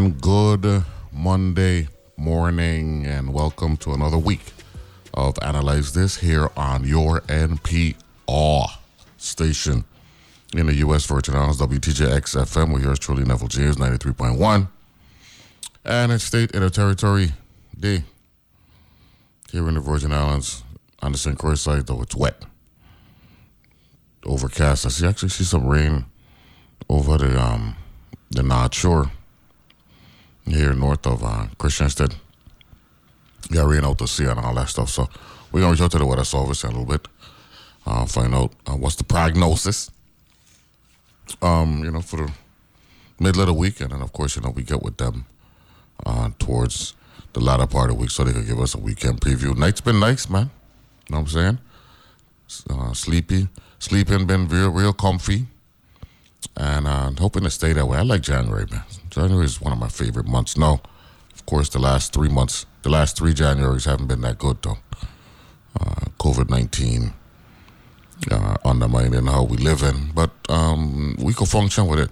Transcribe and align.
And 0.00 0.18
good 0.18 0.84
Monday 1.12 1.88
morning, 2.16 3.04
and 3.04 3.34
welcome 3.34 3.76
to 3.76 3.92
another 3.92 4.16
week 4.16 4.54
of 5.12 5.38
Analyze 5.42 5.92
This 5.92 6.16
here 6.16 6.48
on 6.56 6.84
your 6.84 7.20
NPR 7.20 8.66
station 9.18 9.84
in 10.56 10.68
the 10.68 10.74
U.S. 10.76 11.04
Virgin 11.04 11.36
Islands, 11.36 11.60
WTJX 11.60 12.34
FM. 12.34 12.72
We're 12.72 12.80
yours 12.80 12.98
truly, 12.98 13.24
Neville 13.24 13.48
James, 13.48 13.76
93.1. 13.76 14.68
And 15.84 16.12
in 16.12 16.18
state 16.18 16.54
and 16.54 16.64
a 16.64 16.70
territory 16.70 17.32
day 17.78 18.04
here 19.52 19.68
in 19.68 19.74
the 19.74 19.80
Virgin 19.80 20.12
Islands 20.12 20.64
on 21.02 21.12
the 21.12 21.18
St. 21.18 21.38
Croix 21.38 21.56
side, 21.56 21.86
though 21.86 22.00
it's 22.00 22.16
wet. 22.16 22.42
Overcast. 24.24 24.86
I 24.86 24.88
see 24.88 25.06
actually 25.06 25.28
see 25.28 25.44
some 25.44 25.66
rain 25.66 26.06
over 26.88 27.18
the 27.18 27.38
um 27.38 27.76
the 28.30 28.42
North 28.42 28.74
Shore 28.74 29.10
here 30.50 30.72
north 30.72 31.06
of 31.06 31.22
uh, 31.22 31.46
Christiansted. 31.58 32.14
Out 33.52 33.98
to 33.98 34.06
sea 34.06 34.26
and 34.26 34.38
all 34.38 34.54
that 34.54 34.68
stuff. 34.68 34.90
So 34.90 35.08
we're 35.50 35.60
going 35.60 35.76
to 35.76 35.84
out 35.84 35.90
to 35.92 35.98
the 35.98 36.06
weather 36.06 36.24
service 36.24 36.62
in 36.62 36.70
a 36.70 36.72
little 36.72 36.86
bit, 36.86 37.08
uh, 37.86 38.06
find 38.06 38.34
out 38.34 38.52
uh, 38.66 38.74
what's 38.74 38.94
the 38.94 39.04
prognosis, 39.04 39.90
um, 41.42 41.82
you 41.82 41.90
know, 41.90 42.00
for 42.00 42.18
the 42.18 42.32
middle 43.18 43.40
of 43.40 43.48
the 43.48 43.54
week. 43.54 43.80
And 43.80 43.90
then, 43.90 44.02
of 44.02 44.12
course, 44.12 44.36
you 44.36 44.42
know, 44.42 44.50
we 44.50 44.62
get 44.62 44.82
with 44.82 44.98
them 44.98 45.26
uh, 46.06 46.30
towards 46.38 46.94
the 47.32 47.40
latter 47.40 47.66
part 47.66 47.90
of 47.90 47.96
the 47.96 48.02
week 48.02 48.10
so 48.10 48.22
they 48.22 48.32
can 48.32 48.46
give 48.46 48.60
us 48.60 48.74
a 48.74 48.78
weekend 48.78 49.20
preview. 49.20 49.56
Night's 49.56 49.80
been 49.80 49.98
nice, 49.98 50.28
man. 50.28 50.50
You 51.08 51.14
know 51.14 51.22
what 51.22 51.34
I'm 51.34 51.58
saying? 52.48 52.68
Uh, 52.70 52.92
sleepy. 52.92 53.48
Sleeping 53.78 54.26
been 54.26 54.46
real, 54.46 54.70
real 54.70 54.92
comfy. 54.92 55.46
And 56.56 56.86
uh, 56.86 57.10
hoping 57.18 57.42
to 57.44 57.50
stay 57.50 57.72
that 57.72 57.86
way. 57.86 57.98
I 57.98 58.02
like 58.02 58.22
January, 58.22 58.66
man. 58.70 58.82
January 59.10 59.44
is 59.44 59.60
one 59.60 59.72
of 59.72 59.78
my 59.78 59.88
favorite 59.88 60.26
months. 60.26 60.56
No, 60.56 60.80
of 61.34 61.46
course, 61.46 61.68
the 61.68 61.78
last 61.78 62.12
three 62.12 62.28
months, 62.28 62.66
the 62.82 62.90
last 62.90 63.16
three 63.16 63.34
Januaries 63.34 63.84
haven't 63.84 64.06
been 64.06 64.20
that 64.22 64.38
good, 64.38 64.62
though. 64.62 64.78
Uh, 65.78 66.06
COVID 66.18 66.50
19 66.50 67.12
uh, 68.30 68.56
undermining 68.64 69.26
how 69.26 69.44
we 69.44 69.56
live 69.56 69.82
in, 69.82 70.10
but 70.14 70.30
um, 70.48 71.16
we 71.18 71.32
could 71.32 71.48
function 71.48 71.86
with 71.86 72.00
it. 72.00 72.10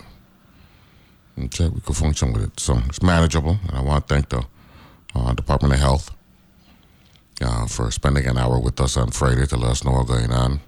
Okay, 1.39 1.69
we 1.69 1.81
could 1.81 1.97
function 1.97 2.33
with 2.33 2.45
it. 2.45 2.61
So 2.61 2.79
it's 2.87 3.03
manageable, 3.03 3.59
and 3.69 3.77
I 3.79 3.83
want 3.83 4.09
to 4.09 4.15
thank 4.15 4.29
the 4.29 4.45
uh, 5.15 5.35
Department 5.35 5.75
of 5.75 5.81
Health 5.81 6.11
uh, 7.41 7.67
for 7.67 7.91
spending 7.91 8.27
an 8.27 8.39
hour 8.39 8.59
with 8.59 8.81
us 8.81 8.97
on 8.97 9.11
Friday 9.11 9.47
to 9.47 9.57
let 9.57 9.71
us 9.71 9.85
know 9.85 9.93
what's 9.93 10.11
going 10.11 10.33
on 10.33 10.61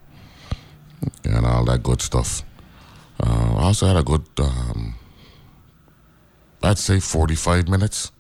and 1.25 1.47
all 1.47 1.65
that 1.65 1.83
good 1.83 2.03
stuff. 2.03 2.43
Uh, 3.23 3.55
I 3.57 3.63
also 3.65 3.87
had 3.87 3.97
a 3.97 4.03
good 4.03 4.27
um, 4.39 4.95
I'd 6.63 6.79
say 6.79 7.01
45 7.01 7.69
minutes 7.69 8.13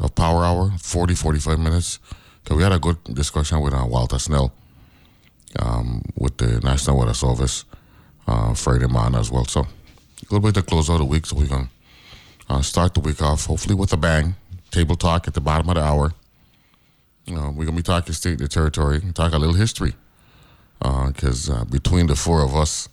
of 0.00 0.14
power 0.14 0.44
hour, 0.44 0.72
40, 0.78 1.14
45 1.14 1.58
minutes. 1.58 1.98
Because 2.42 2.56
we 2.56 2.62
had 2.62 2.72
a 2.72 2.78
good 2.78 3.02
discussion 3.04 3.60
with 3.60 3.74
uh, 3.74 3.84
Walter 3.86 4.18
Snell 4.18 4.52
um, 5.58 6.02
with 6.16 6.36
the 6.38 6.60
National 6.60 6.98
Weather 6.98 7.14
Service 7.14 7.64
uh, 8.26 8.54
Friday 8.54 8.86
morning 8.86 9.18
as 9.18 9.30
well. 9.30 9.44
So 9.44 9.60
a 9.60 9.66
little 10.30 10.40
bit 10.40 10.54
to 10.54 10.62
close 10.62 10.88
out 10.88 10.98
the 10.98 11.04
week. 11.04 11.26
So 11.26 11.36
we're 11.36 11.46
going 11.46 11.66
to 11.66 12.54
uh, 12.54 12.62
start 12.62 12.94
the 12.94 13.00
week 13.00 13.20
off 13.22 13.46
hopefully 13.46 13.74
with 13.74 13.92
a 13.92 13.96
bang. 13.96 14.36
Table 14.70 14.96
talk 14.96 15.28
at 15.28 15.34
the 15.34 15.40
bottom 15.40 15.68
of 15.68 15.74
the 15.74 15.82
hour. 15.82 16.12
Uh, 17.28 17.50
we're 17.50 17.66
going 17.66 17.68
to 17.68 17.72
be 17.72 17.82
talking 17.82 18.14
state 18.14 18.40
and 18.40 18.50
territory, 18.50 19.00
talk 19.14 19.32
a 19.32 19.38
little 19.38 19.54
history. 19.54 19.94
Because 20.78 21.50
uh, 21.50 21.64
between 21.64 22.06
the 22.06 22.16
four 22.16 22.42
of 22.42 22.56
us, 22.56 22.88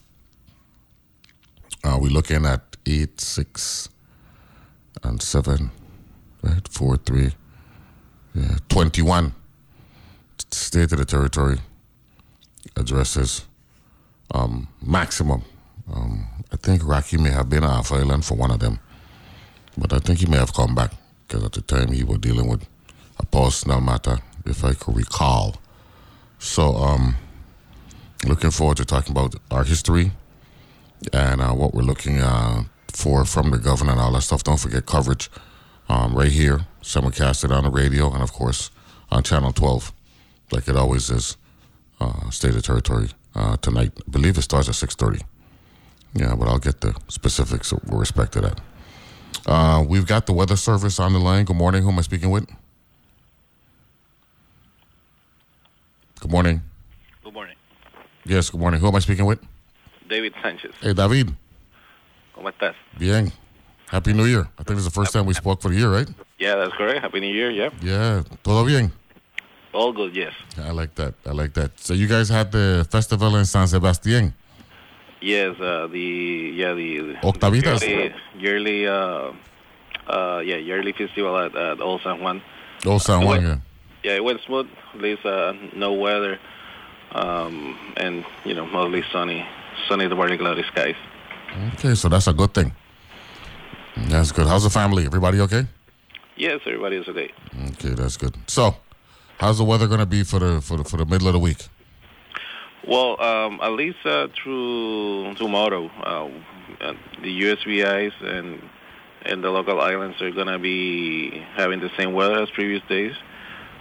uh, 1.83 1.97
we're 1.99 2.11
looking 2.11 2.45
at 2.45 2.75
eight, 2.85 3.21
six, 3.21 3.87
and 5.03 5.21
seven, 5.21 5.71
right? 6.41 6.67
Four, 6.67 6.97
three, 6.97 7.31
yeah, 8.33 8.57
21 8.69 9.33
state 10.51 10.91
of 10.91 10.99
the 10.99 11.05
territory 11.05 11.57
addresses 12.75 13.45
um, 14.33 14.67
maximum. 14.81 15.43
Um, 15.93 16.27
I 16.51 16.57
think 16.57 16.85
Rocky 16.85 17.17
may 17.17 17.31
have 17.31 17.49
been 17.49 17.63
off 17.63 17.91
island 17.91 18.25
for 18.25 18.35
one 18.35 18.51
of 18.51 18.59
them, 18.59 18.79
but 19.77 19.93
I 19.93 19.99
think 19.99 20.19
he 20.19 20.25
may 20.25 20.37
have 20.37 20.53
come 20.53 20.75
back 20.75 20.91
because 21.27 21.43
at 21.43 21.53
the 21.53 21.61
time 21.61 21.91
he 21.91 22.03
was 22.03 22.19
dealing 22.19 22.47
with 22.47 22.67
a 23.19 23.25
personal 23.25 23.81
matter, 23.81 24.19
if 24.45 24.63
I 24.63 24.73
could 24.73 24.95
recall. 24.95 25.57
So, 26.39 26.75
um, 26.75 27.15
looking 28.25 28.51
forward 28.51 28.77
to 28.77 28.85
talking 28.85 29.11
about 29.11 29.35
our 29.51 29.63
history 29.63 30.11
and 31.13 31.41
uh, 31.41 31.51
what 31.53 31.73
we're 31.73 31.81
looking 31.81 32.19
uh, 32.19 32.63
for 32.97 33.25
from 33.25 33.51
the 33.51 33.59
governor 33.59 33.91
and 33.91 34.01
all 34.01 34.11
that 34.11 34.23
stuff. 34.23 34.43
Don't 34.43 34.59
forget 34.59 34.85
coverage 34.87 35.29
um, 35.87 36.15
right 36.15 36.31
here, 36.31 36.65
simulcasted 36.81 37.55
on 37.55 37.63
the 37.63 37.69
radio, 37.69 38.11
and 38.11 38.23
of 38.23 38.33
course 38.33 38.71
on 39.11 39.23
Channel 39.23 39.53
12, 39.53 39.93
like 40.51 40.67
it 40.67 40.75
always 40.75 41.09
is, 41.09 41.37
uh, 42.01 42.29
State 42.31 42.55
of 42.55 42.63
Territory 42.63 43.09
uh, 43.35 43.55
tonight. 43.57 43.91
I 44.05 44.09
believe 44.09 44.37
it 44.37 44.41
starts 44.41 44.67
at 44.67 44.75
6:30. 44.75 45.21
Yeah, 46.13 46.35
but 46.35 46.47
I'll 46.47 46.57
get 46.59 46.81
the 46.81 46.95
specifics 47.07 47.71
with 47.71 47.83
respect 47.91 48.31
to 48.33 48.41
that. 48.41 48.61
Uh, 49.45 49.85
we've 49.87 50.07
got 50.07 50.25
the 50.25 50.33
weather 50.33 50.55
service 50.55 50.99
on 50.99 51.13
the 51.13 51.19
line. 51.19 51.45
Good 51.45 51.55
morning. 51.55 51.83
Who 51.83 51.89
am 51.89 51.99
I 51.99 52.01
speaking 52.01 52.31
with? 52.31 52.49
Good 56.19 56.31
morning. 56.31 56.61
Good 57.23 57.33
morning. 57.33 57.55
Yes, 58.25 58.49
good 58.49 58.59
morning. 58.59 58.79
Who 58.79 58.87
am 58.87 58.95
I 58.95 58.99
speaking 58.99 59.25
with? 59.25 59.39
David 60.09 60.33
Sanchez. 60.41 60.73
Hey, 60.81 60.93
David. 60.93 61.35
¿Cómo 62.37 62.49
estás? 62.49 62.75
Bien. 62.99 63.31
Happy 63.91 64.13
New 64.13 64.27
Year. 64.27 64.47
I 64.59 64.63
think 64.63 64.77
it's 64.77 64.85
the 64.85 64.91
first 64.91 65.11
time 65.11 65.25
we 65.25 65.33
spoke 65.33 65.59
for 65.61 65.69
the 65.69 65.77
year, 65.77 65.89
right? 65.91 66.07
Yeah, 66.37 66.55
that's 66.55 66.73
correct. 66.75 67.01
Happy 67.01 67.19
New 67.19 67.33
Year. 67.33 67.49
Yeah. 67.49 67.69
Yeah. 67.81 68.23
Todo 68.43 68.63
bien. 68.63 68.91
All 69.73 69.91
good. 69.91 70.15
Yes. 70.15 70.33
I 70.57 70.71
like 70.71 70.93
that. 70.95 71.15
I 71.25 71.31
like 71.31 71.53
that. 71.55 71.71
So 71.79 71.93
you 71.93 72.07
guys 72.07 72.29
had 72.29 72.51
the 72.51 72.85
festival 72.91 73.35
in 73.37 73.45
San 73.45 73.67
Sebastian. 73.67 74.33
Yes. 75.19 75.59
Uh, 75.59 75.87
the 75.87 76.53
yeah 76.55 76.73
the 76.73 77.15
Octavitas. 77.23 77.81
yearly, 77.81 78.13
yearly 78.37 78.87
uh, 78.87 79.31
uh, 80.07 80.41
yeah 80.45 80.57
yearly 80.57 80.93
festival 80.93 81.35
at, 81.37 81.55
at 81.55 81.81
Old 81.81 82.01
San 82.03 82.21
Juan. 82.21 82.41
Oh, 82.85 82.99
San 82.99 83.25
Juan. 83.25 83.41
Yeah. 83.41 83.57
Yeah, 84.03 84.15
it 84.17 84.23
went 84.23 84.41
smooth. 84.45 84.67
At 84.93 85.01
least 85.01 85.25
uh, 85.25 85.53
no 85.75 85.93
weather, 85.93 86.39
um, 87.11 87.75
and 87.97 88.23
you 88.45 88.53
know 88.53 88.65
mostly 88.67 89.03
sunny, 89.11 89.45
sunny 89.89 90.07
to 90.07 90.15
partly 90.15 90.37
cloudy 90.37 90.63
skies. 90.71 90.95
Okay, 91.73 91.95
so 91.95 92.09
that's 92.09 92.27
a 92.27 92.33
good 92.33 92.53
thing. 92.53 92.73
That's 94.09 94.31
good. 94.31 94.47
How's 94.47 94.63
the 94.63 94.69
family? 94.69 95.05
Everybody 95.05 95.39
okay? 95.41 95.65
Yes, 96.35 96.59
everybody 96.65 96.97
is 96.97 97.07
okay. 97.07 97.31
Okay, 97.69 97.89
that's 97.89 98.17
good. 98.17 98.35
So, 98.47 98.75
how's 99.39 99.57
the 99.57 99.63
weather 99.63 99.87
going 99.87 99.99
to 99.99 100.05
be 100.05 100.23
for 100.23 100.39
the 100.39 100.61
for 100.61 100.77
the 100.77 100.83
for 100.83 100.97
the 100.97 101.05
middle 101.05 101.27
of 101.27 101.33
the 101.33 101.39
week? 101.39 101.67
Well, 102.87 103.21
um, 103.21 103.59
at 103.61 103.71
least 103.71 103.97
uh, 104.05 104.27
through 104.41 105.35
tomorrow, 105.35 105.87
uh, 105.87 106.29
the 107.21 107.41
USVIs 107.41 108.13
and 108.23 108.61
and 109.23 109.43
the 109.43 109.49
local 109.49 109.81
islands 109.81 110.21
are 110.21 110.31
gonna 110.31 110.59
be 110.59 111.31
having 111.55 111.79
the 111.81 111.89
same 111.97 112.13
weather 112.13 112.41
as 112.43 112.49
previous 112.51 112.81
days. 112.87 113.13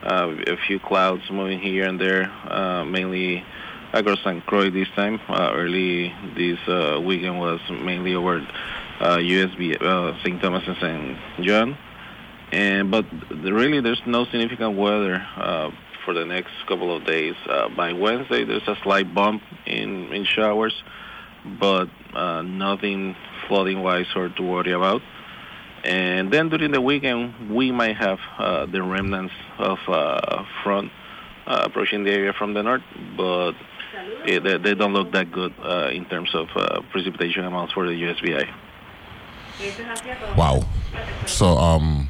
Uh, 0.02 0.34
a 0.46 0.56
few 0.66 0.80
clouds 0.80 1.22
moving 1.30 1.60
here 1.60 1.86
and 1.86 2.00
there, 2.00 2.30
uh, 2.50 2.84
mainly 2.84 3.44
across 3.92 4.18
St. 4.24 4.44
Croix 4.46 4.70
this 4.70 4.88
time. 4.96 5.20
Uh, 5.28 5.52
early 5.54 6.12
this 6.36 6.58
uh, 6.68 7.00
weekend 7.00 7.38
was 7.38 7.60
mainly 7.70 8.14
over 8.14 8.46
uh, 9.00 9.16
USB, 9.18 9.80
uh, 9.80 10.22
St. 10.22 10.40
Thomas 10.40 10.62
and 10.66 10.76
St. 10.80 11.46
John. 11.46 11.78
And 12.52 12.90
but 12.90 13.06
really, 13.32 13.80
there's 13.80 14.02
no 14.06 14.24
significant 14.26 14.76
weather 14.76 15.26
uh, 15.36 15.70
for 16.04 16.14
the 16.14 16.24
next 16.24 16.52
couple 16.68 16.94
of 16.96 17.04
days. 17.04 17.34
Uh, 17.48 17.68
by 17.68 17.92
Wednesday, 17.92 18.44
there's 18.44 18.66
a 18.68 18.76
slight 18.82 19.12
bump 19.12 19.42
in 19.66 20.12
in 20.12 20.24
showers, 20.24 20.74
but 21.58 21.88
uh, 22.14 22.42
nothing 22.42 23.16
flooding 23.48 23.82
wise 23.82 24.06
or 24.14 24.28
to 24.28 24.42
worry 24.42 24.72
about. 24.72 25.02
And 25.84 26.32
then 26.32 26.48
during 26.48 26.72
the 26.72 26.80
weekend, 26.80 27.54
we 27.54 27.70
might 27.70 27.96
have 27.96 28.18
uh, 28.38 28.66
the 28.66 28.82
remnants 28.82 29.34
of 29.58 29.78
uh, 29.86 30.44
front 30.64 30.90
uh, 31.46 31.62
approaching 31.64 32.04
the 32.04 32.10
area 32.10 32.32
from 32.32 32.54
the 32.54 32.62
north, 32.62 32.82
but 33.16 33.52
it, 34.26 34.42
they, 34.44 34.56
they 34.58 34.74
don't 34.74 34.92
look 34.92 35.12
that 35.12 35.30
good 35.32 35.52
uh, 35.62 35.88
in 35.92 36.04
terms 36.06 36.34
of 36.34 36.48
uh, 36.56 36.80
precipitation 36.90 37.44
amounts 37.44 37.72
for 37.72 37.86
the 37.86 37.92
USVI. 37.92 38.48
Wow. 40.36 40.60
So 41.26 41.46
um, 41.56 42.08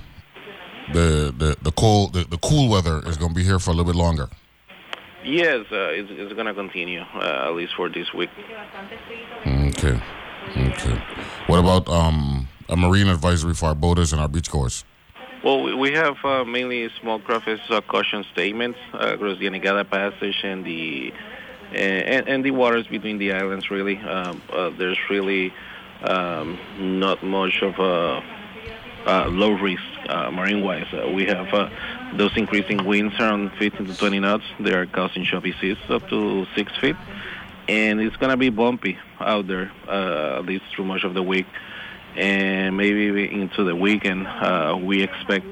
the 0.93 1.33
the 1.37 1.57
the 1.63 1.71
cold 1.73 2.13
the, 2.15 2.25
the 2.25 2.39
cool 2.39 2.69
weather 2.69 3.03
is 3.07 3.17
going 3.17 3.31
to 3.31 3.35
be 3.35 3.45
here 3.45 3.59
for 3.59 3.71
a 3.71 3.75
little 3.75 3.91
bit 3.93 3.97
longer. 3.99 4.29
Yes, 5.25 5.67
uh, 5.73 5.91
it's, 5.91 6.09
it's 6.13 6.33
going 6.35 6.47
to 6.47 6.55
continue 6.55 7.01
uh, 7.01 7.49
at 7.49 7.55
least 7.55 7.75
for 7.77 7.89
this 7.89 8.13
week. 8.15 8.31
Okay. 9.47 10.01
Okay. 10.57 11.03
What 11.49 11.59
about 11.59 11.89
um 11.89 12.49
a 12.69 12.77
marine 12.77 13.09
advisory 13.09 13.55
for 13.55 13.67
our 13.67 13.75
boaters 13.75 14.13
and 14.13 14.21
our 14.21 14.29
beach 14.29 14.51
beachgoers? 14.51 14.85
Well, 15.45 15.63
we- 15.63 15.75
we 15.75 15.93
have 15.93 16.17
uh, 16.25 16.45
mainly 16.45 16.89
small 17.01 17.19
craft 17.21 17.49
uh, 17.71 17.81
caution 17.83 18.25
statements 18.33 18.79
uh, 18.95 19.15
across 19.15 19.39
the 19.39 19.47
Anegada 19.47 19.89
Passage 19.89 20.41
and 20.43 20.65
the 20.65 21.13
and, 21.73 22.29
and 22.29 22.45
the 22.45 22.51
waters 22.51 22.87
between 22.87 23.19
the 23.19 23.33
islands. 23.33 23.71
Really, 23.71 23.99
um, 23.99 24.43
uh, 24.51 24.71
there's 24.71 24.99
really 25.11 25.53
um, 26.03 26.59
not 26.79 27.23
much 27.23 27.63
of 27.63 27.79
a 27.79 28.23
low 29.29 29.53
risk 29.53 29.83
uh, 30.09 30.31
marine-wise. 30.31 30.87
Uh, 30.93 31.09
we 31.09 31.27
have 31.27 31.49
those 32.17 32.37
increasing 32.37 32.85
winds 32.85 33.15
around 33.19 33.51
15 33.59 33.87
to 33.87 33.97
20 33.97 34.21
knots. 34.21 34.45
They 34.61 34.73
are 34.73 34.87
causing 34.87 35.25
choppy 35.25 35.55
seas 35.61 35.79
up 35.89 36.09
to 36.09 36.47
six 36.55 36.73
feet, 36.79 36.97
and 37.69 38.01
it's 38.01 38.17
gonna 38.17 38.37
be 38.37 38.51
bumpy 38.51 38.99
out 39.21 39.47
there 39.47 39.71
uh, 39.89 40.39
at 40.39 40.45
least 40.45 40.65
through 40.75 40.87
much 40.87 41.05
of 41.05 41.15
the 41.15 41.23
week 41.23 41.47
and 42.17 42.77
maybe 42.77 43.31
into 43.31 43.65
the 43.65 43.77
weekend, 43.77 44.27
uh, 44.27 44.79
we 44.81 45.03
expect 45.03 45.45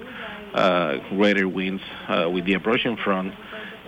uh, 0.55 0.97
greater 1.11 1.47
winds 1.47 1.83
with 2.09 2.45
the 2.47 2.55
approaching 2.55 2.97
front, 2.97 3.35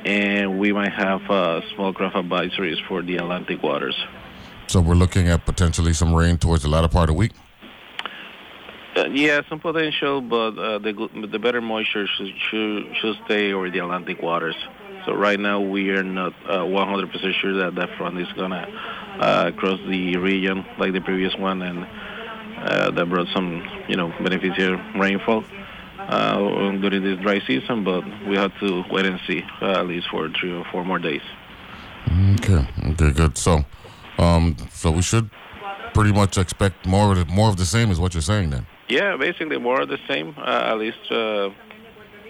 and 0.06 0.61
we 0.61 0.73
might 0.73 0.93
have 0.93 1.20
uh, 1.29 1.61
small 1.75 1.93
craft 1.93 2.14
advisories 2.14 2.76
for 2.87 3.03
the 3.03 3.17
Atlantic 3.17 3.61
waters. 3.62 3.97
So 4.69 4.81
we're 4.81 4.94
looking 4.94 5.29
at 5.29 5.44
potentially 5.44 5.93
some 5.93 6.14
rain 6.14 6.38
towards 6.38 6.62
the 6.62 6.69
latter 6.69 6.88
part 6.88 7.11
of 7.11 7.17
the 7.17 7.19
week. 7.19 7.32
Uh, 8.97 9.06
yeah, 9.12 9.43
some 9.49 9.61
potential, 9.61 10.20
but 10.23 10.56
uh, 10.58 10.79
the 10.79 11.26
the 11.31 11.38
better 11.38 11.61
moisture 11.61 12.06
should, 12.06 12.32
should 12.38 12.97
should 12.97 13.17
stay 13.26 13.53
over 13.53 13.69
the 13.69 13.81
Atlantic 13.81 14.23
waters. 14.23 14.56
So 15.05 15.12
right 15.12 15.38
now 15.38 15.61
we 15.61 15.91
are 15.91 16.03
not 16.03 16.32
uh, 16.49 16.64
100% 16.64 17.35
sure 17.35 17.58
that 17.58 17.75
that 17.75 17.91
front 17.99 18.19
is 18.19 18.32
gonna 18.32 18.67
uh, 19.20 19.50
cross 19.53 19.79
the 19.87 20.17
region 20.17 20.64
like 20.79 20.93
the 20.94 21.00
previous 21.00 21.37
one, 21.37 21.61
and 21.62 21.87
uh, 22.58 22.91
that 22.93 23.06
brought 23.08 23.29
some 23.35 23.62
you 23.88 23.97
know 23.97 24.08
beneficial 24.23 24.76
rainfall 24.99 25.44
uh, 26.08 26.38
during 26.81 27.03
this 27.03 27.19
dry 27.20 27.41
season. 27.47 27.85
But 27.85 28.05
we 28.26 28.37
have 28.37 28.53
to 28.61 28.85
wait 28.91 29.06
and 29.06 29.20
see 29.26 29.43
uh, 29.61 29.81
at 29.81 29.87
least 29.87 30.08
for 30.11 30.29
three 30.31 30.53
or 30.53 30.64
four 30.70 30.85
more 30.85 30.99
days. 30.99 31.23
Okay. 32.35 32.67
Okay. 32.91 33.12
Good. 33.12 33.37
So, 33.38 33.64
um, 34.19 34.56
so 34.70 34.91
we 34.91 35.03
should 35.03 35.31
pretty 35.94 36.12
much 36.12 36.38
expect 36.38 36.87
more 36.87 37.12
of 37.12 37.19
the, 37.19 37.25
more 37.32 37.49
of 37.49 37.56
the 37.56 37.64
same, 37.64 37.91
is 37.91 37.99
what 37.99 38.14
you're 38.14 38.20
saying 38.20 38.50
then. 38.50 38.67
Yeah, 38.88 39.17
basically 39.17 39.58
more 39.58 39.81
of 39.81 39.88
the 39.88 39.99
same. 40.06 40.35
Uh, 40.38 40.70
at 40.70 40.79
least 40.79 41.11
uh, 41.11 41.50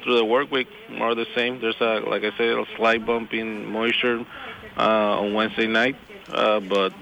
through 0.03 0.17
the 0.17 0.25
work 0.25 0.51
week, 0.51 0.69
more 0.91 1.11
of 1.11 1.17
the 1.17 1.27
same. 1.35 1.61
There's 1.61 1.81
a, 1.81 2.01
like 2.01 2.23
I 2.23 2.31
said, 2.39 2.57
a 2.57 2.65
slight 2.77 3.05
bump 3.05 3.35
in 3.35 3.67
moisture 3.67 4.25
uh, 4.79 5.21
on 5.21 5.35
Wednesday 5.35 5.67
night, 5.67 5.97
uh, 6.29 6.61
but 6.61 6.95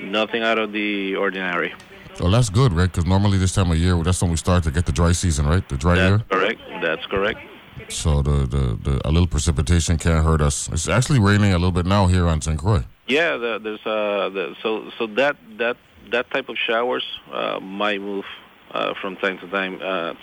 nothing 0.00 0.42
out 0.42 0.58
of 0.58 0.72
the 0.72 1.16
ordinary. 1.16 1.74
So 2.16 2.30
that's 2.30 2.48
good, 2.48 2.72
right? 2.72 2.90
Because 2.90 3.04
normally 3.04 3.36
this 3.36 3.54
time 3.54 3.70
of 3.70 3.76
year, 3.76 3.94
that's 4.02 4.22
when 4.22 4.30
we 4.30 4.38
start 4.38 4.64
to 4.64 4.70
get 4.70 4.86
the 4.86 4.92
dry 4.92 5.12
season, 5.12 5.46
right? 5.46 5.66
The 5.68 5.76
dry 5.76 5.96
year. 5.96 6.24
Correct. 6.30 6.60
That's 6.80 7.04
correct. 7.06 7.40
So 7.88 8.22
the, 8.22 8.46
the, 8.46 8.78
the 8.82 9.00
a 9.04 9.10
little 9.10 9.26
precipitation 9.26 9.98
can't 9.98 10.24
hurt 10.24 10.40
us. 10.40 10.68
It's 10.72 10.88
actually 10.88 11.20
raining 11.20 11.52
a 11.52 11.58
little 11.58 11.72
bit 11.72 11.84
now 11.84 12.06
here 12.06 12.26
on 12.26 12.40
St. 12.40 12.58
Croix. 12.58 12.84
Yeah, 13.06 13.36
the, 13.36 13.60
there's 13.62 13.86
uh, 13.86 14.30
the, 14.30 14.56
so 14.62 14.90
so 14.98 15.06
that 15.08 15.36
that 15.58 15.76
that 16.10 16.30
type 16.30 16.48
of 16.48 16.56
showers 16.56 17.04
uh, 17.32 17.60
might 17.60 18.00
move 18.00 18.24
uh, 18.72 18.94
from 19.00 19.16
time 19.16 19.38
to 19.38 19.48
time 19.48 19.78
uh, 19.82 20.14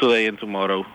today 0.00 0.26
and 0.26 0.38
tomorrow, 0.38 0.86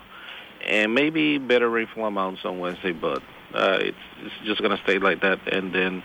and 0.65 0.95
maybe 0.95 1.37
better 1.37 1.69
rainfall 1.69 2.05
amounts 2.05 2.45
on 2.45 2.59
Wednesday, 2.59 2.93
but 2.93 3.21
uh, 3.53 3.77
it's 3.81 3.97
it's 4.21 4.35
just 4.45 4.61
gonna 4.61 4.79
stay 4.83 4.97
like 4.99 5.21
that, 5.21 5.39
and 5.53 5.73
then 5.75 6.01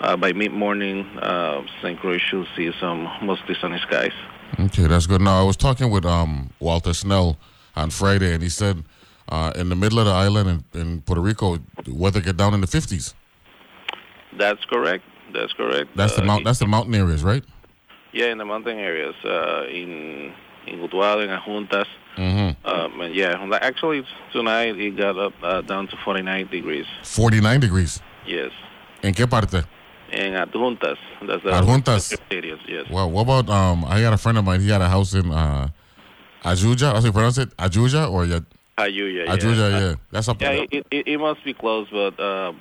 uh, 0.00 0.16
by 0.16 0.32
mid 0.32 0.52
morning, 0.52 1.06
uh, 1.18 1.62
St. 1.82 1.98
Croix 2.00 2.18
should 2.18 2.46
see 2.56 2.70
some 2.80 3.08
mostly 3.22 3.54
sunny 3.60 3.78
skies. 3.86 4.12
Okay, 4.58 4.86
that's 4.86 5.06
good. 5.06 5.20
Now 5.20 5.40
I 5.40 5.44
was 5.44 5.56
talking 5.56 5.90
with 5.90 6.04
um, 6.04 6.50
Walter 6.58 6.92
Snell 6.94 7.36
on 7.76 7.90
Friday, 7.90 8.32
and 8.34 8.42
he 8.42 8.48
said 8.48 8.82
uh, 9.28 9.52
in 9.54 9.68
the 9.68 9.76
middle 9.76 9.98
of 9.98 10.06
the 10.06 10.12
island 10.12 10.64
in, 10.74 10.80
in 10.80 11.00
Puerto 11.02 11.20
Rico, 11.20 11.58
the 11.84 11.94
weather 11.94 12.20
get 12.20 12.36
down 12.36 12.54
in 12.54 12.60
the 12.60 12.66
fifties. 12.66 13.14
That's 14.36 14.64
correct. 14.66 15.04
That's 15.32 15.52
correct. 15.52 15.90
That's 15.96 16.14
the 16.16 16.22
Uh, 16.22 16.26
mount. 16.26 16.44
That's 16.44 16.58
the 16.58 16.66
mountain 16.66 16.94
areas, 16.94 17.22
right? 17.22 17.44
Yeah, 18.12 18.26
in 18.32 18.38
the 18.38 18.44
mountain 18.44 18.78
areas, 18.78 19.14
uh, 19.24 19.64
in 19.68 20.32
in 20.66 20.78
Utuado, 20.80 21.22
in 21.22 21.30
Adjuntas. 21.30 21.86
Mm-hmm. 22.16 22.66
Um, 22.66 23.00
and 23.00 23.14
yeah, 23.14 23.36
actually 23.62 24.04
tonight 24.32 24.76
it 24.76 24.96
got 24.96 25.16
up 25.16 25.32
uh, 25.42 25.60
down 25.62 25.86
to 25.88 25.96
49 26.04 26.48
degrees. 26.48 26.86
Forty 27.04 27.40
nine 27.40 27.60
degrees. 27.60 28.00
Yes, 28.26 28.50
¿En 29.02 29.14
qué 29.14 29.26
parte? 29.28 29.64
In 30.12 30.34
Adjuntas. 30.34 30.96
That's 31.26 31.42
the 31.42 31.50
Adjuntas. 31.50 32.18
areas. 32.30 32.60
Yes. 32.66 32.86
Well, 32.90 33.10
what 33.10 33.22
about 33.22 33.48
um? 33.48 33.84
I 33.84 34.00
got 34.00 34.12
a 34.12 34.18
friend 34.18 34.38
of 34.38 34.44
mine. 34.44 34.60
He 34.60 34.68
had 34.68 34.80
a 34.80 34.88
house 34.88 35.14
in 35.14 35.30
uh, 35.30 35.68
Ajuja. 36.44 36.92
How 36.92 37.00
do 37.00 37.06
you 37.06 37.12
pronounce 37.12 37.38
it? 37.38 37.56
Ajuja 37.56 38.10
or 38.10 38.24
yeah, 38.24 38.40
Ayuya. 38.78 39.26
Yeah. 39.26 39.36
Ajuja? 39.36 39.74
Uh, 39.74 39.78
Yeah, 39.78 39.94
that's 40.10 40.28
up 40.28 40.40
yeah, 40.40 40.50
it, 40.70 40.86
it, 40.90 41.06
it 41.06 41.18
must 41.18 41.44
be 41.44 41.54
close, 41.54 41.88
but 41.90 42.18
uh, 42.18 42.52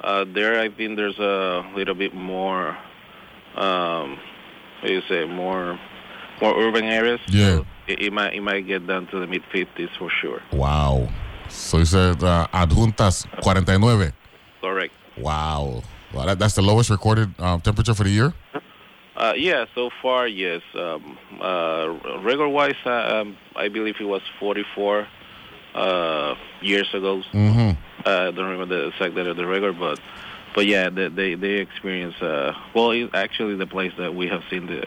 uh, 0.00 0.24
there 0.34 0.60
I 0.60 0.68
think 0.68 0.96
there's 0.96 1.18
a 1.18 1.64
little 1.74 1.94
bit 1.94 2.14
more. 2.14 2.76
Um, 3.54 4.18
what 4.80 4.88
do 4.88 4.94
you 4.94 5.02
say 5.08 5.24
more 5.26 5.78
more 6.42 6.58
urban 6.58 6.84
areas. 6.84 7.20
Yeah. 7.28 7.56
So 7.56 7.66
it, 7.86 8.00
it 8.00 8.12
might 8.12 8.34
it 8.34 8.42
might 8.42 8.66
get 8.66 8.86
down 8.86 9.06
to 9.08 9.20
the 9.20 9.26
mid 9.26 9.42
50s 9.52 9.90
for 9.98 10.10
sure. 10.10 10.42
Wow. 10.52 11.08
So 11.48 11.78
you 11.78 11.84
said 11.84 12.22
uh, 12.22 12.46
Adjuntas 12.52 13.26
49. 13.42 14.12
Correct. 14.60 14.94
Wow. 15.18 15.82
Well, 16.14 16.26
that, 16.26 16.38
that's 16.38 16.54
the 16.54 16.62
lowest 16.62 16.90
recorded 16.90 17.38
um, 17.40 17.60
temperature 17.60 17.94
for 17.94 18.04
the 18.04 18.10
year. 18.10 18.32
Uh, 19.16 19.34
yeah, 19.36 19.66
so 19.74 19.90
far, 20.00 20.26
yes. 20.26 20.62
Um, 20.74 21.18
uh, 21.40 22.20
regular-wise, 22.22 22.74
uh, 22.84 22.90
um, 22.90 23.36
I 23.54 23.68
believe 23.68 23.96
it 24.00 24.04
was 24.04 24.22
44 24.40 25.06
uh, 25.74 26.34
years 26.60 26.88
ago. 26.94 27.22
Mm-hmm. 27.32 27.78
Uh, 28.04 28.10
I 28.10 28.30
don't 28.30 28.48
remember 28.48 28.66
the 28.66 28.88
exact 28.88 29.14
date 29.14 29.26
of 29.26 29.36
the 29.36 29.46
record, 29.46 29.78
but 29.78 30.00
but 30.54 30.66
yeah, 30.66 30.90
they 30.90 31.08
they, 31.08 31.34
they 31.34 31.54
experience. 31.58 32.20
Uh, 32.20 32.52
well, 32.74 32.90
it's 32.90 33.14
actually 33.14 33.56
the 33.56 33.66
place 33.66 33.92
that 33.98 34.14
we 34.14 34.28
have 34.28 34.42
seen 34.50 34.66
the 34.66 34.86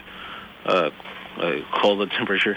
uh, 0.64 0.90
uh, 1.38 1.80
colder 1.80 2.06
temperature 2.18 2.56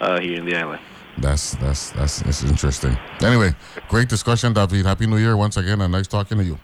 uh, 0.00 0.20
here 0.20 0.38
in 0.38 0.46
the 0.46 0.56
island. 0.56 0.80
That's 1.18 1.52
that's 1.56 1.90
that's 1.90 2.20
that's 2.20 2.42
interesting. 2.42 2.96
Anyway, 3.20 3.54
great 3.88 4.08
discussion, 4.08 4.52
David. 4.52 4.86
Happy 4.86 5.06
New 5.06 5.18
Year 5.18 5.36
once 5.36 5.56
again, 5.56 5.80
and 5.80 5.92
nice 5.92 6.06
talking 6.06 6.38
to 6.38 6.44
you. 6.44 6.58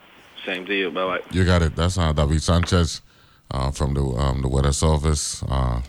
Same 0.46 0.66
to 0.66 0.74
you. 0.74 0.90
Bye 0.90 1.18
bye. 1.18 1.24
You 1.30 1.44
got 1.44 1.62
it. 1.62 1.76
That's 1.76 1.98
uh, 1.98 2.12
David 2.12 2.42
Sanchez 2.42 3.02
uh, 3.50 3.70
from 3.70 3.94
the 3.94 4.02
um, 4.02 4.42
the 4.42 4.48
weather 4.48 4.72
service, 4.72 5.42
uh, 5.48 5.80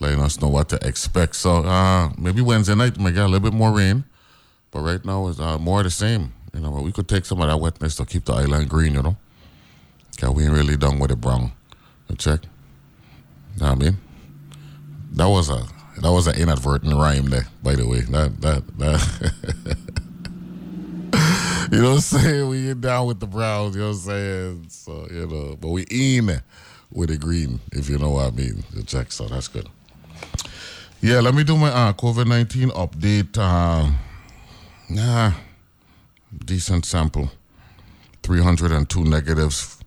letting 0.00 0.20
us 0.20 0.40
know 0.40 0.48
what 0.48 0.68
to 0.70 0.86
expect. 0.86 1.36
So 1.36 1.56
uh, 1.64 2.10
maybe 2.18 2.40
Wednesday 2.42 2.74
night 2.74 2.96
we 2.98 3.12
get 3.12 3.22
a 3.22 3.26
little 3.26 3.40
bit 3.40 3.52
more 3.52 3.72
rain, 3.72 4.04
but 4.70 4.80
right 4.80 5.04
now 5.04 5.28
it's 5.28 5.40
uh, 5.40 5.58
more 5.58 5.82
the 5.82 5.90
same. 5.90 6.32
You 6.54 6.60
know, 6.60 6.70
we 6.70 6.92
could 6.92 7.08
take 7.08 7.24
some 7.24 7.40
of 7.40 7.48
that 7.48 7.56
wetness 7.56 7.96
to 7.96 8.04
keep 8.04 8.24
the 8.24 8.34
island 8.34 8.68
green. 8.68 8.94
You 8.94 9.02
know, 9.02 9.16
cause 10.18 10.30
we 10.30 10.44
ain't 10.44 10.52
really 10.52 10.76
done 10.76 10.98
with 10.98 11.10
it 11.10 11.20
brown. 11.20 11.52
You 12.08 12.16
check. 12.16 12.40
Know 13.58 13.68
what 13.68 13.72
I 13.72 13.74
mean, 13.74 13.98
that 15.12 15.28
was 15.28 15.50
a 15.50 15.62
that 16.00 16.10
was 16.10 16.26
an 16.26 16.36
inadvertent 16.36 16.94
rhyme 16.94 17.26
there. 17.26 17.46
By 17.62 17.74
the 17.74 17.86
way, 17.86 18.00
that 18.00 18.40
that 18.40 18.78
that. 18.78 19.92
You 21.72 21.78
know 21.78 21.88
what 21.88 21.94
I'm 21.94 22.00
saying? 22.00 22.48
We 22.50 22.66
get 22.66 22.82
down 22.82 23.06
with 23.06 23.18
the 23.18 23.26
Browns, 23.26 23.74
you 23.74 23.80
know 23.80 23.88
what 23.88 23.94
I'm 23.94 24.00
saying? 24.00 24.64
So, 24.68 25.08
you 25.10 25.26
know, 25.26 25.56
but 25.58 25.70
we 25.70 25.86
in 25.90 26.42
with 26.92 27.08
the 27.08 27.16
green, 27.16 27.60
if 27.72 27.88
you 27.88 27.96
know 27.96 28.10
what 28.10 28.26
I 28.26 28.36
mean. 28.36 28.62
The 28.74 28.82
check, 28.82 29.10
so 29.10 29.26
that's 29.26 29.48
good. 29.48 29.66
Yeah, 31.00 31.20
let 31.20 31.34
me 31.34 31.44
do 31.44 31.56
my 31.56 31.70
uh, 31.70 31.94
COVID 31.94 32.26
19 32.26 32.68
update. 32.72 33.38
Uh, 33.38 33.90
nah, 34.90 35.32
decent 36.44 36.84
sample 36.84 37.30
302 38.22 39.04
negatives, 39.04 39.78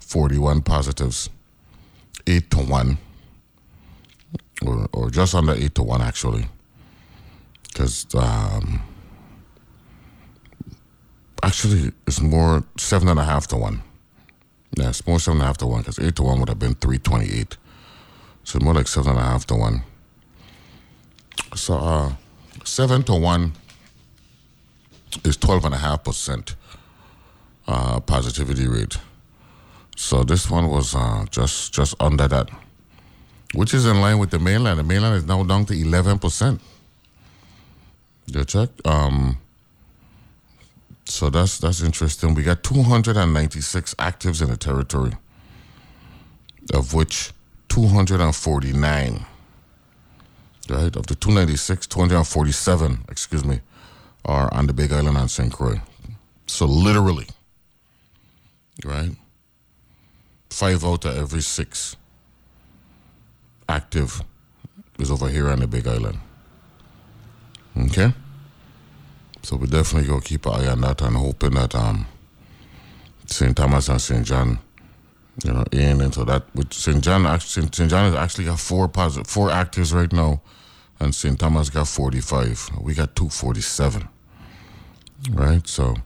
41 0.00 0.60
positives, 0.60 1.30
8 2.26 2.50
to 2.50 2.58
1, 2.58 2.98
or, 4.66 4.88
or 4.92 5.08
just 5.08 5.34
under 5.34 5.54
8 5.54 5.74
to 5.74 5.82
1, 5.84 6.02
actually. 6.02 6.48
Because, 7.62 8.06
um, 8.14 8.82
Actually, 11.42 11.92
it's 12.06 12.20
more 12.20 12.64
seven 12.76 13.08
and 13.08 13.18
a 13.18 13.24
half 13.24 13.46
to 13.48 13.56
one. 13.56 13.82
Yeah, 14.76 14.90
it's 14.90 15.06
more 15.06 15.18
seven 15.18 15.38
and 15.38 15.44
a 15.44 15.46
half 15.46 15.56
to 15.58 15.66
one 15.66 15.80
because 15.80 15.98
eight 15.98 16.16
to 16.16 16.22
one 16.22 16.38
would 16.40 16.48
have 16.48 16.58
been 16.58 16.74
three 16.74 16.98
twenty-eight. 16.98 17.56
So 18.44 18.58
more 18.60 18.74
like 18.74 18.88
seven 18.88 19.12
and 19.12 19.20
a 19.20 19.22
half 19.22 19.46
to 19.46 19.54
one. 19.54 19.82
So 21.54 21.74
uh, 21.74 22.12
seven 22.64 23.02
to 23.04 23.14
one 23.14 23.52
is 25.24 25.36
twelve 25.36 25.64
and 25.64 25.74
a 25.74 25.78
half 25.78 26.04
percent 26.04 26.56
uh, 27.66 28.00
positivity 28.00 28.68
rate. 28.68 28.98
So 29.96 30.22
this 30.24 30.50
one 30.50 30.68
was 30.68 30.94
uh, 30.94 31.24
just 31.30 31.72
just 31.72 31.94
under 32.00 32.28
that, 32.28 32.50
which 33.54 33.74
is 33.74 33.86
in 33.86 34.00
line 34.00 34.18
with 34.18 34.30
the 34.30 34.38
mainland. 34.38 34.78
The 34.78 34.84
mainland 34.84 35.16
is 35.16 35.26
now 35.26 35.42
down 35.42 35.64
to 35.66 35.74
eleven 35.74 36.18
percent. 36.18 36.60
You 38.26 38.44
check. 38.44 38.68
Um, 38.84 39.38
so 41.10 41.28
that's 41.28 41.58
that's 41.58 41.82
interesting. 41.82 42.34
We 42.34 42.42
got 42.42 42.62
296 42.62 43.94
actives 43.94 44.40
in 44.40 44.48
the 44.48 44.56
territory, 44.56 45.12
of 46.72 46.94
which 46.94 47.32
249, 47.68 49.26
right? 50.68 50.96
Of 50.96 51.06
the 51.06 51.14
296, 51.14 51.86
247, 51.88 53.04
excuse 53.08 53.44
me, 53.44 53.60
are 54.24 54.52
on 54.54 54.66
the 54.66 54.72
Big 54.72 54.92
Island 54.92 55.16
and 55.16 55.30
St. 55.30 55.52
Croix. 55.52 55.80
So 56.46 56.66
literally, 56.66 57.26
right? 58.84 59.10
Five 60.50 60.84
out 60.84 61.04
of 61.04 61.16
every 61.16 61.42
six 61.42 61.96
active 63.68 64.22
is 64.98 65.10
over 65.10 65.28
here 65.28 65.48
on 65.48 65.60
the 65.60 65.66
Big 65.66 65.86
Island. 65.86 66.18
Okay? 67.76 68.12
So 69.50 69.56
we 69.56 69.66
definitely 69.66 70.06
go 70.06 70.20
keep 70.20 70.46
an 70.46 70.52
eye 70.52 70.68
on 70.68 70.80
that 70.82 71.02
and 71.02 71.16
hoping 71.16 71.54
that 71.54 71.74
um 71.74 72.06
St. 73.26 73.56
Thomas 73.56 73.88
and 73.88 74.00
St. 74.00 74.24
John, 74.24 74.60
you 75.42 75.52
know, 75.52 75.64
in 75.72 76.00
into 76.00 76.24
that. 76.24 76.44
With 76.54 76.72
St. 76.72 77.02
John, 77.02 77.40
St. 77.40 77.74
John 77.74 78.12
has 78.12 78.14
actually 78.14 78.44
got 78.44 78.60
four 78.60 78.86
positive, 78.86 79.26
four 79.26 79.48
actives 79.48 79.92
right 79.92 80.12
now, 80.12 80.40
and 81.00 81.12
St. 81.12 81.36
Thomas 81.36 81.68
got 81.68 81.88
45. 81.88 82.78
We 82.80 82.94
got 82.94 83.16
247. 83.16 84.08
Right? 85.32 85.66
So 85.66 85.96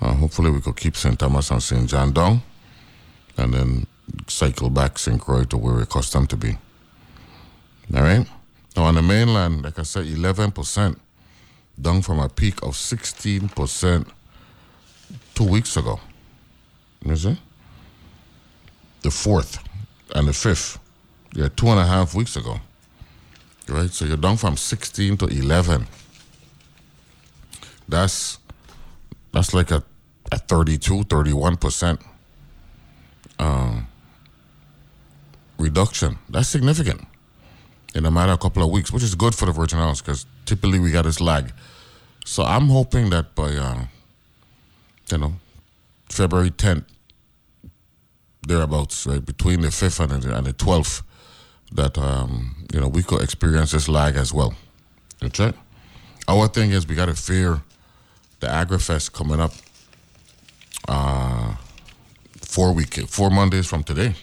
uh, 0.00 0.14
hopefully 0.14 0.50
we 0.50 0.62
could 0.62 0.76
keep 0.76 0.96
St. 0.96 1.18
Thomas 1.18 1.50
and 1.50 1.62
St. 1.62 1.86
John 1.86 2.14
down 2.14 2.40
and 3.36 3.52
then 3.52 3.86
cycle 4.26 4.70
back 4.70 4.98
St. 4.98 5.20
Croix 5.20 5.44
to 5.44 5.58
where 5.58 5.74
we're 5.74 5.82
accustomed 5.82 6.30
to 6.30 6.36
be. 6.38 6.56
All 7.94 8.00
right? 8.00 8.26
Now 8.74 8.84
on 8.84 8.94
the 8.94 9.02
mainland, 9.02 9.64
like 9.64 9.78
I 9.78 9.82
said, 9.82 10.06
11% 10.06 10.96
down 11.82 12.02
from 12.02 12.18
a 12.20 12.28
peak 12.28 12.62
of 12.62 12.74
16% 12.74 14.06
two 15.34 15.44
weeks 15.44 15.76
ago. 15.76 16.00
You 17.04 17.16
see? 17.16 17.38
The 19.02 19.10
fourth 19.10 19.58
and 20.14 20.28
the 20.28 20.32
fifth. 20.32 20.78
Yeah, 21.34 21.48
two 21.54 21.68
and 21.68 21.80
a 21.80 21.86
half 21.86 22.14
weeks 22.14 22.36
ago. 22.36 22.60
Right? 23.68 23.90
So 23.90 24.04
you're 24.04 24.16
down 24.16 24.36
from 24.36 24.56
16 24.56 25.16
to 25.18 25.26
11. 25.26 25.86
That's 27.88 28.38
that's 29.32 29.54
like 29.54 29.70
a, 29.70 29.82
a 30.32 30.38
32, 30.38 31.04
31% 31.04 32.02
um, 33.38 33.86
reduction. 35.56 36.18
That's 36.28 36.48
significant 36.48 37.06
in 37.94 38.06
a 38.06 38.10
matter 38.10 38.32
of 38.32 38.38
a 38.38 38.42
couple 38.42 38.62
of 38.62 38.70
weeks, 38.70 38.92
which 38.92 39.02
is 39.02 39.14
good 39.14 39.34
for 39.34 39.46
the 39.46 39.52
Virgin 39.52 39.78
Islands 39.78 40.00
because 40.00 40.26
typically 40.46 40.78
we 40.78 40.90
got 40.90 41.04
this 41.04 41.20
lag. 41.20 41.52
So 42.24 42.42
I'm 42.42 42.68
hoping 42.68 43.10
that 43.10 43.34
by, 43.34 43.54
uh, 43.56 43.84
you 45.10 45.18
know, 45.18 45.34
February 46.08 46.50
10th, 46.50 46.84
thereabouts, 48.46 49.06
right, 49.06 49.24
between 49.24 49.62
the 49.62 49.68
5th 49.68 50.00
and 50.00 50.22
the, 50.22 50.36
and 50.36 50.46
the 50.46 50.52
12th, 50.52 51.02
that, 51.72 51.98
um, 51.98 52.66
you 52.72 52.80
know, 52.80 52.88
we 52.88 53.02
could 53.02 53.22
experience 53.22 53.72
this 53.72 53.88
lag 53.88 54.16
as 54.16 54.32
well. 54.32 54.54
Okay? 55.22 55.52
Our 56.28 56.48
thing 56.48 56.70
is 56.70 56.86
we 56.86 56.94
got 56.94 57.06
to 57.06 57.14
fear 57.14 57.62
the 58.40 58.46
AgriFest 58.46 59.12
coming 59.12 59.40
up 59.40 59.52
uh, 60.88 61.54
four 62.40 62.72
week, 62.72 62.94
four 63.08 63.30
Mondays 63.30 63.66
from 63.66 63.82
today 63.84 64.14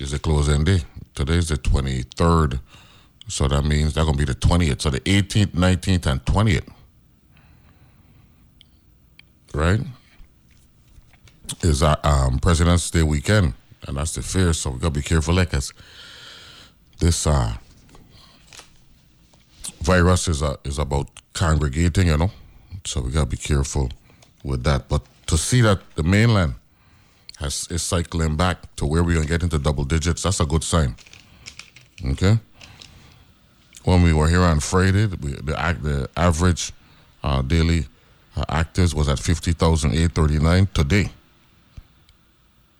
is 0.00 0.10
the 0.10 0.18
closing 0.18 0.64
day. 0.64 0.80
Today's 1.14 1.48
the 1.48 1.56
23rd. 1.56 2.60
So 3.28 3.48
that 3.48 3.64
means 3.64 3.94
that's 3.94 4.04
going 4.04 4.18
to 4.18 4.26
be 4.26 4.32
the 4.32 4.38
20th. 4.38 4.82
So 4.82 4.90
the 4.90 5.00
18th, 5.00 5.52
19th, 5.52 6.06
and 6.06 6.24
20th. 6.24 6.68
Right? 9.56 9.80
Is 11.62 11.82
our 11.82 11.98
um, 12.04 12.38
President's 12.40 12.90
Day 12.90 13.02
weekend. 13.02 13.54
And 13.86 13.96
that's 13.96 14.14
the 14.14 14.22
fear. 14.22 14.52
So 14.52 14.70
we 14.70 14.78
got 14.78 14.88
to 14.92 15.00
be 15.00 15.02
careful. 15.02 15.34
Like, 15.34 15.50
cause 15.50 15.72
this 16.98 17.26
uh, 17.26 17.54
virus 19.80 20.28
is, 20.28 20.42
uh, 20.42 20.56
is 20.62 20.78
about 20.78 21.08
congregating, 21.32 22.08
you 22.08 22.18
know? 22.18 22.30
So 22.84 23.00
we 23.00 23.10
got 23.10 23.20
to 23.20 23.26
be 23.26 23.38
careful 23.38 23.88
with 24.44 24.62
that. 24.64 24.90
But 24.90 25.02
to 25.28 25.38
see 25.38 25.62
that 25.62 25.80
the 25.94 26.02
mainland 26.02 26.56
has 27.38 27.66
is 27.70 27.82
cycling 27.82 28.36
back 28.36 28.76
to 28.76 28.84
where 28.84 29.02
we're 29.02 29.22
to 29.22 29.26
get 29.26 29.42
into 29.42 29.58
double 29.58 29.84
digits, 29.84 30.24
that's 30.24 30.40
a 30.40 30.44
good 30.44 30.64
sign. 30.64 30.96
Okay? 32.04 32.38
When 33.84 34.02
we 34.02 34.12
were 34.12 34.28
here 34.28 34.42
on 34.42 34.60
Friday, 34.60 35.06
the, 35.06 35.16
the, 35.16 35.76
the 35.80 36.10
average 36.14 36.72
uh, 37.22 37.40
daily 37.40 37.86
uh, 38.36 38.44
actives 38.48 38.94
was 38.94 39.08
at 39.08 39.18
50,839 39.18 40.68
today. 40.74 41.10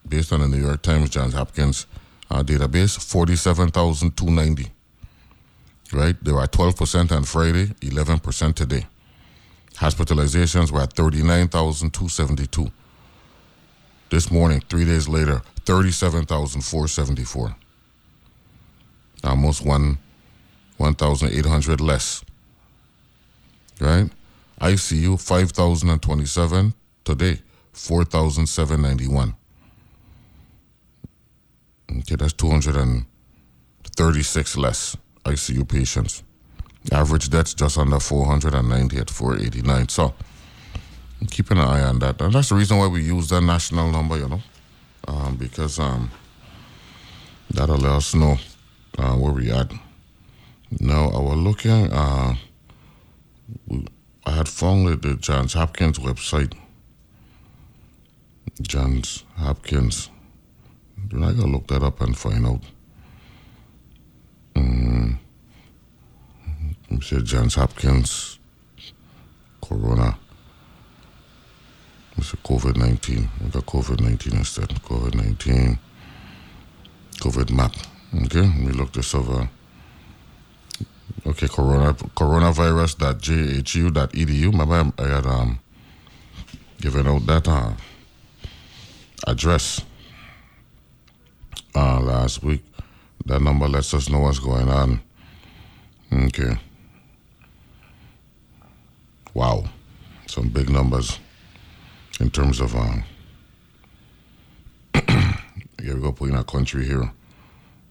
Based 0.08 0.32
on 0.32 0.40
the 0.40 0.48
New 0.48 0.62
York 0.64 0.82
Times, 0.82 1.10
Johns 1.10 1.34
Hopkins 1.34 1.86
uh, 2.30 2.42
database, 2.42 3.02
47,290. 3.02 4.70
Right? 5.92 6.16
They 6.22 6.32
were 6.32 6.42
at 6.42 6.52
12% 6.52 7.12
on 7.12 7.24
Friday, 7.24 7.66
11% 7.80 8.54
today. 8.54 8.86
Hospitalizations 9.74 10.70
were 10.70 10.80
at 10.80 10.92
39,272. 10.92 12.72
This 14.10 14.30
morning, 14.30 14.62
three 14.68 14.84
days 14.84 15.08
later, 15.08 15.42
37,474. 15.64 17.56
Almost 19.24 19.64
one 19.64 19.98
1,800 20.76 21.80
less. 21.80 22.24
Right? 23.80 24.10
ICU 24.60 25.20
5,027 25.20 26.74
today, 27.04 27.40
4,791. 27.72 29.34
Okay, 31.98 32.16
that's 32.16 32.32
236 32.32 34.56
less 34.56 34.96
ICU 35.24 35.68
patients. 35.68 36.22
Average 36.92 37.30
deaths 37.30 37.54
just 37.54 37.78
under 37.78 38.00
490 38.00 38.98
at 38.98 39.10
489. 39.10 39.88
So, 39.88 40.14
keeping 41.30 41.58
an 41.58 41.64
eye 41.64 41.82
on 41.82 41.98
that. 42.00 42.20
And 42.20 42.32
that's 42.32 42.50
the 42.50 42.54
reason 42.54 42.78
why 42.78 42.86
we 42.86 43.02
use 43.02 43.28
that 43.30 43.40
national 43.40 43.90
number, 43.90 44.16
you 44.16 44.28
know, 44.28 44.40
um, 45.08 45.36
because 45.36 45.78
um, 45.78 46.10
that'll 47.50 47.76
let 47.76 47.92
us 47.92 48.14
know 48.14 48.38
uh, 48.98 49.14
where 49.14 49.32
we 49.32 49.50
at. 49.50 49.72
Now, 50.80 51.10
I 51.10 51.20
was 51.20 51.36
looking, 51.36 51.92
uh, 51.92 52.34
I 54.26 54.32
had 54.32 54.48
found 54.48 55.02
the 55.02 55.14
Johns 55.14 55.52
Hopkins 55.52 56.00
website. 56.00 56.52
Johns 58.60 59.22
Hopkins. 59.36 60.10
Then 61.10 61.22
I 61.22 61.32
gotta 61.32 61.46
look 61.46 61.68
that 61.68 61.84
up 61.84 62.00
and 62.00 62.18
find 62.18 62.44
out. 62.44 62.62
Mm. 64.56 65.18
Let 66.90 66.90
me 66.90 67.00
see, 67.00 67.22
Johns 67.22 67.54
Hopkins, 67.54 68.40
Corona. 69.62 70.18
See, 72.20 72.36
COVID 72.38 72.76
19. 72.76 73.28
We 73.44 73.50
got 73.50 73.66
COVID 73.66 74.00
19 74.00 74.38
instead. 74.38 74.70
COVID 74.70 75.14
19. 75.14 75.78
COVID 77.20 77.50
map. 77.50 77.76
Okay, 78.24 78.48
me 78.48 78.72
look 78.72 78.92
this 78.92 79.14
over. 79.14 79.48
Okay, 81.24 81.48
corona 81.48 81.94
coronavirus.jhu.edu. 81.94 84.52
Remember, 84.52 84.92
I 85.02 85.08
had 85.08 85.26
um 85.26 85.58
given 86.80 87.06
out 87.06 87.26
that 87.26 87.48
uh, 87.48 87.72
address 89.26 89.82
uh, 91.74 92.00
last 92.00 92.42
week. 92.42 92.62
That 93.24 93.42
number 93.42 93.68
lets 93.68 93.92
us 93.94 94.08
know 94.08 94.20
what's 94.20 94.38
going 94.38 94.68
on. 94.68 95.00
Okay. 96.12 96.56
Wow, 99.34 99.64
some 100.26 100.48
big 100.48 100.70
numbers 100.70 101.18
in 102.20 102.30
terms 102.30 102.60
of 102.60 102.74
um. 102.74 103.04
here 105.80 105.94
we 105.94 106.00
go, 106.00 106.12
putting 106.12 106.36
our 106.36 106.44
country 106.44 106.86
here. 106.86 107.12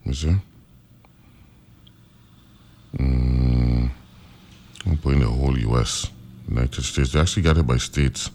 You 0.05 0.13
see. 0.13 0.35
Mm, 2.97 3.89
I'm 5.05 5.11
putting 5.11 5.19
the 5.19 5.27
whole 5.27 5.57
U.S. 5.57 6.11
United 6.49 6.83
States. 6.83 7.11
They 7.11 7.19
actually 7.19 7.43
got 7.43 7.57
it 7.57 7.67
by 7.67 7.77
states. 7.77 8.31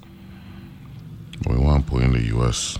We 1.48 1.56
want 1.56 1.86
put 1.86 2.02
in 2.02 2.12
the 2.12 2.22
U.S. 2.26 2.78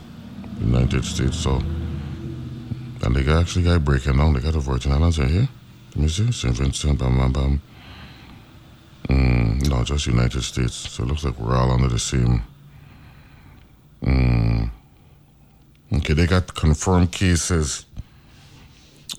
United 0.60 1.04
States. 1.04 1.36
So, 1.36 1.56
and 1.56 3.16
they 3.16 3.24
got 3.24 3.40
actually 3.40 3.64
got 3.64 3.84
breaking 3.84 4.16
down. 4.16 4.34
They 4.34 4.40
got 4.40 4.52
the 4.52 4.60
Virgin 4.60 4.92
Islands 4.92 5.18
right 5.18 5.28
here. 5.28 5.48
Let 5.96 5.96
me 5.96 6.08
see. 6.08 6.30
St. 6.30 6.54
Vincent, 6.54 6.98
bam, 7.00 7.18
bam, 7.18 7.32
bam. 7.32 7.62
Mm, 9.08 9.68
no, 9.68 9.82
just 9.82 10.06
United 10.06 10.42
States. 10.42 10.74
So 10.74 11.02
it 11.02 11.06
looks 11.06 11.24
like 11.24 11.38
we're 11.38 11.56
all 11.56 11.72
under 11.72 11.88
the 11.88 11.98
same. 11.98 12.44
Mm, 14.02 14.70
Okay, 15.92 16.14
they 16.14 16.28
got 16.28 16.54
confirmed 16.54 17.10
cases 17.10 17.84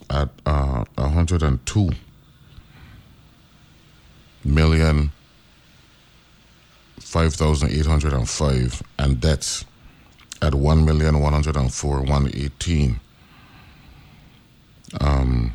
at 0.10 0.30
uh, 0.46 0.86
102 0.96 1.90
million 4.43 5.12
five 7.00 7.33
thousand 7.33 7.71
eight 7.71 7.86
hundred 7.86 8.13
and 8.13 8.29
five 8.29 8.81
and 8.98 9.19
deaths 9.19 9.65
at 10.41 10.55
one 10.55 10.86
million 10.86 11.19
one 11.19 11.33
hundred 11.33 11.55
and 11.55 11.74
four 11.74 12.01
one 12.01 12.27
eighteen. 12.33 13.00
Um, 15.00 15.53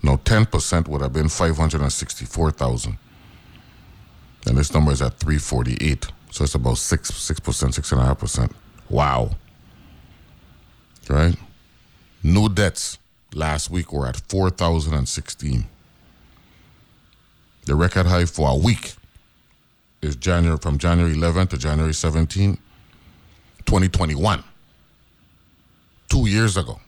No, 0.03 0.17
10% 0.17 0.87
would 0.89 1.01
have 1.01 1.13
been 1.13 1.29
564,000. 1.29 2.97
And 4.47 4.57
this 4.57 4.73
number 4.73 4.91
is 4.91 5.01
at 5.01 5.19
348. 5.19 6.07
So 6.31 6.43
it's 6.43 6.55
about 6.55 6.77
6, 6.77 7.11
6%, 7.11 7.39
6.5%. 7.41 8.51
Wow. 8.89 9.31
Right? 11.09 11.35
New 12.23 12.49
debts 12.49 12.97
last 13.33 13.69
week 13.69 13.91
were 13.91 14.07
at 14.07 14.17
4,016. 14.29 15.65
The 17.65 17.75
record 17.75 18.05
high 18.05 18.25
for 18.25 18.49
a 18.49 18.55
week 18.55 18.93
is 20.01 20.15
January 20.15 20.57
from 20.57 20.77
January 20.77 21.13
11th 21.13 21.49
to 21.49 21.57
January 21.57 21.91
17th 21.91 22.57
2021, 23.67 24.41
two 26.07 26.29
years 26.29 26.55
ago, 26.55 26.79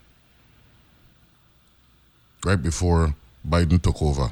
right 2.45 2.63
before 2.63 3.13
Biden 3.48 3.82
took 3.82 4.02
over. 4.02 4.32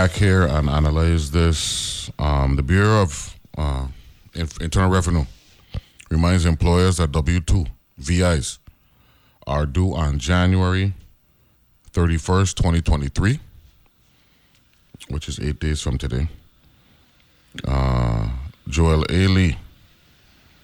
Back 0.00 0.12
here 0.12 0.46
and 0.46 0.70
analyze 0.70 1.30
this. 1.30 2.10
Um, 2.18 2.56
the 2.56 2.62
Bureau 2.62 3.02
of 3.02 3.38
uh, 3.58 3.86
Internal 4.34 4.88
Revenue 4.88 5.26
reminds 6.10 6.46
employers 6.46 6.96
that 6.96 7.12
W 7.12 7.38
2 7.40 7.66
VIs 7.98 8.60
are 9.46 9.66
due 9.66 9.94
on 9.94 10.18
January 10.18 10.94
31st, 11.92 12.54
2023, 12.54 13.40
which 15.10 15.28
is 15.28 15.38
eight 15.38 15.60
days 15.60 15.82
from 15.82 15.98
today. 15.98 16.30
Uh, 17.68 18.30
Joel 18.68 19.04
A. 19.10 19.26
Lee, 19.26 19.58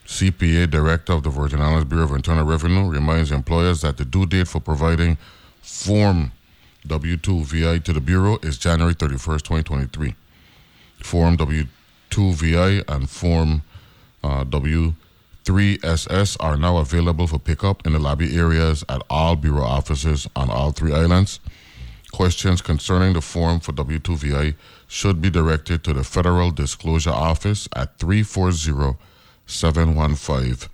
CPA 0.07 0.70
Director 0.70 1.12
of 1.12 1.25
the 1.25 1.31
Virgin 1.31 1.61
Islands 1.61 1.85
Bureau 1.85 2.05
of 2.05 2.12
Internal 2.12 2.46
Revenue, 2.46 2.88
reminds 2.88 3.31
employers 3.33 3.83
that 3.83 3.99
the 3.99 4.07
due 4.07 4.25
date 4.25 4.49
for 4.49 4.61
providing 4.61 5.18
Form 5.61 6.33
W 6.87 7.16
2 7.16 7.44
VI 7.44 7.79
to 7.81 7.92
the 7.92 8.01
Bureau 8.01 8.38
is 8.42 8.57
January 8.59 8.94
31st, 8.94 9.42
2023. 9.42 10.14
Form 11.03 11.37
W 11.37 11.64
2 12.11 12.33
VI 12.33 12.83
and 12.88 13.11
Form 13.11 13.62
uh, 14.22 14.44
W 14.44 14.94
3SS 15.44 16.37
are 16.40 16.57
now 16.57 16.79
available 16.79 17.27
for 17.27 17.38
pickup 17.38 17.87
in 17.87 17.92
the 17.92 17.99
lobby 17.99 18.35
areas 18.37 18.85
at 18.88 19.03
all 19.09 19.37
Bureau 19.37 19.64
offices 19.64 20.27
on 20.35 20.51
all 20.51 20.72
three 20.72 20.92
islands. 20.92 21.40
Questions 22.12 22.62
concerning 22.62 23.12
the 23.12 23.20
form 23.20 23.61
for 23.61 23.72
W2 23.72 24.16
VI 24.16 24.55
should 24.88 25.20
be 25.20 25.29
directed 25.29 25.85
to 25.85 25.92
the 25.92 26.03
Federal 26.03 26.51
Disclosure 26.51 27.11
Office 27.11 27.68
at 27.77 27.99
340 27.99 28.96
715 29.46 30.70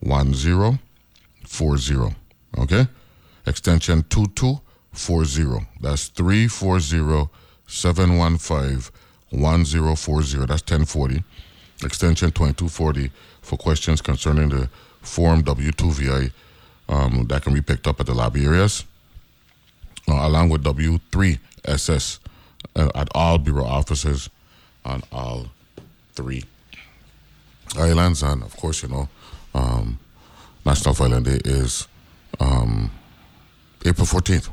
1040. 0.00 2.16
Okay? 2.58 2.88
Extension 3.46 4.02
2240. 4.96 5.66
That's 5.80 6.08
340 6.08 7.30
715 7.66 8.92
1040. 9.30 10.46
That's 10.46 10.62
1040. 10.62 11.24
Extension 11.84 12.30
2240 12.30 13.10
for 13.42 13.56
questions 13.58 14.00
concerning 14.00 14.48
the 14.48 14.68
Form 15.02 15.42
W2VI 15.44 16.32
um, 16.88 17.26
that 17.28 17.42
can 17.42 17.54
be 17.54 17.60
picked 17.60 17.86
up 17.86 18.00
at 18.00 18.06
the 18.06 18.14
lobby 18.14 18.44
areas, 18.44 18.84
uh, 20.08 20.26
along 20.26 20.48
with 20.48 20.64
W3SS 20.64 22.18
uh, 22.74 22.90
at 22.94 23.08
all 23.14 23.38
Bureau 23.38 23.64
offices 23.64 24.30
on 24.84 25.02
all 25.12 25.46
three 26.14 26.44
islands. 27.76 28.22
And 28.22 28.42
of 28.42 28.56
course, 28.56 28.82
you 28.82 28.88
know, 28.88 29.08
um, 29.54 29.98
National 30.64 30.94
Filing 30.94 31.22
Day 31.22 31.40
is 31.44 31.86
um, 32.40 32.90
April 33.84 34.06
14th, 34.06 34.50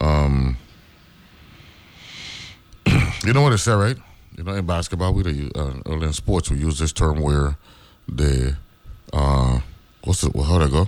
Um, 0.02 0.58
you 3.24 3.32
know 3.32 3.44
what 3.44 3.54
I 3.54 3.58
say, 3.58 3.74
right? 3.74 3.98
You 4.36 4.44
know, 4.44 4.54
in 4.54 4.66
basketball, 4.66 5.14
we 5.14 5.52
uh, 5.56 5.74
in 5.86 6.14
sports 6.14 6.50
we 6.50 6.58
use 6.58 6.80
this 6.80 6.92
term 6.92 7.20
where 7.20 7.58
the 8.08 8.58
uh, 9.14 9.60
what's 10.04 10.24
it? 10.24 10.36
How'd 10.36 10.64
I 10.64 10.70
go? 10.70 10.88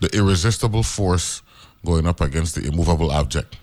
The 0.00 0.14
irresistible 0.14 0.82
force 0.82 1.40
going 1.82 2.06
up 2.06 2.20
against 2.20 2.56
the 2.56 2.66
immovable 2.66 3.10
object. 3.10 3.56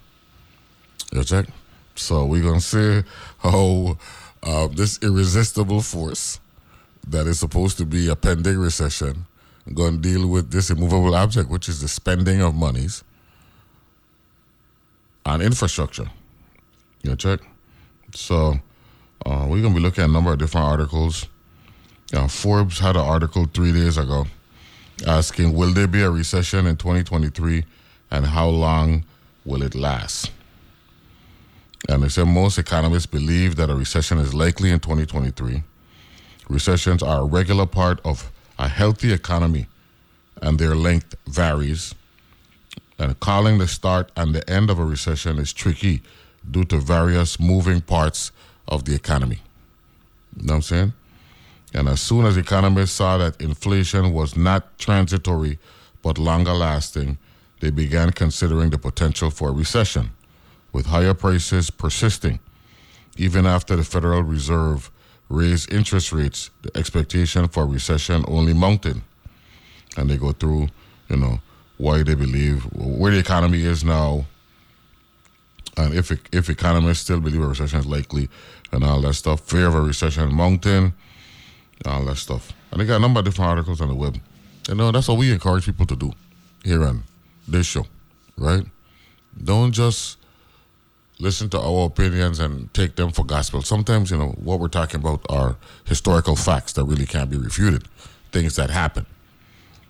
You 1.11 1.23
check. 1.23 1.45
So 1.93 2.25
we're 2.25 2.41
gonna 2.41 2.61
see 2.61 3.03
how 3.39 3.97
uh, 4.41 4.67
this 4.67 4.97
irresistible 5.03 5.81
force 5.81 6.39
that 7.07 7.27
is 7.27 7.39
supposed 7.39 7.77
to 7.77 7.85
be 7.85 8.07
a 8.07 8.15
pending 8.15 8.57
recession 8.57 9.25
going 9.73 10.01
to 10.01 10.09
deal 10.09 10.27
with 10.27 10.51
this 10.51 10.69
immovable 10.69 11.15
object, 11.15 11.49
which 11.49 11.69
is 11.69 11.81
the 11.81 11.87
spending 11.87 12.41
of 12.41 12.55
monies 12.55 13.03
on 15.25 15.41
infrastructure. 15.41 16.09
You 17.03 17.15
check. 17.15 17.39
So 18.13 18.59
uh, 19.25 19.45
we're 19.47 19.61
going 19.61 19.73
to 19.73 19.79
be 19.79 19.79
looking 19.79 20.03
at 20.03 20.09
a 20.09 20.13
number 20.13 20.33
of 20.33 20.39
different 20.39 20.67
articles. 20.67 21.27
Uh, 22.13 22.27
Forbes 22.27 22.79
had 22.79 22.95
an 22.95 23.03
article 23.03 23.45
three 23.45 23.71
days 23.71 23.97
ago 23.97 24.25
asking, 25.07 25.53
Will 25.53 25.73
there 25.73 25.87
be 25.87 26.01
a 26.01 26.11
recession 26.11 26.65
in 26.67 26.75
2023 26.75 27.63
and 28.09 28.25
how 28.25 28.47
long 28.49 29.05
will 29.45 29.63
it 29.63 29.75
last? 29.75 30.31
And 31.89 32.03
they 32.03 32.09
said 32.09 32.25
most 32.25 32.57
economists 32.57 33.05
believe 33.05 33.55
that 33.55 33.69
a 33.69 33.75
recession 33.75 34.19
is 34.19 34.33
likely 34.33 34.69
in 34.69 34.79
2023. 34.79 35.63
Recessions 36.49 37.01
are 37.01 37.21
a 37.21 37.25
regular 37.25 37.65
part 37.65 37.99
of 38.05 38.31
a 38.61 38.67
healthy 38.67 39.11
economy 39.11 39.65
and 40.39 40.59
their 40.59 40.75
length 40.75 41.15
varies. 41.25 41.95
And 42.99 43.19
calling 43.19 43.57
the 43.57 43.67
start 43.67 44.11
and 44.15 44.35
the 44.35 44.47
end 44.47 44.69
of 44.69 44.77
a 44.77 44.85
recession 44.85 45.39
is 45.39 45.51
tricky 45.51 46.03
due 46.49 46.65
to 46.65 46.77
various 46.77 47.39
moving 47.39 47.81
parts 47.81 48.31
of 48.67 48.85
the 48.85 48.93
economy. 48.93 49.39
You 50.37 50.45
know 50.45 50.53
what 50.53 50.55
I'm 50.57 50.61
saying? 50.61 50.93
And 51.73 51.89
as 51.89 52.01
soon 52.01 52.25
as 52.25 52.37
economists 52.37 52.91
saw 52.91 53.17
that 53.17 53.41
inflation 53.41 54.13
was 54.13 54.37
not 54.37 54.77
transitory 54.77 55.57
but 56.03 56.19
longer 56.19 56.53
lasting, 56.53 57.17
they 57.61 57.71
began 57.71 58.11
considering 58.11 58.69
the 58.69 58.77
potential 58.77 59.31
for 59.31 59.49
a 59.49 59.53
recession, 59.53 60.11
with 60.71 60.85
higher 60.85 61.15
prices 61.15 61.71
persisting. 61.71 62.39
Even 63.17 63.45
after 63.47 63.75
the 63.75 63.83
Federal 63.83 64.21
Reserve 64.21 64.91
raised 65.31 65.71
interest 65.71 66.11
rates, 66.11 66.49
the 66.61 66.75
expectation 66.77 67.47
for 67.47 67.65
recession 67.65 68.23
only 68.27 68.53
mounted. 68.53 69.01
And 69.97 70.09
they 70.09 70.17
go 70.17 70.31
through, 70.31 70.69
you 71.09 71.17
know, 71.17 71.39
why 71.77 72.03
they 72.03 72.15
believe 72.15 72.63
where 72.73 73.11
the 73.11 73.19
economy 73.19 73.63
is 73.63 73.83
now, 73.83 74.25
and 75.77 75.93
if 75.93 76.11
if 76.33 76.49
economists 76.49 76.99
still 76.99 77.19
believe 77.19 77.41
a 77.41 77.47
recession 77.47 77.79
is 77.79 77.85
likely, 77.85 78.29
and 78.71 78.83
all 78.83 79.01
that 79.01 79.15
stuff. 79.15 79.41
Fear 79.41 79.67
of 79.67 79.75
a 79.75 79.81
recession 79.81 80.33
mountain, 80.33 80.93
all 81.85 82.05
that 82.05 82.17
stuff. 82.17 82.53
And 82.71 82.79
they 82.79 82.85
got 82.85 82.97
a 82.97 82.99
number 82.99 83.19
of 83.19 83.25
different 83.25 83.49
articles 83.49 83.81
on 83.81 83.87
the 83.87 83.95
web. 83.95 84.17
You 84.67 84.75
know, 84.75 84.91
that's 84.91 85.07
what 85.07 85.17
we 85.17 85.31
encourage 85.31 85.65
people 85.65 85.85
to 85.87 85.95
do 85.95 86.13
here 86.63 86.83
on 86.83 87.03
this 87.47 87.65
show, 87.65 87.85
right? 88.37 88.63
Don't 89.43 89.71
just 89.71 90.17
listen 91.21 91.49
to 91.49 91.59
our 91.59 91.85
opinions 91.85 92.39
and 92.39 92.73
take 92.73 92.95
them 92.95 93.11
for 93.11 93.23
gospel. 93.23 93.61
Sometimes, 93.61 94.09
you 94.09 94.17
know, 94.17 94.29
what 94.43 94.59
we're 94.59 94.67
talking 94.67 94.99
about 94.99 95.21
are 95.29 95.55
historical 95.85 96.35
facts 96.35 96.73
that 96.73 96.83
really 96.83 97.05
can't 97.05 97.29
be 97.29 97.37
refuted, 97.37 97.87
things 98.31 98.55
that 98.55 98.71
happen, 98.71 99.05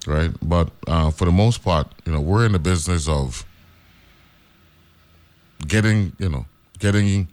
right? 0.05 0.31
But 0.41 0.69
uh, 0.87 1.09
for 1.11 1.25
the 1.25 1.31
most 1.31 1.63
part, 1.63 1.87
you 2.05 2.11
know, 2.11 2.19
we're 2.19 2.45
in 2.45 2.51
the 2.51 2.59
business 2.59 3.07
of 3.07 3.45
getting, 5.65 6.13
you 6.19 6.29
know, 6.29 6.45
getting 6.79 7.29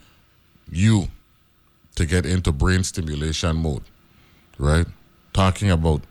you 0.70 1.08
to 1.96 2.06
get 2.06 2.24
into 2.24 2.52
brain 2.52 2.84
stimulation 2.84 3.56
mode, 3.56 3.82
right? 4.58 4.87
Talking 5.32 5.70
about 5.70 6.02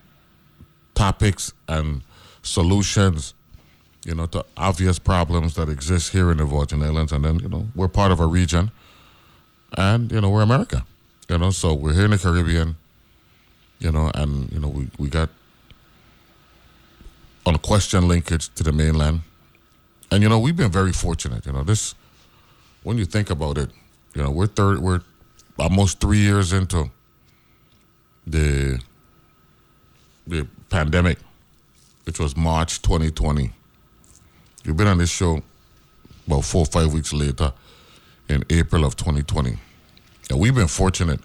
topics 0.93 1.54
and 1.69 2.02
solutions, 2.41 3.34
you 4.08 4.15
know, 4.15 4.26
to 4.26 4.46
obvious 4.56 4.98
problems 4.98 5.56
that 5.56 5.67
exist 5.67 6.13
here 6.13 6.32
in 6.32 6.38
the 6.38 6.46
Virgin 6.46 6.82
Islands. 6.82 7.12
And 7.12 7.26
then, 7.26 7.39
you 7.39 7.50
know, 7.50 7.67
we're 7.76 7.89
part 7.89 8.12
of 8.12 8.22
a 8.22 8.26
region 8.26 8.72
and, 9.78 10.10
you 10.10 10.22
know, 10.22 10.30
we're 10.30 10.41
America, 10.41 10.86
you 11.30 11.38
know, 11.38 11.52
so 11.52 11.74
we're 11.74 11.93
here 11.93 12.06
in 12.06 12.12
the 12.12 12.17
Caribbean, 12.17 12.78
you 13.80 13.91
know, 13.91 14.10
and, 14.15 14.50
you 14.52 14.60
know, 14.60 14.70
we, 14.70 14.88
we 14.98 15.10
got 15.10 15.30
unquestioned 17.46 18.08
linkage 18.08 18.48
to 18.56 18.63
the 18.63 18.72
mainland. 18.72 19.22
And, 20.10 20.24
you 20.24 20.30
know, 20.30 20.39
we've 20.39 20.56
been 20.56 20.72
very 20.72 20.93
fortunate, 20.93 21.46
you 21.46 21.52
know, 21.52 21.63
this, 21.63 21.93
when 22.84 22.98
you 22.98 23.04
think 23.04 23.30
about 23.30 23.58
it, 23.58 23.72
you 24.15 24.24
know, 24.24 24.32
we're 24.32 24.48
third, 24.48 24.80
we're 24.80 25.02
almost 25.60 26.00
three 26.00 26.20
years 26.20 26.54
into 26.54 26.89
the 28.26 28.80
the 30.26 30.46
pandemic, 30.70 31.17
which 32.06 32.20
was 32.20 32.36
March 32.36 32.82
2020. 32.82 33.52
You've 34.67 34.75
been 34.75 34.88
on 34.88 34.97
this 34.97 35.10
show 35.10 35.41
about 36.27 36.43
four 36.43 36.63
or 36.63 36.65
five 36.65 36.91
weeks 36.91 37.13
later 37.13 37.53
in 38.27 38.43
April 38.49 38.84
of 38.84 38.97
2020. 38.97 39.58
And 40.30 40.39
we've 40.39 40.53
been 40.53 40.67
fortunate 40.67 41.21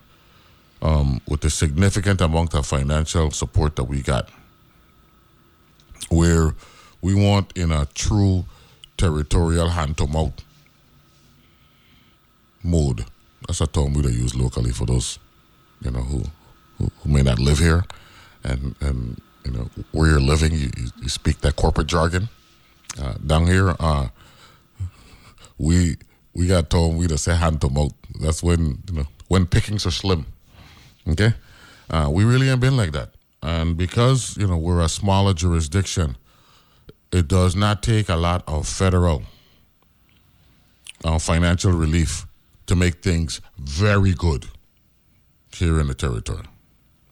um, 0.81 1.21
with 1.27 1.41
the 1.41 1.51
significant 1.51 2.21
amount 2.21 2.55
of 2.55 2.65
financial 2.65 3.33
support 3.33 3.75
that 3.75 3.85
we 3.85 4.01
got, 4.01 4.31
where 6.09 6.55
we 7.01 7.17
want 7.17 7.53
in 7.57 7.73
a 7.73 7.87
true 7.87 8.45
territorial 8.97 9.71
hand 9.71 9.99
to 9.99 10.07
mouth 10.07 10.41
mode. 12.63 13.07
That's 13.49 13.61
a 13.61 13.67
term 13.67 13.93
we 13.93 14.03
use 14.03 14.37
locally 14.37 14.71
for 14.71 14.87
those, 14.87 15.19
you 15.81 15.91
know, 15.91 16.03
who, 16.03 16.23
who, 16.79 16.93
who 17.01 17.11
may 17.11 17.23
not 17.23 17.41
live 17.41 17.59
here 17.59 17.85
and 18.45 18.77
and 18.81 19.21
you 19.45 19.51
know 19.51 19.69
where 19.91 20.11
you're 20.11 20.21
living, 20.21 20.53
you, 20.53 20.71
you 21.01 21.09
speak 21.09 21.41
that 21.41 21.57
corporate 21.57 21.89
jargon. 21.89 22.29
Uh, 23.01 23.15
down 23.27 23.47
here, 23.47 23.75
uh, 23.81 24.09
we 25.59 25.97
we 26.35 26.47
got 26.47 26.71
told 26.71 26.97
we 26.97 27.07
hand 27.27 27.61
to 27.61 27.71
mouth. 27.71 27.93
That's 28.21 28.43
when 28.43 28.83
you 28.89 28.95
know 28.95 29.07
when 29.29 29.47
pickings 29.47 29.87
are 29.87 29.91
slim. 29.91 30.27
Okay, 31.09 31.35
uh, 31.91 32.09
we 32.13 32.25
really 32.25 32.49
ain't 32.49 32.61
been 32.61 32.77
like 32.77 32.93
that, 32.93 33.11
and 33.43 33.77
because 33.77 34.37
you 34.37 34.47
know 34.47 34.57
we're 34.57 34.81
a 34.81 34.89
smaller 34.89 35.35
jurisdiction, 35.35 36.17
it 37.13 37.29
does 37.29 37.57
not 37.57 37.83
take 37.83 38.09
a 38.09 38.17
lot 38.17 38.43
of 38.47 38.69
federal 38.69 39.23
uh, 41.05 41.19
financial 41.19 41.73
relief 41.73 42.27
to 42.67 42.77
make 42.77 43.03
things 43.03 43.41
very 43.59 44.13
good 44.13 44.47
here 45.55 45.81
in 45.81 45.87
the 45.89 45.95
territory. 45.95 46.45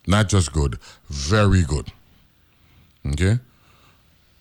Not 0.06 0.28
just 0.28 0.52
good, 0.52 0.78
very 1.08 1.62
good. 1.62 1.92
Okay? 3.06 3.38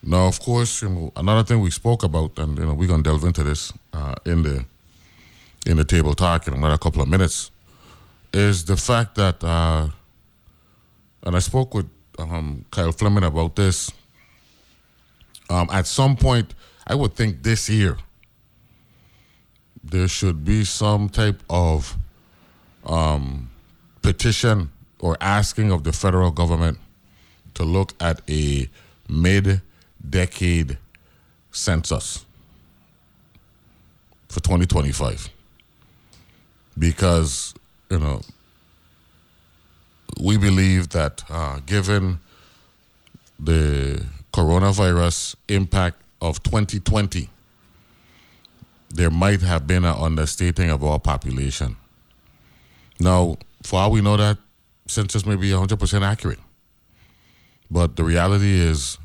Now, 0.09 0.25
of 0.25 0.39
course, 0.39 0.81
you 0.81 0.89
know, 0.89 1.13
another 1.15 1.43
thing 1.43 1.59
we 1.59 1.69
spoke 1.69 2.01
about, 2.01 2.39
and 2.39 2.57
you 2.57 2.65
know, 2.65 2.73
we're 2.73 2.87
gonna 2.87 3.03
delve 3.03 3.23
into 3.25 3.43
this 3.43 3.71
uh, 3.93 4.15
in 4.25 4.41
the 4.41 4.65
in 5.67 5.77
the 5.77 5.83
table 5.85 6.15
talk 6.15 6.47
in 6.47 6.55
another 6.55 6.79
couple 6.79 7.03
of 7.03 7.07
minutes, 7.07 7.51
is 8.33 8.65
the 8.65 8.75
fact 8.75 9.13
that, 9.15 9.43
uh, 9.43 9.87
and 11.21 11.35
I 11.35 11.37
spoke 11.37 11.75
with 11.75 11.87
um, 12.17 12.65
Kyle 12.71 12.91
Fleming 12.91 13.23
about 13.23 13.55
this. 13.55 13.91
Um, 15.47 15.69
at 15.71 15.85
some 15.85 16.15
point, 16.15 16.55
I 16.87 16.95
would 16.95 17.13
think 17.13 17.43
this 17.43 17.69
year 17.69 17.95
there 19.83 20.07
should 20.07 20.43
be 20.43 20.63
some 20.63 21.09
type 21.09 21.43
of 21.51 21.95
um, 22.83 23.51
petition 24.01 24.71
or 25.01 25.17
asking 25.21 25.71
of 25.71 25.83
the 25.83 25.93
federal 25.93 26.31
government 26.31 26.79
to 27.53 27.63
look 27.63 27.93
at 27.99 28.21
a 28.27 28.67
mid 29.07 29.61
decade 30.07 30.77
census 31.51 32.25
for 34.27 34.39
2025 34.39 35.29
because 36.77 37.53
you 37.89 37.99
know 37.99 38.21
we 40.21 40.37
believe 40.37 40.89
that 40.89 41.23
uh, 41.29 41.59
given 41.65 42.19
the 43.39 44.03
coronavirus 44.33 45.35
impact 45.47 46.01
of 46.21 46.41
2020 46.43 47.29
there 48.91 49.09
might 49.09 49.41
have 49.41 49.65
been 49.65 49.85
an 49.85 49.95
understating 49.95 50.69
of 50.69 50.83
our 50.83 50.99
population 50.99 51.75
now 52.99 53.37
for 53.63 53.79
all 53.79 53.91
we 53.91 54.01
know 54.01 54.17
that 54.17 54.37
census 54.89 55.25
may 55.25 55.35
be 55.35 55.49
100% 55.49 56.01
accurate. 56.01 56.39
But 57.71 57.95
the 57.95 58.03
reality 58.03 58.59
is, 58.59 58.97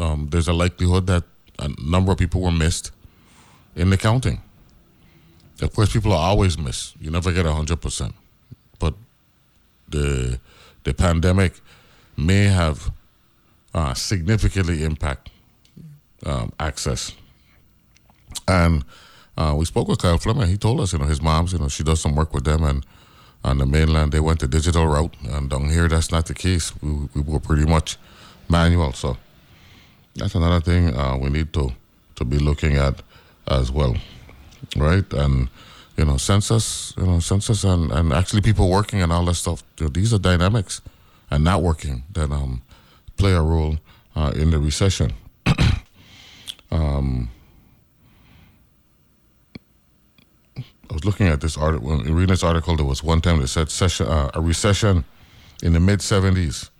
um, 0.00 0.28
there's 0.30 0.48
a 0.48 0.52
likelihood 0.52 1.06
that 1.06 1.24
a 1.58 1.68
number 1.78 2.12
of 2.12 2.18
people 2.18 2.40
were 2.40 2.50
missed 2.50 2.90
in 3.76 3.90
the 3.90 3.96
counting. 3.96 4.40
Of 5.60 5.74
course, 5.74 5.92
people 5.92 6.12
are 6.12 6.28
always 6.28 6.56
missed. 6.58 6.96
You 7.00 7.10
never 7.10 7.32
get 7.32 7.44
100%. 7.44 8.14
But 8.78 8.94
the, 9.88 10.40
the 10.84 10.94
pandemic 10.94 11.60
may 12.16 12.44
have 12.44 12.90
uh, 13.74 13.94
significantly 13.94 14.82
impact 14.84 15.30
um, 16.24 16.52
access. 16.58 17.12
And 18.48 18.84
uh, 19.36 19.54
we 19.56 19.64
spoke 19.66 19.88
with 19.88 20.00
Kyle 20.00 20.18
Fleming. 20.18 20.48
He 20.48 20.56
told 20.56 20.80
us, 20.80 20.92
you 20.92 20.98
know, 20.98 21.04
his 21.04 21.20
mom's, 21.20 21.52
you 21.52 21.58
know, 21.58 21.68
she 21.68 21.82
does 21.82 22.00
some 22.00 22.14
work 22.14 22.32
with 22.32 22.44
them 22.44 22.64
and 22.64 22.86
on 23.44 23.58
the 23.58 23.66
mainland 23.66 24.12
they 24.12 24.20
went 24.20 24.40
the 24.40 24.46
digital 24.46 24.86
route 24.86 25.14
and 25.30 25.48
down 25.48 25.70
here 25.70 25.88
that's 25.88 26.10
not 26.10 26.26
the 26.26 26.34
case 26.34 26.72
we, 26.82 27.08
we 27.14 27.22
were 27.22 27.40
pretty 27.40 27.64
much 27.64 27.96
manual 28.48 28.92
so 28.92 29.16
that's 30.14 30.34
another 30.34 30.60
thing 30.60 30.94
uh, 30.96 31.16
we 31.16 31.30
need 31.30 31.52
to 31.52 31.72
to 32.16 32.24
be 32.24 32.38
looking 32.38 32.76
at 32.76 33.02
as 33.46 33.70
well 33.70 33.96
right? 34.76 35.10
And 35.12 35.48
you 35.96 36.04
know 36.04 36.16
census 36.16 36.94
you 36.96 37.04
know 37.04 37.20
census 37.20 37.64
and, 37.64 37.90
and 37.90 38.12
actually 38.12 38.40
people 38.42 38.70
working 38.70 39.02
and 39.02 39.12
all 39.12 39.24
that 39.26 39.34
stuff. 39.34 39.62
These 39.76 40.14
are 40.14 40.18
dynamics 40.18 40.80
and 41.30 41.44
not 41.44 41.62
working 41.62 42.04
that 42.12 42.30
um, 42.30 42.62
play 43.16 43.32
a 43.32 43.42
role 43.42 43.78
uh, 44.16 44.32
in 44.34 44.50
the 44.50 44.58
recession. 44.58 45.12
Um, 46.72 47.32
I 50.56 50.94
was 50.94 51.04
looking 51.04 51.26
at 51.26 51.40
this 51.40 51.58
article, 51.58 51.98
reading 51.98 52.28
this 52.28 52.44
article, 52.44 52.76
there 52.76 52.86
was 52.86 53.02
one 53.02 53.20
time 53.20 53.40
that 53.40 53.48
said 53.48 53.72
session, 53.72 54.06
uh, 54.06 54.30
a 54.34 54.40
recession 54.40 55.04
in 55.64 55.72
the 55.72 55.80
mid 55.80 55.98
70s 55.98 56.70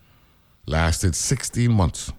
lasted 0.65 1.17
16 1.17 1.73
months 1.73 2.13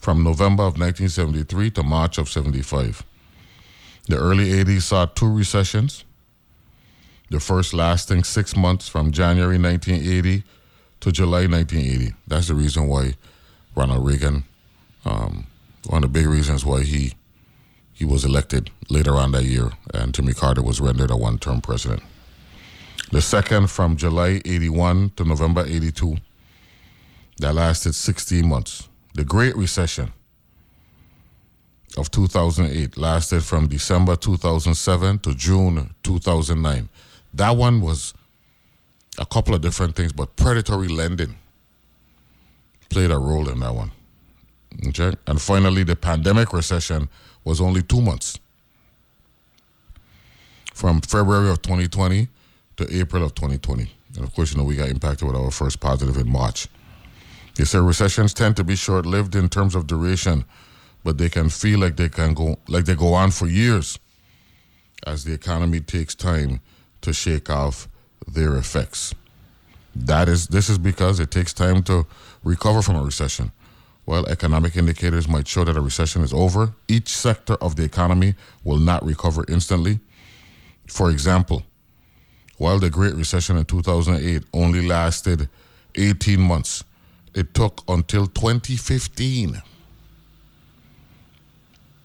from 0.00 0.24
November 0.24 0.62
of 0.62 0.78
1973 0.78 1.70
to 1.72 1.82
March 1.82 2.18
of 2.18 2.28
75. 2.28 3.04
The 4.08 4.16
early 4.16 4.50
80s 4.50 4.82
saw 4.82 5.06
two 5.06 5.30
recessions, 5.32 6.04
the 7.30 7.38
first 7.38 7.74
lasting 7.74 8.24
six 8.24 8.56
months 8.56 8.88
from 8.88 9.12
January 9.12 9.58
1980 9.58 10.42
to 11.00 11.12
July 11.12 11.46
1980. 11.46 12.14
That's 12.26 12.48
the 12.48 12.54
reason 12.54 12.88
why 12.88 13.14
Ronald 13.76 14.06
Reagan, 14.06 14.44
um, 15.04 15.46
one 15.88 16.02
of 16.02 16.12
the 16.12 16.18
big 16.18 16.26
reasons 16.26 16.64
why 16.64 16.82
he 16.82 17.14
he 17.92 18.06
was 18.06 18.24
elected 18.24 18.70
later 18.88 19.16
on 19.16 19.32
that 19.32 19.44
year, 19.44 19.72
and 19.92 20.14
Jimmy 20.14 20.32
Carter 20.32 20.62
was 20.62 20.80
rendered 20.80 21.10
a 21.10 21.16
one 21.16 21.38
term 21.38 21.60
president. 21.60 22.02
The 23.12 23.20
second 23.20 23.70
from 23.70 23.96
July 23.96 24.40
81 24.46 25.10
to 25.16 25.24
November 25.24 25.66
82, 25.66 26.16
that 27.40 27.54
lasted 27.54 27.94
16 27.94 28.48
months. 28.48 28.88
The 29.14 29.24
Great 29.24 29.56
Recession 29.56 30.12
of 31.96 32.10
2008 32.10 32.96
lasted 32.96 33.42
from 33.42 33.66
December 33.66 34.16
2007 34.16 35.18
to 35.20 35.34
June 35.34 35.94
2009. 36.02 36.88
That 37.34 37.56
one 37.56 37.80
was 37.80 38.14
a 39.18 39.26
couple 39.26 39.54
of 39.54 39.60
different 39.60 39.96
things, 39.96 40.12
but 40.12 40.36
predatory 40.36 40.88
lending 40.88 41.36
played 42.88 43.10
a 43.10 43.18
role 43.18 43.48
in 43.48 43.60
that 43.60 43.74
one. 43.74 43.92
Okay? 44.88 45.12
And 45.26 45.40
finally, 45.40 45.82
the 45.82 45.96
pandemic 45.96 46.52
recession 46.52 47.08
was 47.44 47.60
only 47.60 47.82
two 47.82 48.00
months 48.00 48.38
from 50.74 51.00
February 51.00 51.50
of 51.50 51.62
2020 51.62 52.28
to 52.76 52.96
April 52.96 53.24
of 53.24 53.34
2020. 53.34 53.90
And 54.16 54.24
of 54.24 54.34
course, 54.34 54.52
you 54.52 54.58
know, 54.58 54.64
we 54.64 54.76
got 54.76 54.88
impacted 54.88 55.26
with 55.26 55.36
our 55.36 55.50
first 55.50 55.80
positive 55.80 56.16
in 56.16 56.30
March. 56.30 56.68
They 57.60 57.66
say 57.66 57.78
recessions 57.78 58.32
tend 58.32 58.56
to 58.56 58.64
be 58.64 58.74
short 58.74 59.04
lived 59.04 59.36
in 59.36 59.50
terms 59.50 59.74
of 59.74 59.86
duration, 59.86 60.46
but 61.04 61.18
they 61.18 61.28
can 61.28 61.50
feel 61.50 61.78
like 61.78 61.96
they 61.96 62.08
can 62.08 62.32
go 62.32 62.58
like 62.68 62.86
they 62.86 62.94
go 62.94 63.12
on 63.12 63.32
for 63.32 63.46
years 63.46 63.98
as 65.06 65.24
the 65.24 65.34
economy 65.34 65.80
takes 65.80 66.14
time 66.14 66.62
to 67.02 67.12
shake 67.12 67.50
off 67.50 67.86
their 68.26 68.56
effects. 68.56 69.14
That 69.94 70.26
is 70.26 70.46
this 70.46 70.70
is 70.70 70.78
because 70.78 71.20
it 71.20 71.30
takes 71.30 71.52
time 71.52 71.82
to 71.82 72.06
recover 72.42 72.80
from 72.80 72.96
a 72.96 73.02
recession. 73.02 73.52
While 74.06 74.26
economic 74.28 74.74
indicators 74.74 75.28
might 75.28 75.46
show 75.46 75.64
that 75.64 75.76
a 75.76 75.82
recession 75.82 76.22
is 76.22 76.32
over, 76.32 76.72
each 76.88 77.10
sector 77.10 77.56
of 77.56 77.76
the 77.76 77.84
economy 77.84 78.36
will 78.64 78.78
not 78.78 79.04
recover 79.04 79.44
instantly. 79.50 80.00
For 80.86 81.10
example, 81.10 81.64
while 82.56 82.78
the 82.78 82.88
Great 82.88 83.16
Recession 83.16 83.58
in 83.58 83.66
2008 83.66 84.44
only 84.54 84.86
lasted 84.86 85.50
18 85.94 86.40
months, 86.40 86.84
it 87.34 87.54
took 87.54 87.82
until 87.88 88.26
2015 88.26 89.62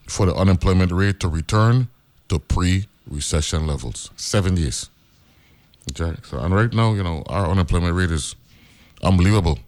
for 0.08 0.26
the 0.26 0.36
unemployment 0.36 0.92
rate 0.92 1.20
to 1.20 1.28
return 1.28 1.88
to 2.30 2.40
pre 2.40 2.86
recession 3.08 3.68
levels. 3.68 4.12
Seven 4.16 4.58
years. 4.58 4.90
Okay. 5.92 6.20
So, 6.24 6.40
and 6.40 6.54
right 6.54 6.74
now, 6.74 6.94
you 6.94 7.04
know, 7.04 7.24
our 7.28 7.48
unemployment 7.48 7.96
rate 7.96 8.12
is 8.12 8.36
unbelievable, 9.04 9.60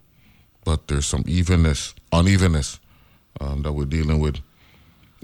but 0.64 0.88
there's 0.88 1.06
some 1.06 1.24
evenness, 1.28 1.94
unevenness 2.12 2.80
um, 3.40 3.62
that 3.62 3.74
we're 3.74 3.86
dealing 3.86 4.20
with 4.20 4.38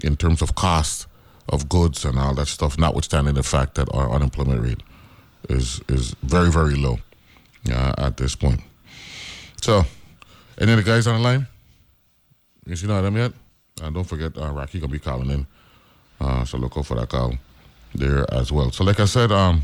in 0.02 0.16
terms 0.16 0.42
of 0.42 0.54
cost 0.54 1.06
of 1.48 1.68
goods 1.68 2.04
and 2.04 2.18
all 2.18 2.34
that 2.34 2.46
stuff, 2.46 2.78
notwithstanding 2.78 3.34
the 3.34 3.42
fact 3.42 3.74
that 3.74 3.88
our 3.92 4.10
unemployment 4.10 4.62
rate 4.62 4.82
is 5.48 5.80
is 5.88 6.14
very, 6.22 6.50
very 6.50 6.74
low 6.74 6.98
uh, 7.70 7.94
at 7.98 8.16
this 8.16 8.34
point. 8.34 8.60
So, 9.60 9.84
any 10.58 10.72
of 10.72 10.78
the 10.78 10.84
guys 10.84 11.06
on 11.06 11.16
the 11.16 11.20
line? 11.20 11.46
You 12.66 12.76
see 12.76 12.86
know 12.86 13.02
them 13.02 13.16
yet? 13.16 13.32
And 13.82 13.94
don't 13.94 14.04
forget, 14.04 14.36
uh, 14.38 14.52
Rocky 14.52 14.80
gonna 14.80 14.92
be 14.92 14.98
calling 14.98 15.30
in. 15.30 15.46
Uh, 16.20 16.44
so 16.44 16.58
look 16.58 16.76
out 16.76 16.86
for 16.86 16.94
that 16.94 17.08
call 17.08 17.34
there 17.94 18.24
as 18.32 18.52
well. 18.52 18.70
So, 18.70 18.84
like 18.84 19.00
I 19.00 19.04
said, 19.04 19.32
um, 19.32 19.62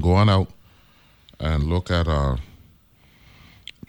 go 0.00 0.14
on 0.14 0.28
out 0.28 0.48
and 1.40 1.64
look 1.64 1.90
at 1.90 2.08
uh, 2.08 2.36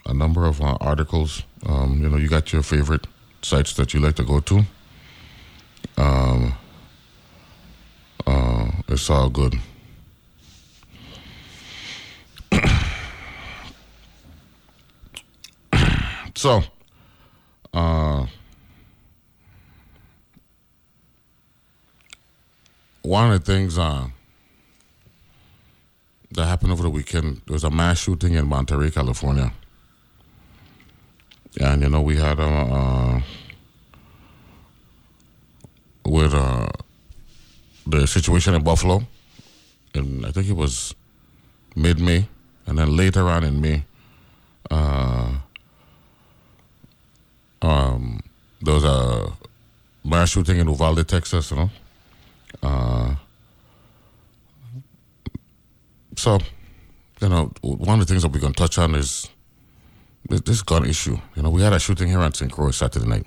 a 0.06 0.14
number 0.14 0.46
of 0.46 0.60
uh, 0.60 0.76
articles. 0.80 1.42
Um, 1.66 2.00
you 2.02 2.08
know, 2.08 2.16
you 2.16 2.28
got 2.28 2.52
your 2.52 2.62
favorite 2.62 3.06
sites 3.42 3.74
that 3.74 3.92
you 3.94 4.00
like 4.00 4.16
to 4.16 4.24
go 4.24 4.40
to. 4.40 4.64
Um, 5.96 6.54
uh, 8.26 8.70
it's 8.88 9.08
all 9.10 9.30
good. 9.30 9.54
So, 16.36 16.62
uh, 17.74 18.26
one 23.02 23.32
of 23.32 23.44
the 23.44 23.52
things 23.52 23.78
uh, 23.78 24.06
that 26.30 26.46
happened 26.46 26.72
over 26.72 26.82
the 26.82 26.90
weekend 26.90 27.40
there 27.46 27.54
was 27.54 27.64
a 27.64 27.70
mass 27.70 27.98
shooting 27.98 28.34
in 28.34 28.46
Monterey, 28.46 28.90
California. 28.90 29.52
And, 31.58 31.82
you 31.82 31.88
know, 31.88 32.02
we 32.02 32.16
had 32.16 32.38
a. 32.38 32.44
Uh, 32.44 33.20
with 36.04 36.34
uh, 36.34 36.68
the 37.86 38.06
situation 38.06 38.54
in 38.54 38.62
Buffalo, 38.62 39.02
and 39.94 40.24
I 40.24 40.30
think 40.30 40.48
it 40.48 40.56
was 40.56 40.94
mid 41.74 41.98
May, 41.98 42.28
and 42.66 42.78
then 42.78 42.96
later 42.96 43.28
on 43.28 43.42
in 43.42 43.60
May, 43.60 43.84
uh, 44.70 45.38
um, 47.62 48.20
there 48.60 48.74
was 48.74 48.84
a 48.84 49.32
mass 50.04 50.30
shooting 50.30 50.58
in 50.58 50.68
Uvalde, 50.68 51.06
Texas, 51.06 51.50
you 51.50 51.56
know. 51.56 51.70
Uh, 52.62 53.14
so, 56.16 56.38
you 57.20 57.28
know, 57.28 57.52
one 57.62 58.00
of 58.00 58.06
the 58.06 58.12
things 58.12 58.22
that 58.22 58.32
we're 58.32 58.40
going 58.40 58.52
to 58.52 58.58
touch 58.58 58.78
on 58.78 58.94
is 58.94 59.28
this 60.28 60.62
gun 60.62 60.86
issue. 60.86 61.18
You 61.34 61.42
know, 61.42 61.50
we 61.50 61.62
had 61.62 61.72
a 61.72 61.78
shooting 61.78 62.08
here 62.08 62.20
on 62.20 62.32
St. 62.32 62.50
Croix 62.50 62.70
Saturday 62.70 63.06
night. 63.06 63.26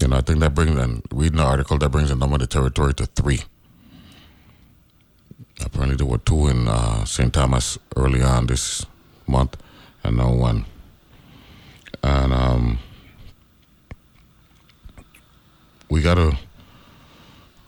You 0.00 0.08
know, 0.08 0.16
I 0.16 0.20
think 0.20 0.40
that 0.40 0.54
brings, 0.54 0.76
and 0.76 1.02
reading 1.12 1.38
the 1.38 1.44
article, 1.44 1.78
that 1.78 1.90
brings 1.90 2.08
the 2.08 2.16
number 2.16 2.34
of 2.34 2.40
the 2.40 2.46
territory 2.46 2.94
to 2.94 3.06
three. 3.06 3.42
Apparently, 5.64 5.96
there 5.96 6.06
were 6.06 6.18
two 6.18 6.48
in 6.48 6.66
uh, 6.66 7.04
St. 7.04 7.32
Thomas 7.32 7.78
early 7.94 8.20
on 8.22 8.46
this 8.46 8.84
month, 9.26 9.56
and 10.02 10.16
now 10.16 10.32
one. 10.32 10.64
And 12.02 12.32
um, 12.32 12.78
we 15.92 16.00
got 16.00 16.14
to 16.14 16.34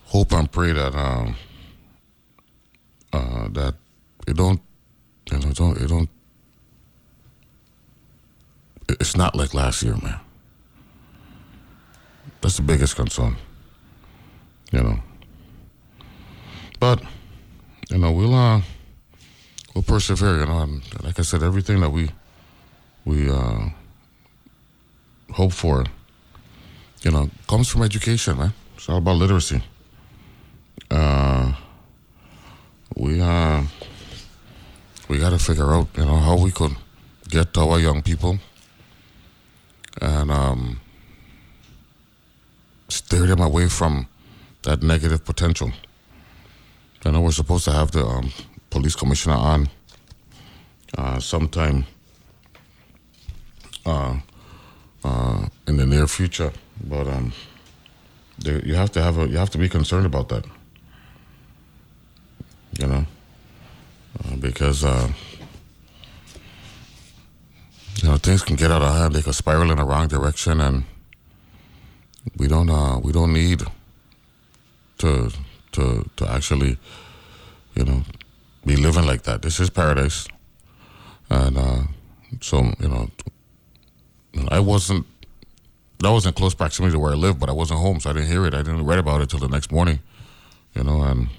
hope 0.05 0.31
and 0.31 0.51
pray 0.51 0.73
that 0.73 0.95
um, 0.95 1.35
uh, 3.13 3.47
that 3.49 3.75
it 4.27 4.35
don't, 4.35 4.59
you 5.31 5.37
know, 5.37 5.49
it 5.49 5.55
don't, 5.55 5.77
it 5.77 5.87
don't. 5.87 6.09
It's 8.89 9.15
not 9.15 9.35
like 9.35 9.53
last 9.53 9.83
year, 9.83 9.95
man. 10.01 10.19
That's 12.41 12.57
the 12.57 12.63
biggest 12.63 12.95
concern. 12.95 13.35
You 14.71 14.81
know. 14.81 14.99
But, 16.79 17.03
you 17.91 17.99
know, 17.99 18.11
we'll 18.11 18.33
uh 18.33 18.61
we'll 19.75 19.83
persevere, 19.83 20.39
you 20.39 20.45
know, 20.47 20.61
and 20.61 21.03
like 21.03 21.19
I 21.19 21.21
said, 21.21 21.43
everything 21.43 21.79
that 21.81 21.91
we 21.91 22.09
we 23.05 23.29
uh 23.29 23.69
hope 25.31 25.53
for, 25.53 25.85
you 27.05 27.11
know, 27.11 27.29
comes 27.47 27.69
from 27.69 27.83
education, 27.83 28.37
man. 28.37 28.53
It's 28.75 28.89
all 28.89 28.97
about 28.97 29.17
literacy. 29.17 29.61
Uh 30.91 31.53
we 32.97 33.21
uh 33.21 33.63
we 35.07 35.19
gotta 35.19 35.39
figure 35.39 35.71
out, 35.71 35.87
you 35.95 36.05
know, 36.05 36.17
how 36.17 36.37
we 36.37 36.51
could 36.51 36.75
get 37.29 37.53
to 37.53 37.61
our 37.61 37.79
young 37.79 38.01
people 38.01 38.39
and 40.01 40.31
um 40.31 40.79
steer 42.89 43.27
them 43.27 43.39
away 43.39 43.67
from 43.69 44.07
that 44.63 44.81
negative 44.81 45.23
potential. 45.23 45.71
I 47.05 47.11
know 47.11 47.21
we're 47.21 47.31
supposed 47.31 47.65
to 47.65 47.71
have 47.71 47.91
the 47.91 48.03
um, 48.03 48.31
police 48.71 48.95
commissioner 48.95 49.35
on 49.35 49.69
uh, 50.97 51.19
sometime 51.19 51.85
uh, 53.85 54.17
uh, 55.03 55.47
in 55.67 55.77
the 55.77 55.85
near 55.85 56.07
future, 56.07 56.51
but 56.83 57.07
um, 57.07 57.33
there, 58.39 58.59
you 58.65 58.75
have 58.75 58.91
to 58.93 59.01
have 59.01 59.17
a, 59.17 59.27
you 59.27 59.37
have 59.37 59.49
to 59.51 59.57
be 59.57 59.69
concerned 59.69 60.05
about 60.05 60.29
that. 60.29 60.45
You 62.79 62.87
know, 62.87 63.05
uh, 64.23 64.35
because 64.37 64.83
uh, 64.83 65.09
you 68.01 68.09
know 68.09 68.17
things 68.17 68.43
can 68.43 68.55
get 68.55 68.71
out 68.71 68.81
of 68.81 68.93
hand. 68.93 69.15
They 69.15 69.21
can 69.21 69.33
spiral 69.33 69.71
in 69.71 69.77
the 69.77 69.85
wrong 69.85 70.07
direction, 70.07 70.59
and 70.59 70.83
we 72.37 72.47
don't 72.47 72.69
uh, 72.69 72.99
we 72.99 73.11
don't 73.11 73.33
need 73.33 73.63
to 74.97 75.31
to 75.71 76.09
to 76.15 76.29
actually 76.29 76.77
you 77.75 77.85
know 77.85 78.03
be 78.65 78.75
living 78.75 79.05
like 79.05 79.23
that. 79.23 79.41
This 79.41 79.59
is 79.59 79.69
paradise, 79.69 80.27
and 81.29 81.57
uh, 81.57 81.83
so 82.41 82.73
you 82.79 82.89
know 82.89 83.09
I 84.49 84.59
wasn't 84.59 85.05
that 85.99 86.11
was 86.11 86.25
in 86.25 86.33
close 86.33 86.53
proximity 86.53 86.93
to 86.93 86.99
where 86.99 87.13
I 87.13 87.15
live, 87.15 87.39
but 87.39 87.49
I 87.49 87.53
wasn't 87.53 87.79
home, 87.79 87.99
so 87.99 88.09
I 88.09 88.13
didn't 88.13 88.29
hear 88.29 88.45
it. 88.45 88.53
I 88.53 88.61
didn't 88.63 88.85
read 88.85 88.99
about 88.99 89.21
it 89.21 89.29
till 89.29 89.39
the 89.39 89.47
next 89.47 89.71
morning, 89.71 89.99
you 90.73 90.83
know. 90.83 91.01
And 91.03 91.29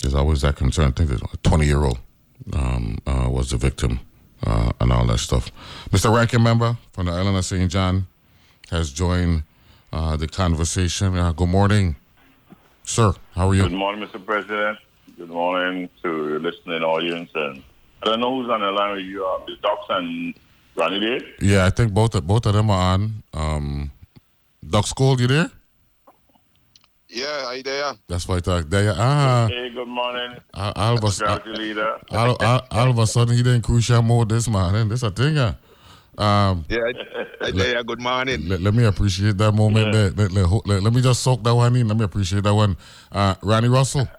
there's 0.00 0.14
always 0.14 0.42
that 0.42 0.56
concern. 0.56 0.88
I 0.88 0.90
think 0.92 1.08
there's 1.08 1.22
a 1.22 1.36
20 1.42 1.66
year 1.66 1.84
old 1.84 1.98
um, 2.52 2.98
uh, 3.06 3.28
was 3.30 3.50
the 3.50 3.56
victim 3.56 4.00
uh, 4.46 4.70
and 4.80 4.92
all 4.92 5.06
that 5.06 5.18
stuff. 5.18 5.50
Mr. 5.90 6.14
Ranking 6.14 6.42
Member 6.42 6.76
from 6.92 7.06
the 7.06 7.12
island 7.12 7.36
of 7.36 7.44
St. 7.44 7.70
John 7.70 8.06
has 8.70 8.92
joined 8.92 9.42
uh, 9.92 10.16
the 10.16 10.28
conversation. 10.28 11.16
Uh, 11.16 11.32
good 11.32 11.48
morning, 11.48 11.96
sir. 12.84 13.12
How 13.34 13.48
are 13.48 13.54
you? 13.54 13.62
Good 13.62 13.72
morning, 13.72 14.06
Mr. 14.06 14.24
President. 14.24 14.78
Good 15.16 15.28
morning 15.28 15.88
to 16.02 16.08
your 16.08 16.40
listening 16.40 16.82
audience. 16.82 17.30
And 17.34 17.62
I 18.02 18.06
don't 18.06 18.20
know 18.20 18.40
who's 18.40 18.50
on 18.50 18.60
the 18.60 18.70
line 18.70 18.96
with 18.96 19.04
you. 19.04 19.24
Uh, 19.24 19.44
the 19.46 19.56
Ducks 19.62 19.86
and 19.90 20.34
Ronnie 20.74 21.00
there? 21.00 21.20
Yeah, 21.40 21.66
I 21.66 21.70
think 21.70 21.92
both 21.92 22.14
of, 22.14 22.26
both 22.26 22.46
of 22.46 22.54
them 22.54 22.70
are 22.70 22.94
on. 22.94 23.22
Um, 23.34 23.90
Doc 24.68 24.86
School, 24.86 25.20
you 25.20 25.26
there? 25.26 25.50
Yeah, 27.08 27.44
are 27.46 27.56
you 27.56 27.62
there? 27.62 27.92
That's 28.08 28.26
why 28.26 28.36
I 28.36 28.40
thought 28.40 28.70
there. 28.70 28.94
Ah, 28.96 29.46
Hey, 29.50 29.68
good 29.70 29.86
morning. 29.88 30.36
all, 30.54 30.72
all 30.74 30.94
of 30.98 31.04
us, 31.04 31.20
Majority 31.20 31.50
Leader. 31.50 31.98
all, 32.10 32.36
all, 32.40 32.66
all 32.70 32.90
of 32.90 32.98
a 32.98 33.06
sudden 33.06 33.36
he 33.36 33.42
didn't 33.42 33.62
crucial 33.62 34.00
mode 34.00 34.30
this 34.30 34.48
morning. 34.48 34.88
This 34.88 35.02
a 35.02 35.10
thing, 35.10 35.36
yeah. 35.36 35.54
Um, 36.16 36.64
Yeah, 36.70 36.78
Idea, 37.42 37.84
good 37.84 38.00
morning. 38.00 38.48
let, 38.48 38.60
let 38.62 38.72
me 38.72 38.84
appreciate 38.84 39.36
that 39.38 39.52
moment. 39.52 39.92
Let, 39.92 40.16
let, 40.16 40.32
let, 40.32 40.66
let- 40.66 40.82
let 40.82 40.92
me 40.92 41.02
just 41.02 41.22
soak 41.22 41.42
that 41.44 41.54
one 41.54 41.76
in. 41.76 41.88
Let 41.88 41.98
me 41.98 42.04
appreciate 42.04 42.44
that 42.44 42.54
one. 42.54 42.76
Uh, 43.10 43.34
Ronnie 43.42 43.68
Russell. 43.68 44.08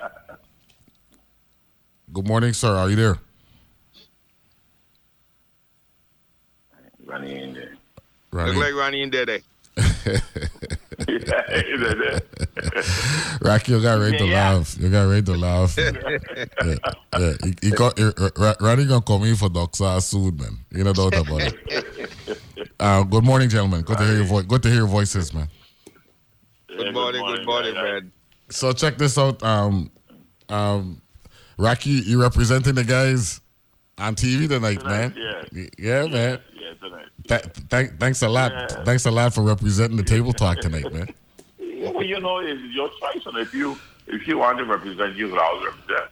Good 2.14 2.28
morning, 2.28 2.54
sir. 2.54 2.76
Are 2.76 2.90
you 2.92 2.96
there? 2.96 3.18
Running 7.14 7.38
in 7.38 7.54
there. 7.54 7.78
Look 8.32 8.42
Ronnie, 8.48 8.60
like 8.60 8.74
Ronnie 8.74 9.02
in 9.04 9.12
there. 9.12 9.26
there. 9.28 9.40
Rocky, 13.40 13.72
you 13.72 13.82
got 13.82 14.00
ready 14.00 14.18
to 14.18 14.26
Yeah. 14.26 14.54
laugh. 14.56 14.76
You 14.80 14.90
got 14.90 15.04
ready 15.04 15.22
to 15.22 15.38
laugh. 15.38 15.78
yeah, 15.78 15.92
yeah. 17.20 17.34
He, 17.44 17.54
he 17.62 17.70
got, 17.72 18.00
he, 18.00 18.10
Ra- 18.36 18.56
Ronnie 18.60 18.86
gonna 18.86 19.02
come 19.04 19.26
in 19.26 19.36
for 19.36 19.50
Doxa 19.50 20.02
soon, 20.02 20.38
man. 20.38 20.58
You 20.72 20.84
know 20.86 20.94
doubt 20.94 21.14
about 21.16 21.42
it. 21.42 21.56
Uh, 22.80 23.04
good 23.04 23.24
morning, 23.24 23.48
gentlemen. 23.48 23.82
Good 23.82 23.98
to 24.00 24.04
hear 24.06 24.16
your 24.16 24.26
voice. 24.26 24.44
Good 24.46 24.64
to 24.64 24.68
hear 24.70 24.80
your 24.80 24.88
voices, 24.88 25.34
man. 25.34 25.48
Good 26.68 26.94
morning, 26.94 27.24
good 27.26 27.46
morning, 27.46 27.76
man. 27.76 28.12
So 28.50 28.74
check 28.74 28.98
this 28.98 29.18
out. 29.18 29.42
Um, 29.42 29.90
um, 30.50 31.02
Rocky, 31.58 31.92
you 31.92 32.20
representing 32.22 32.76
the 32.76 32.84
guys 32.84 33.40
on 33.98 34.16
TV 34.16 34.50
tonight, 34.50 34.84
man. 34.84 35.14
yeah. 35.16 35.68
Yeah, 35.78 36.08
man. 36.08 36.40
Yeah, 36.64 36.74
tonight. 36.82 37.08
Th- 37.28 37.70
th- 37.70 37.92
thanks 38.00 38.22
a 38.22 38.30
lot. 38.30 38.52
Yeah. 38.52 38.68
Thanks 38.84 39.06
a 39.06 39.12
lot 39.12 39.34
for 39.34 39.42
representing 39.44 39.98
the 39.98 40.04
table 40.04 40.34
talk 40.34 40.60
tonight, 40.60 40.92
man. 40.92 41.08
Well, 41.84 42.02
you 42.04 42.18
know, 42.22 42.38
it's 42.38 42.62
your 42.74 42.88
choice, 42.90 43.26
and 43.26 43.38
if 43.40 43.54
you 43.54 43.78
if 44.08 44.26
you 44.26 44.38
want 44.38 44.58
to 44.60 44.64
represent, 44.64 45.16
you 45.18 45.28
can 45.28 45.38
always 45.38 45.66
represent. 45.66 46.10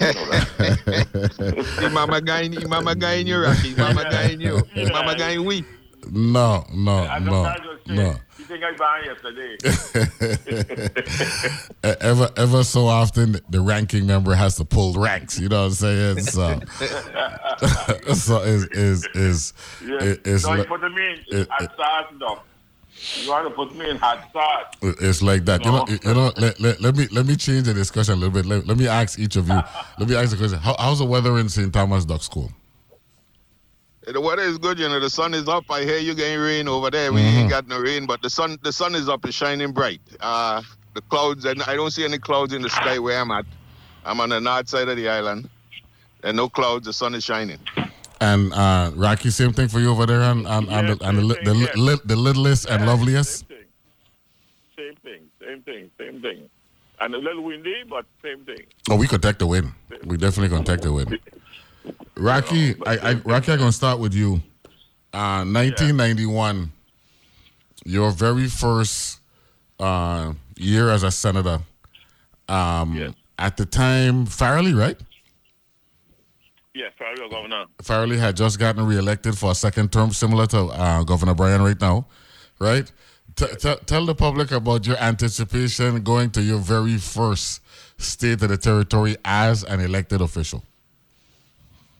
You 0.00 1.82
know 1.82 1.90
mama 1.90 2.22
guy, 2.22 2.42
in- 2.42 2.68
mama 2.70 2.94
guy 2.94 3.14
in 3.14 3.26
you, 3.26 3.36
Rocky. 3.38 3.74
Mama 3.74 4.04
guy 4.04 4.30
in 4.30 4.40
you. 4.40 4.62
Mama 4.92 5.14
guy 5.18 5.32
in 5.32 5.44
we. 5.44 5.62
No, 6.10 6.64
no, 6.72 6.98
I 7.04 7.18
no, 7.18 7.42
no. 7.86 8.16
You 8.38 8.44
think 8.46 8.64
I 8.64 8.72
banned 8.72 9.06
yesterday? 9.06 9.56
E- 11.84 11.94
Ever, 12.00 12.30
ever 12.36 12.64
so 12.64 12.86
often, 12.86 13.36
the 13.48 13.60
ranking 13.60 14.06
member 14.06 14.34
has 14.34 14.56
to 14.56 14.64
pull 14.64 14.94
ranks. 14.94 15.38
You 15.38 15.48
know 15.48 15.60
what 15.62 15.66
I'm 15.66 15.72
saying? 15.72 16.20
So, 16.20 16.60
so 18.14 18.42
is 18.42 18.64
is 18.68 19.06
is 19.14 19.52
yeah. 19.84 20.14
is, 20.24 20.42
so 20.42 20.54
you 20.54 20.64
put 20.64 20.80
me 20.82 20.88
in 21.12 21.18
it- 21.40 21.48
hot 21.50 22.10
it- 22.12 22.18
though. 22.18 22.40
You 23.22 23.28
want 23.30 23.46
to 23.46 23.50
put 23.54 23.74
me 23.76 23.90
in 23.90 23.98
hot 23.98 24.30
sauce? 24.32 24.66
It's 25.00 25.20
like 25.20 25.44
that. 25.44 25.62
You 25.64 25.72
know, 25.72 25.84
No. 25.84 25.98
you 26.02 26.14
know. 26.14 26.32
Let, 26.38 26.58
let, 26.60 26.80
let 26.80 26.96
me 26.96 27.06
let 27.10 27.26
me 27.26 27.36
change 27.36 27.66
the 27.66 27.74
discussion 27.74 28.14
a 28.14 28.16
little 28.16 28.32
bit. 28.32 28.46
Let, 28.46 28.66
let 28.66 28.78
me 28.78 28.88
ask 28.88 29.18
each 29.18 29.36
of 29.36 29.48
you. 29.48 29.60
Let 29.98 30.08
me 30.08 30.16
ask 30.16 30.30
the 30.30 30.36
question. 30.38 30.58
How, 30.58 30.74
how's 30.78 31.00
the 31.00 31.04
weather 31.04 31.38
in 31.38 31.48
St. 31.50 31.70
Thomas 31.72 32.04
Duck 32.06 32.22
School? 32.22 32.50
The 34.06 34.20
weather 34.20 34.42
is 34.42 34.58
good, 34.58 34.78
you 34.78 34.88
know. 34.88 35.00
The 35.00 35.08
sun 35.08 35.32
is 35.34 35.48
up. 35.48 35.64
I 35.70 35.82
hear 35.82 35.98
you 35.98 36.14
getting 36.14 36.38
rain 36.38 36.68
over 36.68 36.90
there. 36.90 37.12
We 37.12 37.20
ain't 37.22 37.48
got 37.48 37.66
no 37.68 37.78
rain, 37.80 38.04
but 38.06 38.20
the 38.20 38.28
sun, 38.28 38.58
the 38.62 38.72
sun 38.72 38.94
is 38.94 39.08
up 39.08 39.24
and 39.24 39.32
shining 39.32 39.72
bright. 39.72 40.00
Uh, 40.20 40.62
the 40.94 41.00
clouds, 41.02 41.44
and 41.46 41.62
I 41.62 41.74
don't 41.74 41.90
see 41.90 42.04
any 42.04 42.18
clouds 42.18 42.52
in 42.52 42.60
the 42.62 42.68
sky 42.68 42.98
where 42.98 43.18
I'm 43.18 43.30
at. 43.30 43.46
I'm 44.04 44.20
on 44.20 44.28
the 44.28 44.40
north 44.40 44.68
side 44.68 44.88
of 44.88 44.96
the 44.96 45.08
island, 45.08 45.48
and 46.22 46.36
no 46.36 46.48
clouds. 46.50 46.84
The 46.86 46.92
sun 46.92 47.14
is 47.14 47.24
shining. 47.24 47.58
And 48.20 48.52
uh, 48.52 48.90
Rocky, 48.94 49.30
same 49.30 49.52
thing 49.54 49.68
for 49.68 49.80
you 49.80 49.90
over 49.90 50.04
there, 50.06 50.20
and 50.22 50.46
and, 50.46 50.68
and, 50.68 50.88
Yes, 50.88 50.98
the, 50.98 51.08
and 51.08 51.18
the, 51.18 51.22
li- 51.22 51.38
the, 51.44 51.54
yes. 51.54 51.76
li- 51.76 52.00
the 52.04 52.16
littlest 52.16 52.66
and 52.66 52.86
loveliest. 52.86 53.46
Same 53.48 53.58
thing. 53.58 53.64
Same 54.76 54.94
thing. 55.02 55.30
Same 55.40 55.62
thing. 55.62 55.90
Same 55.98 56.20
thing. 56.22 56.50
And 57.00 57.14
a 57.14 57.18
little 57.18 57.42
windy, 57.42 57.82
but 57.88 58.04
same 58.22 58.44
thing. 58.44 58.64
Oh, 58.90 58.96
we 58.96 59.06
could 59.08 59.22
take 59.22 59.38
the 59.38 59.46
win. 59.46 59.74
We 60.04 60.16
definitely 60.16 60.54
can 60.54 60.64
take 60.64 60.80
the 60.82 60.92
win. 60.92 61.18
Rocky, 62.16 62.74
I, 62.86 62.96
I, 63.10 63.14
Rocky, 63.24 63.52
I'm 63.52 63.58
gonna 63.58 63.72
start 63.72 63.98
with 63.98 64.14
you. 64.14 64.42
Uh, 65.12 65.44
1991, 65.44 66.72
your 67.84 68.10
very 68.10 68.48
first 68.48 69.20
uh, 69.78 70.32
year 70.56 70.90
as 70.90 71.02
a 71.02 71.10
senator. 71.10 71.60
Um, 72.48 72.94
Yes. 72.96 73.12
At 73.36 73.56
the 73.56 73.66
time, 73.66 74.26
Farrelly, 74.26 74.78
right? 74.78 74.96
Yeah, 76.72 76.90
Farrell 76.96 77.28
Governor. 77.28 77.64
Farrelly 77.82 78.16
had 78.18 78.36
just 78.36 78.58
gotten 78.60 78.86
reelected 78.86 79.36
for 79.36 79.50
a 79.50 79.54
second 79.56 79.92
term, 79.92 80.12
similar 80.12 80.46
to 80.48 80.66
uh, 80.66 81.02
Governor 81.02 81.34
Bryan 81.34 81.60
right 81.62 81.80
now, 81.80 82.06
right? 82.60 82.90
T- 83.34 83.46
t- 83.58 83.74
tell 83.86 84.06
the 84.06 84.14
public 84.14 84.52
about 84.52 84.86
your 84.86 84.96
anticipation 84.98 86.02
going 86.04 86.30
to 86.30 86.42
your 86.42 86.58
very 86.58 86.96
first 86.96 87.60
state 87.98 88.40
of 88.42 88.48
the 88.50 88.56
territory 88.56 89.16
as 89.24 89.64
an 89.64 89.80
elected 89.80 90.20
official. 90.20 90.62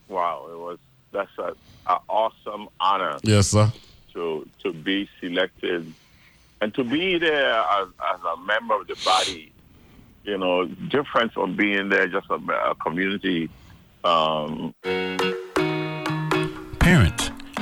Wow, 0.08 0.48
it 0.52 0.58
was 0.58 0.78
that's 1.12 1.30
a, 1.38 1.54
a 1.86 1.98
awesome 2.08 2.68
honor 2.80 3.18
Yes, 3.22 3.48
sir. 3.48 3.72
to 4.12 4.46
to 4.62 4.72
be 4.72 5.08
selected 5.20 5.92
and 6.60 6.74
to 6.74 6.84
be 6.84 7.18
there 7.18 7.52
as, 7.54 7.88
as 8.14 8.20
a 8.32 8.36
member 8.44 8.74
of 8.80 8.86
the 8.86 8.96
body. 9.04 9.52
You 10.24 10.38
know, 10.38 10.64
different 10.66 11.32
from 11.32 11.54
being 11.56 11.88
there 11.90 12.06
just 12.08 12.26
a, 12.30 12.34
a 12.70 12.74
community. 12.76 13.50
Um, 14.04 14.74
Parent, 16.80 17.30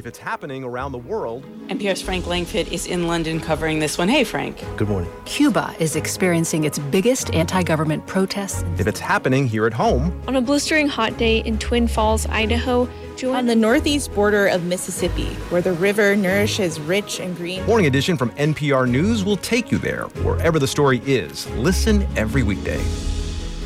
If 0.00 0.06
it's 0.06 0.18
happening 0.18 0.64
around 0.64 0.92
the 0.92 0.98
world, 0.98 1.44
NPR's 1.68 2.00
Frank 2.00 2.24
Langfitt 2.24 2.72
is 2.72 2.86
in 2.86 3.06
London 3.06 3.38
covering 3.38 3.80
this 3.80 3.98
one. 3.98 4.08
Hey, 4.08 4.24
Frank. 4.24 4.64
good 4.78 4.88
morning. 4.88 5.12
Cuba 5.26 5.74
is 5.78 5.94
experiencing 5.94 6.64
its 6.64 6.78
biggest 6.78 7.34
anti 7.34 7.62
government 7.62 8.06
protests. 8.06 8.64
If 8.78 8.86
it's 8.86 8.98
happening 8.98 9.46
here 9.46 9.66
at 9.66 9.74
home, 9.74 10.18
On 10.26 10.36
a 10.36 10.40
blistering 10.40 10.88
hot 10.88 11.18
day 11.18 11.40
in 11.40 11.58
Twin 11.58 11.86
Falls, 11.86 12.24
Idaho, 12.28 12.88
On 13.24 13.44
the 13.44 13.54
northeast 13.54 14.14
border 14.14 14.46
of 14.46 14.64
Mississippi, 14.64 15.34
where 15.50 15.60
the 15.60 15.74
river 15.74 16.16
nourishes 16.16 16.80
rich 16.80 17.20
and 17.20 17.36
green. 17.36 17.62
Morning 17.66 17.86
Edition 17.86 18.16
from 18.16 18.30
NPR 18.36 18.88
News 18.88 19.22
will 19.22 19.36
take 19.36 19.70
you 19.70 19.76
there, 19.76 20.04
wherever 20.24 20.58
the 20.58 20.66
story 20.66 21.02
is. 21.04 21.46
Listen 21.50 22.08
every 22.16 22.42
weekday. 22.42 22.80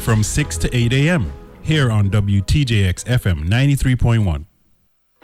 from 0.02 0.24
6 0.24 0.58
to 0.58 0.76
8 0.76 0.92
a.m. 0.94 1.32
here 1.62 1.92
on 1.92 2.10
WTJX 2.10 3.04
FM 3.04 3.44
93.1. 3.46 4.46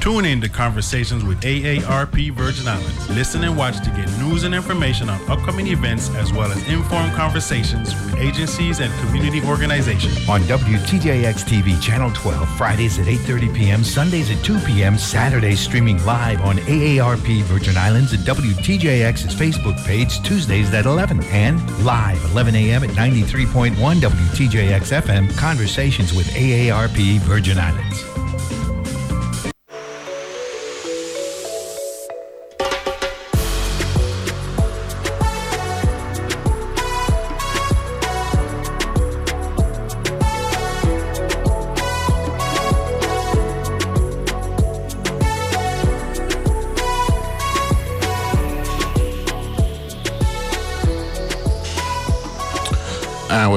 Tune 0.00 0.24
in 0.24 0.40
to 0.40 0.48
Conversations 0.48 1.24
with 1.24 1.42
AARP 1.42 2.32
Virgin 2.32 2.66
Islands. 2.66 3.10
Listen 3.10 3.44
and 3.44 3.54
watch 3.54 3.80
to 3.84 3.90
get 3.90 4.08
news 4.18 4.44
and 4.44 4.54
information 4.54 5.10
on 5.10 5.20
upcoming 5.30 5.66
events 5.66 6.08
as 6.14 6.32
well 6.32 6.50
as 6.50 6.68
informed 6.68 7.12
conversations 7.12 7.92
with 7.94 8.16
agencies 8.16 8.80
and 8.80 8.90
community 9.04 9.42
organizations. 9.46 10.26
on 10.26 10.40
WTJX 10.42 11.44
TV 11.44 11.80
Channel 11.82 12.10
12, 12.14 12.48
Fridays 12.56 12.98
at 12.98 13.06
8:30 13.06 13.54
p.m., 13.54 13.84
Sundays 13.84 14.30
at 14.30 14.42
2 14.42 14.58
p.m., 14.60 14.96
Saturdays 14.96 15.60
streaming 15.60 16.02
live 16.06 16.40
on 16.40 16.56
AARP 16.56 17.42
Virgin 17.42 17.76
Islands 17.76 18.14
and 18.14 18.22
WTJX's 18.22 19.34
Facebook 19.34 19.76
page 19.84 20.22
Tuesdays 20.22 20.72
at 20.72 20.86
11 20.86 21.22
and 21.24 21.60
live 21.84 22.24
11 22.32 22.54
a.m. 22.54 22.84
at 22.84 22.90
93.1 22.90 23.74
WTJX 23.74 25.02
FM 25.02 25.36
Conversations 25.36 26.14
with 26.14 26.26
AARP 26.28 27.18
Virgin 27.20 27.58
Islands. 27.58 28.19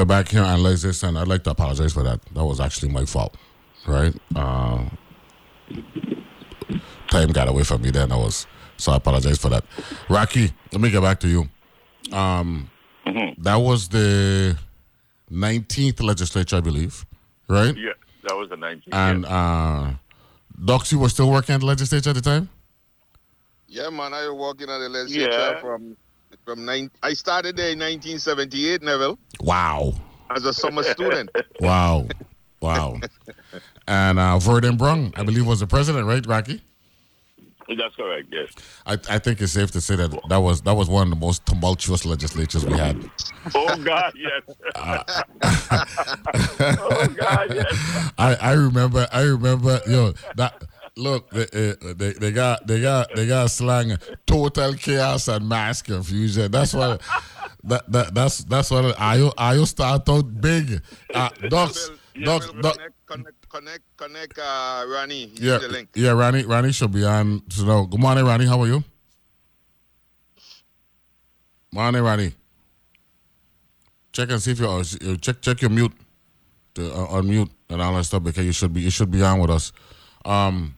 We're 0.04 0.08
back 0.08 0.28
here 0.28 0.43
on 0.43 0.62
this, 0.62 1.01
and 1.04 1.18
I'd 1.18 1.30
like 1.30 1.43
to 1.45 1.51
apologize 1.51 1.93
for 1.93 2.04
that. 2.04 2.20
That 2.34 2.43
was 2.43 2.60
actually 2.60 2.91
my 2.91 3.06
fault, 3.06 3.38
right? 3.88 4.14
Uh, 4.36 4.84
time 7.08 7.30
got 7.30 7.47
away 7.47 7.64
from 7.64 7.82
me 7.82 7.89
then. 7.89 8.12
I 8.12 8.18
was 8.18 8.45
so 8.76 8.91
I 8.91 8.97
apologize 8.97 9.38
for 9.38 9.47
that. 9.47 9.64
Rocky, 10.10 10.51
let 10.74 10.82
me 10.82 10.91
get 10.91 11.01
back 11.01 11.22
to 11.22 11.30
you. 11.30 11.47
Um, 12.12 12.70
That 13.38 13.56
was 13.56 13.88
the 13.88 14.58
19th 15.32 16.04
legislature, 16.04 16.58
I 16.58 16.62
believe, 16.62 17.06
right? 17.47 17.74
Yeah, 17.78 17.93
that 18.28 18.36
was 18.36 18.49
the 18.49 18.58
19th. 18.58 18.91
And 18.91 19.26
uh, 19.26 19.91
Doxy 20.60 20.95
was 20.99 21.14
still 21.14 21.32
working 21.32 21.56
at 21.56 21.62
the 21.62 21.66
legislature 21.68 22.10
at 22.10 22.16
the 22.16 22.22
time. 22.22 22.49
Yeah, 23.68 23.89
man, 23.89 24.14
I 24.14 24.28
was 24.28 24.38
working 24.38 24.70
at 24.70 24.80
the 24.80 24.89
legislature 24.89 25.32
Yeah. 25.32 25.62
from 25.62 25.95
from 26.46 26.66
nine. 26.66 26.91
I 27.02 27.14
started 27.14 27.58
there 27.58 27.72
in 27.72 27.80
1978, 27.80 28.82
Neville, 28.82 29.20
Wow, 29.41 29.94
as 30.36 30.46
a 30.46 30.54
summer 30.54 30.84
student. 30.84 31.30
wow, 31.60 32.08
wow. 32.62 33.00
and 33.88 34.20
uh, 34.20 34.39
Verden 34.39 34.78
Brung, 34.78 35.14
I 35.16 35.24
believe, 35.24 35.46
was 35.46 35.60
the 35.60 35.68
president, 35.68 36.06
right, 36.06 36.26
Rocky? 36.26 36.62
That's 37.68 37.96
correct, 37.96 38.28
yes. 38.32 38.50
I, 38.86 38.94
I 39.10 39.20
think 39.20 39.39
it's 39.41 39.54
safe 39.54 39.72
to 39.72 39.80
say 39.80 39.96
that 39.96 40.12
that 40.28 40.38
was 40.38 40.62
that 40.64 40.74
was 40.74 40.89
one 40.89 41.08
of 41.08 41.10
the 41.12 41.16
most 41.26 41.46
tumultuous 41.46 42.04
legislatures 42.06 42.66
we 42.66 42.78
had. 42.78 43.10
Oh, 43.56 43.76
God, 43.84 44.14
yes. 44.16 44.41
oh, 44.76 45.04
God, 47.18 47.54
yes. 47.54 48.12
I, 48.18 48.36
I 48.39 48.54
remember 48.54 49.06
I 49.12 49.24
remember 49.24 49.82
yo 49.86 50.14
that 50.38 50.64
look 50.96 51.30
they, 51.32 51.44
uh, 51.72 51.94
they 51.96 52.14
they 52.14 52.32
got 52.32 52.66
they 52.68 52.82
got 52.82 53.14
they 53.16 53.28
got 53.28 53.50
slang 53.50 53.98
total 54.26 54.74
chaos 54.74 55.28
and 55.28 55.48
mass 55.48 55.82
confusion. 55.82 56.52
That's 56.52 56.74
what 56.74 57.02
that, 57.64 57.91
that 57.91 58.14
that's 58.14 58.44
that's 58.44 58.72
what 58.72 58.96
I 59.00 59.30
I 59.38 59.64
start 59.64 60.08
out 60.08 60.41
big. 60.41 60.82
Uh, 61.14 61.30
Docs 61.50 61.91
Docs 62.24 62.52
Doc, 62.62 62.78
Connect, 63.06 63.06
connect, 63.06 63.50
connect, 63.50 63.84
connect, 63.98 64.39
uh, 64.39 64.86
Ronnie. 64.88 65.26
Use 65.26 65.39
yeah 65.39 65.58
the 65.58 65.68
link. 65.68 65.89
yeah 65.96 66.12
Ronnie 66.12 66.44
Ronnie 66.44 66.72
should 66.72 66.91
be 66.91 67.04
on. 67.04 67.41
So 67.50 67.66
no, 67.66 67.86
good 67.86 68.00
morning 68.00 68.26
Ronnie. 68.26 68.46
How 68.46 68.62
are 68.62 68.68
you? 68.68 68.84
Morning 71.72 72.04
Ronnie. 72.04 72.34
Check 74.12 74.30
and 74.30 74.41
see 74.41 74.52
if 74.52 74.60
you're 74.60 74.70
uh, 74.70 74.84
check 75.22 75.41
check 75.41 75.62
your 75.62 75.72
mute 75.72 75.94
to 76.76 76.91
uh, 76.94 77.08
unmute 77.20 77.50
and 77.70 77.82
all 77.82 77.96
that 77.96 78.04
stuff 78.04 78.24
because 78.24 78.46
you 78.46 78.52
should 78.52 78.74
be 78.74 78.82
you 78.82 78.91
should 78.91 79.10
be 79.10 79.24
on 79.24 79.39
with 79.39 79.50
us. 79.50 79.72
Um, 80.26 80.76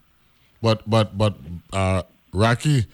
but 0.65 0.81
but 0.89 1.15
but 1.15 1.33
uh, 1.73 2.01
Rocky, 2.33 2.85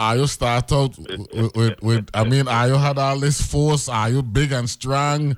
Ayo 0.00 0.26
start 0.28 0.72
out 0.72 0.98
with, 0.98 1.54
with, 1.54 1.82
with 1.82 2.04
I 2.12 2.24
mean 2.24 2.46
Ayo 2.46 2.76
had 2.86 2.98
all 2.98 3.18
this 3.20 3.40
force. 3.40 3.86
Ayo 3.88 4.20
big 4.38 4.50
and 4.52 4.68
strong. 4.68 5.36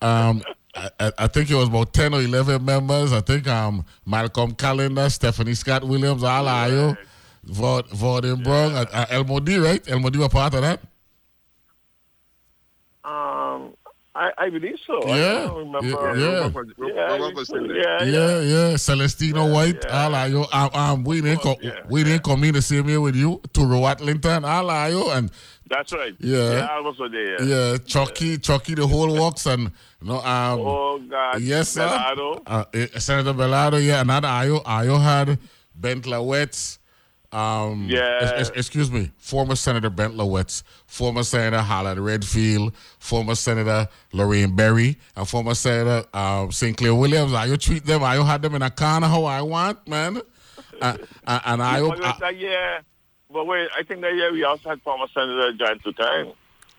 Um, 0.00 0.42
I, 0.74 1.12
I- 1.18 1.28
think 1.28 1.48
it 1.50 1.54
was 1.54 1.68
about 1.68 1.92
ten 1.92 2.12
or 2.12 2.20
eleven 2.22 2.64
members. 2.64 3.12
I 3.12 3.20
think 3.20 3.46
um 3.46 3.84
Malcolm 4.04 4.52
Calendar, 4.54 5.08
Stephanie 5.10 5.54
Scott 5.54 5.84
Williams, 5.84 6.24
all 6.24 6.46
Ayo, 6.46 6.96
Vord 7.46 7.86
Vordenbrug, 7.90 8.74
uh, 8.74 8.86
uh, 8.92 9.06
El 9.10 9.24
Modi, 9.24 9.58
right? 9.58 9.82
El 9.88 10.00
Modi 10.00 10.18
were 10.18 10.28
part 10.28 10.54
of 10.54 10.62
that. 10.62 10.80
Um, 13.04 13.74
I, 14.14 14.30
I 14.36 14.50
believe 14.50 14.76
so. 14.86 15.00
Yeah. 15.06 15.14
I 15.14 15.46
don't 15.46 15.58
remember. 15.72 15.88
Yeah, 15.88 16.14
yeah. 16.14 16.86
Yeah, 16.86 17.02
Robert 17.02 17.34
was 17.34 17.48
still 17.48 17.66
yeah, 17.74 18.02
Yeah, 18.04 18.40
yeah. 18.40 18.76
Celestino 18.76 19.50
White, 19.52 19.86
all 19.86 20.14
of 20.14 20.30
you. 20.30 20.44
Um, 20.52 20.70
um, 20.74 21.04
we 21.04 21.22
didn't 21.22 21.40
come. 21.40 21.56
We 21.88 22.04
didn't 22.04 22.22
come 22.22 22.44
in 22.44 22.52
the 22.54 22.62
same 22.62 22.88
year 22.88 23.00
with 23.00 23.16
you. 23.16 23.40
To 23.54 23.60
Atlington, 23.60 24.44
all 24.46 24.68
of 24.70 24.92
you, 24.92 25.10
and 25.12 25.30
That's 25.66 25.92
right. 25.94 26.14
Yeah. 26.18 26.52
Yeah, 26.52 26.66
I 26.70 26.80
was 26.80 26.98
there. 27.10 27.42
yeah, 27.42 27.78
Chucky, 27.86 28.36
Chucky, 28.36 28.74
the 28.74 28.86
whole 28.86 29.18
works, 29.18 29.46
and 29.46 29.70
no, 30.02 30.16
um, 30.20 30.60
Oh, 30.60 30.98
God. 30.98 31.40
yes, 31.40 31.70
sir. 31.70 31.86
Bellardo. 31.88 32.42
Uh, 32.46 32.64
eh, 32.74 32.86
Senator 32.98 33.32
Bellardo, 33.32 33.82
yeah, 33.82 34.02
another 34.02 34.28
Ayo. 34.28 34.62
Ayo 34.64 35.00
had 35.00 35.38
Bent 35.74 36.04
Lawaetz. 36.04 36.78
Um, 37.32 37.86
Yeah. 37.88 38.18
es- 38.38 38.50
excuse 38.50 38.90
me, 38.90 39.10
former 39.18 39.56
Senator 39.56 39.88
Bent 39.90 40.14
Lawaetz, 40.16 40.62
former 40.86 41.22
Senator 41.22 41.62
Howard 41.62 41.98
Redfield, 41.98 42.74
former 42.98 43.34
Senator 43.34 43.88
Lorraine 44.12 44.54
Berry, 44.54 44.98
and 45.16 45.26
former 45.28 45.54
Senator 45.54 46.04
um, 46.16 46.52
St. 46.52 46.76
Clair 46.76 46.94
Williams. 46.94 47.32
Ayo 47.32 47.58
treat 47.58 47.86
them. 47.86 48.02
Ayo 48.02 48.26
had 48.26 48.42
them 48.42 48.54
in 48.54 48.62
a 48.62 48.70
corner 48.70 49.06
how 49.08 49.24
I 49.24 49.40
want, 49.42 49.88
man. 49.88 50.20
Uh, 50.80 50.96
uh, 51.26 51.40
and 51.46 51.62
Ayo, 51.62 51.88
But 51.90 52.00
wait, 52.00 52.14
that 52.20 52.36
year, 52.36 52.80
but 53.32 53.46
wait, 53.46 53.68
I 53.78 53.82
think 53.82 54.02
that 54.02 54.14
year 54.14 54.32
we 54.32 54.44
also 54.44 54.68
had 54.68 54.82
former 54.82 55.06
Senator 55.14 55.52
John 55.54 55.78
Tutine. 55.78 56.34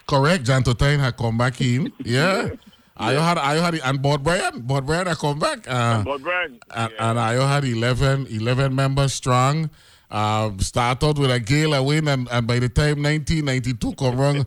Correct. 0.06 0.44
John 0.44 0.64
Totain 0.64 1.00
had 1.00 1.16
come 1.18 1.38
back 1.38 1.60
in. 1.62 1.92
Yeah. 2.04 2.50
I 2.98 3.14
had 3.14 3.40
I 3.40 3.56
had 3.56 3.74
and 3.84 4.02
Board 4.04 4.22
Brian. 4.24 4.62
Board 4.62 4.86
Brian 4.86 5.08
had 5.08 5.18
come 5.18 5.40
back. 5.40 5.66
Uh, 5.68 6.04
But 6.04 6.22
Brian, 6.22 6.60
and, 6.76 6.94
and 7.00 7.18
Ayo 7.18 7.48
had 7.48 7.66
11, 7.66 8.28
11 8.30 8.76
members 8.76 9.14
strong. 9.14 9.72
Um, 10.14 10.60
started 10.60 11.18
with 11.18 11.32
a 11.32 11.40
gala 11.40 11.82
win, 11.82 12.08
and, 12.08 12.30
and 12.30 12.46
by 12.46 12.60
the 12.60 12.70
time 12.70 13.02
1992 13.02 13.94
come 13.96 14.20
around, 14.20 14.46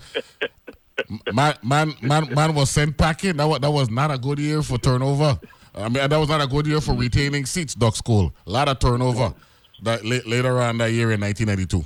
man, 1.33 1.55
man, 1.63 1.95
man, 2.01 2.33
man 2.33 2.55
was 2.55 2.71
sent 2.71 2.97
packing. 2.97 3.37
That 3.37 3.47
was, 3.47 3.59
that 3.59 3.71
was 3.71 3.91
not 3.91 4.13
a 4.13 4.19
good 4.19 4.39
year 4.39 4.63
for 4.63 4.79
turnover. 4.79 5.41
I 5.75 5.89
mean, 5.89 6.09
that 6.09 6.17
was 6.17 6.29
not 6.29 6.41
a 6.41 6.47
good 6.47 6.69
year 6.69 6.81
for 6.81 6.95
retaining 6.95 7.47
seats, 7.47 7.75
Duck 7.75 7.97
School. 7.97 8.33
A 8.47 8.51
lot 8.51 8.69
of 8.69 8.79
turnover 8.79 9.35
that 9.83 10.05
later 10.05 10.61
on 10.61 10.79
that 10.79 10.93
year 10.93 11.11
in 11.13 11.21
1992. 11.21 11.85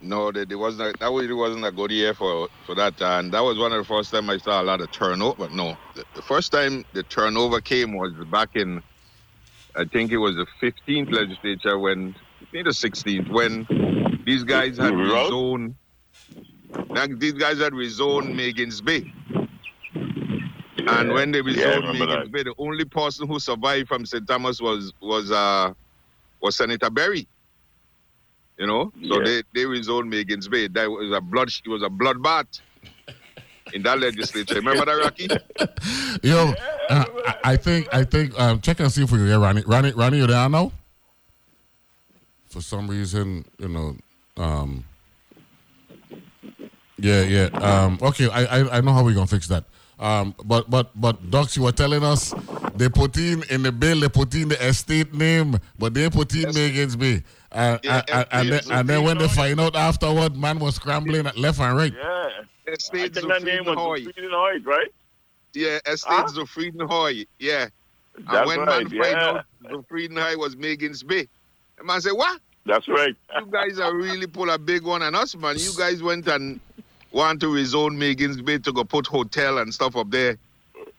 No, 0.00 0.32
that 0.32 0.48
wasn't. 0.58 0.98
That 0.98 1.10
really 1.10 1.32
wasn't 1.32 1.64
a 1.64 1.70
good 1.70 1.92
year 1.92 2.12
for 2.12 2.48
for 2.66 2.74
that, 2.74 3.00
and 3.00 3.32
that 3.32 3.40
was 3.40 3.56
one 3.56 3.72
of 3.72 3.78
the 3.78 3.84
first 3.84 4.10
time 4.10 4.28
I 4.30 4.38
saw 4.38 4.60
a 4.60 4.64
lot 4.64 4.80
of 4.80 4.90
turnover. 4.90 5.36
But 5.38 5.52
no, 5.52 5.76
the, 5.94 6.04
the 6.16 6.22
first 6.22 6.50
time 6.50 6.84
the 6.92 7.04
turnover 7.04 7.60
came 7.60 7.96
was 7.96 8.12
back 8.30 8.56
in, 8.56 8.82
I 9.76 9.84
think 9.84 10.10
it 10.10 10.18
was 10.18 10.34
the 10.34 10.46
15th 10.60 11.12
legislature 11.12 11.78
when, 11.78 12.16
I 12.52 12.56
think 12.56 12.66
the 12.66 12.70
16th 12.72 13.30
when 13.30 13.66
these 14.26 14.44
guys 14.44 14.76
had 14.76 14.94
Road? 14.94 15.32
rezoned. 15.32 15.74
Now, 16.90 17.06
these 17.16 17.32
guys 17.32 17.58
had 17.58 17.72
rezoned 17.72 18.34
Magens 18.34 18.84
Bay. 18.84 19.10
And 20.86 21.12
when 21.12 21.30
they 21.32 21.38
Yeah, 21.38 21.44
I 21.44 21.50
rezoned 21.50 21.76
remember 21.76 21.92
Megan's 22.06 22.24
that. 22.24 22.32
Bay, 22.32 22.42
the 22.42 22.54
only 22.58 22.84
person 22.84 23.26
who 23.26 23.38
survived 23.40 23.88
from 23.88 24.04
St. 24.04 24.26
Thomas 24.26 24.60
was 24.60 24.92
was 25.00 25.30
uh 25.30 25.72
was 26.42 26.56
Senator 26.56 26.90
Berry. 26.90 27.26
You 28.58 28.66
know, 28.66 28.92
so 29.08 29.18
Yeah. 29.18 29.24
they 29.24 29.42
they 29.54 29.64
rezoned 29.64 30.12
Magens 30.12 30.50
Bay. 30.50 30.68
That 30.68 30.90
was 30.90 31.10
a 31.16 31.20
blood. 31.22 31.48
It 31.64 31.68
was 31.70 31.82
a 31.82 31.88
bloodbath 31.88 32.60
in 33.72 33.82
that 33.84 33.98
legislature. 33.98 34.56
Remember 34.56 34.84
that, 34.84 34.92
Rocky? 34.92 35.28
Yo, 36.22 36.52
uh, 36.90 37.04
I, 37.26 37.34
I 37.52 37.56
think 37.56 37.88
I 37.94 38.04
think 38.04 38.38
um, 38.38 38.60
check 38.60 38.78
and 38.80 38.92
see 38.92 39.02
if 39.04 39.10
we 39.10 39.18
can 39.18 39.26
get 39.26 39.38
Ronnie. 39.38 39.62
Ronnie, 39.66 39.92
Ronnie, 39.92 40.18
you 40.18 40.26
there 40.26 40.48
now? 40.50 40.70
For 42.52 42.60
some 42.60 42.86
reason, 42.86 43.46
you 43.58 43.68
know. 43.68 43.96
Um, 44.36 44.84
yeah, 46.98 47.22
yeah. 47.22 47.46
Um, 47.54 47.98
okay, 48.02 48.28
I, 48.28 48.44
I 48.44 48.76
I 48.76 48.80
know 48.82 48.92
how 48.92 49.02
we 49.02 49.14
gonna 49.14 49.26
fix 49.26 49.48
that. 49.48 49.64
Um, 49.98 50.34
but 50.44 50.68
but 50.68 50.90
but 50.94 51.30
docs, 51.30 51.56
you 51.56 51.62
were 51.62 51.72
telling 51.72 52.04
us 52.04 52.34
they 52.74 52.90
put 52.90 53.16
in 53.16 53.42
in 53.48 53.62
the 53.62 53.72
bill, 53.72 54.00
they 54.00 54.08
put 54.10 54.34
in 54.34 54.48
the 54.50 54.66
estate 54.66 55.14
name, 55.14 55.58
but 55.78 55.94
they 55.94 56.10
put 56.10 56.34
in 56.34 56.50
Magens 56.50 56.98
Bay. 56.98 57.22
Uh, 57.50 57.78
Yeah, 57.82 58.02
and, 58.12 58.26
and, 58.32 58.52
then, 58.52 58.60
and 58.70 58.88
then 58.88 59.02
when 59.02 59.16
they 59.16 59.28
find 59.28 59.58
out 59.58 59.74
afterward, 59.74 60.36
man 60.36 60.58
was 60.58 60.74
scrambling 60.74 61.26
at 61.26 61.38
left 61.38 61.58
and 61.58 61.74
right. 61.76 61.92
yeah. 61.96 62.28
I 62.66 62.72
Estates 62.72 63.18
name 63.42 63.64
was 63.64 63.76
Hoy. 63.76 64.04
Right? 64.64 64.92
Yeah, 65.54 65.78
Estates 65.86 66.36
of 66.36 66.50
Frieden 66.50 66.86
Hoy. 66.86 67.24
Yeah. 67.38 67.68
And 68.16 68.26
That's 68.28 68.46
when 68.46 68.60
right, 68.60 68.82
man 68.82 68.90
find 68.90 69.12
yeah. 69.12 69.28
out 69.28 69.44
the 69.62 69.84
Hoy 69.88 70.36
was 70.36 70.56
Magens 70.56 71.06
Bay, 71.06 71.28
the 71.82 71.86
man 71.86 72.00
said, 72.00 72.12
"What? 72.12 72.40
That's 72.64 72.86
right. 72.88 73.14
You 73.40 73.46
guys 73.50 73.78
are 73.78 73.94
really 73.94 74.26
pull 74.26 74.50
a 74.50 74.58
big 74.58 74.84
one 74.84 75.02
on 75.02 75.14
us, 75.14 75.34
man. 75.36 75.56
You 75.58 75.72
guys 75.76 76.02
went 76.02 76.26
and 76.28 76.60
want 77.10 77.40
to 77.40 77.46
rezone 77.46 77.96
Magens 77.96 78.44
Bay 78.44 78.58
to 78.58 78.72
go 78.72 78.84
put 78.84 79.06
hotel 79.06 79.58
and 79.58 79.72
stuff 79.74 79.96
up 79.96 80.10
there. 80.10 80.36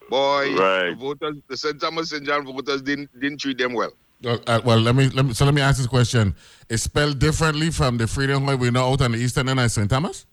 Boy, 0.10 0.56
Right. 0.56 0.90
the 0.90 0.96
voters, 0.96 1.38
the 1.48 1.56
St. 1.58 1.80
Thomas 1.80 2.10
St. 2.10 2.24
John 2.26 2.46
voters 2.46 2.82
didn't 2.82 3.10
didn't 3.20 3.40
treat 3.40 3.58
them 3.58 3.74
well. 3.74 3.92
Uh, 4.26 4.62
well, 4.64 4.80
let 4.80 4.96
me 4.96 5.10
let 5.10 5.26
me 5.26 5.34
so 5.34 5.46
let 5.46 5.54
me 5.54 5.62
ask 5.62 5.78
this 5.78 5.88
question: 5.88 6.36
It's 6.70 6.84
spelled 6.84 7.20
differently 7.20 7.72
from 7.72 7.98
the 7.98 8.08
Freedom 8.08 8.44
Hoy 8.46 8.56
we 8.58 8.70
know 8.72 8.92
out 8.92 9.02
on 9.02 9.14
the 9.14 9.18
eastern 9.18 9.48
end 9.50 9.60
of 9.60 9.72
St. 9.72 9.90
Thomas. 9.90 10.26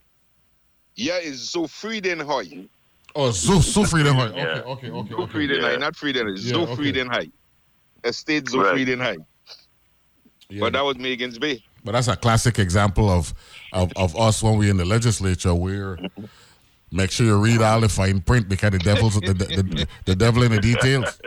Yeah, 0.95 1.19
it's 1.21 1.49
so 1.49 1.67
Frieden 1.67 2.19
Hoy. 2.19 2.67
Oh, 3.15 3.31
Zoo 3.31 3.61
Zoo 3.61 3.85
Freedom 3.85 4.15
Hoy. 4.15 4.25
Okay, 4.27 4.37
Yeah. 4.41 4.61
okay, 4.73 4.89
okay. 4.89 5.09
Zo 5.09 5.17
okay. 5.23 5.31
Frieden 5.31 5.61
High, 5.61 5.71
Yeah. 5.71 5.77
not 5.77 5.95
Frieden, 5.95 6.27
it's 6.29 6.43
Yeah, 6.45 6.53
Zo 6.53 6.61
okay. 6.63 6.75
Frieden 6.75 7.07
High. 7.07 7.27
Estate 8.03 8.49
Zo 8.49 8.59
Right. 8.61 8.73
Frieden 8.73 8.99
High. 8.99 9.17
Yeah. 10.51 10.59
But 10.59 10.73
that 10.73 10.83
was 10.83 10.97
Magens 10.97 11.39
Bay. 11.39 11.63
But 11.83 11.93
that's 11.93 12.09
a 12.09 12.15
classic 12.15 12.59
example 12.59 13.09
of, 13.09 13.33
of 13.71 13.91
of 13.95 14.15
us 14.17 14.43
when 14.43 14.57
we're 14.57 14.69
in 14.69 14.77
the 14.77 14.85
legislature. 14.85 15.55
We're 15.55 15.97
make 16.91 17.09
sure 17.09 17.25
you 17.25 17.37
read 17.41 17.61
all 17.61 17.79
the 17.79 17.89
fine 17.89 18.19
print 18.19 18.49
because 18.49 18.71
the 18.71 18.79
devil's 18.79 19.15
the, 19.15 19.33
the, 19.33 19.45
the, 19.45 19.87
the 20.05 20.15
devil 20.15 20.43
in 20.43 20.51
the 20.51 20.59
details. 20.59 21.19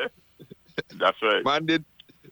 That's 0.98 1.20
right. 1.22 1.42
Man 1.42 1.64
did 1.64 1.84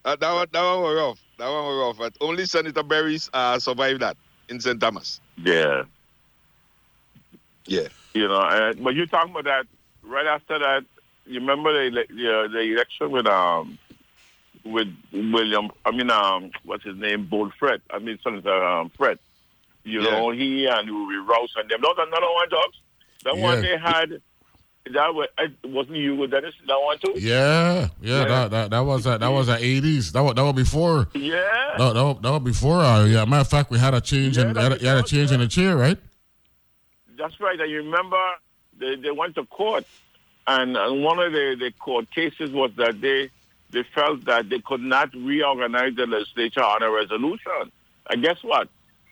uh, 0.05 0.17
that 0.17 0.33
one 0.33 0.47
that 0.53 0.63
one 0.63 0.83
was 0.83 0.97
rough. 0.97 1.19
That 1.39 1.49
one 1.51 1.65
was 1.65 1.87
rough. 1.87 1.99
But 1.99 2.25
only 2.25 2.45
Senator 2.45 2.83
Berries 2.83 3.31
uh, 3.33 3.59
survived 3.59 4.01
that 4.03 4.17
in 4.51 4.61
St. 4.61 4.79
Thomas. 4.79 5.21
Yeah. 5.39 5.85
Yeah. 7.67 7.89
You 8.13 8.29
know, 8.29 8.43
and, 8.43 8.85
but 8.85 8.95
you're 8.95 9.07
talking 9.07 9.31
about 9.31 9.45
that 9.45 9.67
right 10.03 10.27
after 10.27 10.59
that, 10.59 10.85
you 11.25 11.41
remember 11.41 11.73
the 11.73 12.05
the, 12.11 12.39
uh, 12.39 12.49
the 12.49 12.61
election 12.61 13.11
with 13.11 13.27
um 13.27 13.79
with 14.65 14.89
William. 15.13 15.71
I 15.85 15.91
mean, 15.91 16.11
um, 16.11 16.51
what's 16.65 16.85
his 16.85 16.97
name? 16.97 17.27
Bold 17.27 17.53
Fred. 17.59 17.81
I 17.91 17.99
mean, 17.99 18.19
Senator 18.23 18.63
um, 18.65 18.91
Fred. 18.91 19.19
You 19.85 20.03
Yeah. 20.03 20.11
know, 20.11 20.31
he 20.31 20.67
and 20.67 20.89
Ruby 20.89 21.17
Rouse 21.17 21.53
and 21.57 21.69
them. 21.69 21.81
No, 21.81 21.93
another 21.97 22.27
one, 22.33 22.49
dogs. 22.49 22.77
That 23.25 23.37
one 23.37 23.61
they 23.63 23.77
had. 23.77 24.21
That 24.93 25.15
was 25.15 25.29
it 25.39 25.53
wasn't 25.65 25.99
you 25.99 26.17
with 26.17 26.33
Dennis. 26.33 26.55
That 26.67 26.77
one 26.81 26.99
too. 26.99 27.15
Yeah, 27.17 27.89
yeah, 28.01 28.21
Yeah. 28.23 28.25
That, 28.25 28.51
that 28.51 28.71
that 28.71 28.81
was 28.81 29.07
at 29.07 29.21
that 29.21 29.29
was 29.29 29.49
at 29.49 29.63
eighties. 29.63 30.11
That 30.11 30.23
was 30.23 30.35
that 30.35 30.43
was 30.43 30.55
before. 30.55 31.09
Yeah. 31.15 31.75
No, 31.79 31.93
that, 31.93 32.03
was- 32.03 32.19
that 32.23 32.31
was 32.33 32.41
before. 32.43 32.81
Uh, 32.81 33.05
yeah, 33.05 33.25
matter 33.25 33.43
of 33.43 33.49
fact, 33.49 33.71
we 33.71 33.79
had 33.79 33.95
a 33.95 34.01
change 34.01 34.39
in 34.39 34.55
Yeah, 34.55 34.63
had 34.63 34.73
a, 34.73 34.79
you 34.81 34.89
had 34.89 34.99
a 34.99 35.03
change 35.05 35.31
in 35.31 35.39
the 35.39 35.47
chair, 35.47 35.77
right? 35.77 35.99
That's 37.17 37.39
right. 37.41 37.61
And 37.61 37.71
you 37.71 37.79
remember 37.79 38.19
they, 38.79 38.97
they 38.97 39.11
went 39.13 39.37
to 39.37 39.45
court, 39.47 39.85
and, 40.49 40.77
and 40.77 41.05
one 41.05 41.21
of 41.21 41.33
the, 41.33 41.57
the 41.59 41.71
court 41.79 42.11
cases 42.11 42.51
was 42.51 42.73
that 42.77 43.01
they 43.01 43.31
they 43.73 43.83
felt 43.95 44.25
that 44.27 44.49
they 44.49 44.61
could 44.61 44.81
not 44.83 45.13
reorganize 45.15 45.95
the 45.97 46.07
legislature 46.07 46.63
on 46.63 46.83
a 46.83 46.91
resolution. 46.91 47.73
And 48.11 48.23
guess 48.23 48.37
what? 48.43 48.69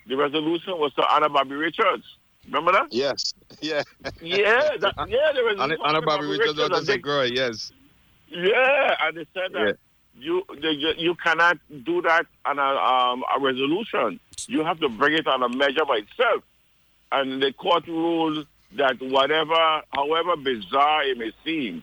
The 0.06 0.16
resolution 0.16 0.78
was 0.78 0.92
to 0.94 1.06
honor 1.12 1.28
Bobby 1.28 1.54
Richards. 1.54 2.04
Remember 2.46 2.72
that? 2.72 2.92
Yes. 2.92 3.34
Yeah. 3.61 3.82
Yeah, 4.22 4.76
that, 4.80 4.94
yeah, 5.08 5.32
the 5.34 5.44
resolution. 5.44 5.61
Anna, 5.61 5.76
was 5.76 5.80
Anna 5.88 6.00
to 6.00 6.06
Bobby 6.06 6.26
Richards 6.26 6.58
and 6.58 6.70
was 6.72 6.86
they- 6.86 6.94
a 6.94 6.98
girl, 6.98 7.26
yes. 7.26 7.72
Yeah, 8.28 8.96
and 9.02 9.16
they 9.16 9.26
said 9.34 9.52
that 9.52 9.76
you 10.16 10.44
they, 10.62 10.70
you- 10.70 10.94
you 10.96 11.14
cannot 11.16 11.58
do 11.84 12.00
that 12.02 12.26
on 12.44 12.58
a, 12.58 12.62
um, 12.62 13.24
a 13.36 13.40
resolution. 13.40 14.20
You 14.46 14.64
have 14.64 14.78
to 14.80 14.88
bring 14.88 15.14
it 15.14 15.26
on 15.26 15.42
a 15.42 15.48
measure 15.48 15.84
by 15.84 15.96
itself. 15.98 16.44
And 17.12 17.42
the 17.42 17.52
court 17.52 17.86
ruled 17.88 18.46
that 18.76 19.00
whatever, 19.02 19.82
however 19.92 20.36
bizarre 20.36 21.02
it 21.04 21.18
may 21.18 21.32
seem, 21.44 21.82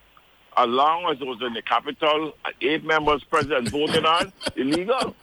as 0.57 0.67
long 0.67 1.05
as 1.11 1.21
it 1.21 1.25
was 1.27 1.39
in 1.41 1.53
the 1.53 1.61
capital, 1.61 2.33
uh, 2.45 2.49
eight 2.61 2.83
members 2.83 3.23
present 3.23 3.69
voted 3.69 4.05
on, 4.05 4.31
illegal. 4.55 5.15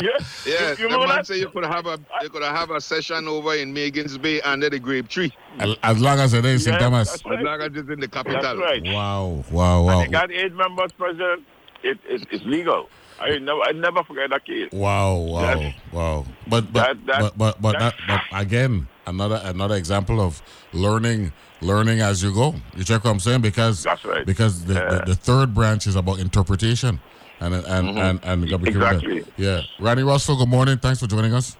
Yeah, 0.00 0.10
Yeah, 0.46 0.60
You- 0.62 0.68
you 0.68 0.74
the 0.76 0.82
remember 0.84 1.06
man 1.06 1.16
that? 1.16 1.26
say 1.26 1.38
you 1.38 1.48
could 1.48 1.64
have 1.64 1.86
a 1.86 1.98
you 2.22 2.28
could 2.28 2.42
have 2.42 2.70
a 2.70 2.80
session 2.80 3.26
over 3.26 3.54
in 3.54 3.74
Magens 3.74 4.20
Bay 4.20 4.40
under 4.42 4.68
the 4.68 4.78
grape 4.78 5.08
tree. 5.08 5.32
As, 5.58 5.74
as 5.82 6.00
long 6.00 6.18
as 6.18 6.34
it 6.34 6.44
is 6.44 6.64
St. 6.64 6.78
Thomas. 6.78 7.14
As 7.14 7.24
long 7.24 7.60
as 7.60 7.70
it's 7.74 7.88
in 7.88 8.00
the 8.00 8.08
capital. 8.08 8.42
That's 8.42 8.58
right. 8.58 8.82
Wow, 8.84 9.44
wow, 9.50 9.82
wow, 9.84 10.00
They 10.02 10.08
got 10.08 10.30
eight 10.30 10.52
members 10.54 10.92
present. 10.92 11.44
It, 11.82 11.98
it, 12.08 12.26
it's 12.30 12.44
legal. 12.44 12.88
I 13.18 13.38
never, 13.38 13.60
I 13.62 13.72
never 13.72 14.04
forget 14.04 14.28
that 14.30 14.44
case. 14.44 14.68
wow, 14.72 15.14
wow, 15.16 15.72
wow. 15.92 16.26
But 16.46 16.70
but 16.72 16.82
that- 16.84 17.06
that- 17.06 17.20
but 17.20 17.38
but, 17.38 17.62
but, 17.62 17.78
that- 17.78 17.94
that, 18.08 18.24
but 18.30 18.40
again, 18.40 18.88
another 19.06 19.40
another 19.44 19.76
example 19.76 20.20
of 20.20 20.42
learning 20.74 21.32
learning 21.60 22.00
as 22.00 22.22
you 22.22 22.32
go. 22.34 22.54
You 22.76 22.84
check 22.84 23.04
what 23.04 23.10
I'm 23.10 23.20
saying 23.20 23.40
because 23.40 23.82
That's 23.82 24.04
right. 24.04 24.24
because 24.26 24.64
the, 24.64 24.74
the, 24.74 25.02
the 25.06 25.14
third 25.14 25.54
branch 25.54 25.86
is 25.86 25.96
about 25.96 26.18
interpretation. 26.18 27.00
And 27.40 27.54
and 27.54 27.64
Mhm. 27.64 27.96
and, 28.10 28.20
and, 28.24 28.44
you 28.44 28.50
gotta 28.50 28.62
be 28.62 28.72
careful 28.72 28.92
with 28.94 29.02
that. 29.02 29.10
Exactly. 29.18 29.44
Yeah, 29.44 29.60
Randy 29.78 30.02
Russell. 30.04 30.36
Good 30.38 30.48
morning. 30.48 30.78
Thanks 30.78 31.00
for 31.00 31.06
joining 31.06 31.34
us. 31.34 31.54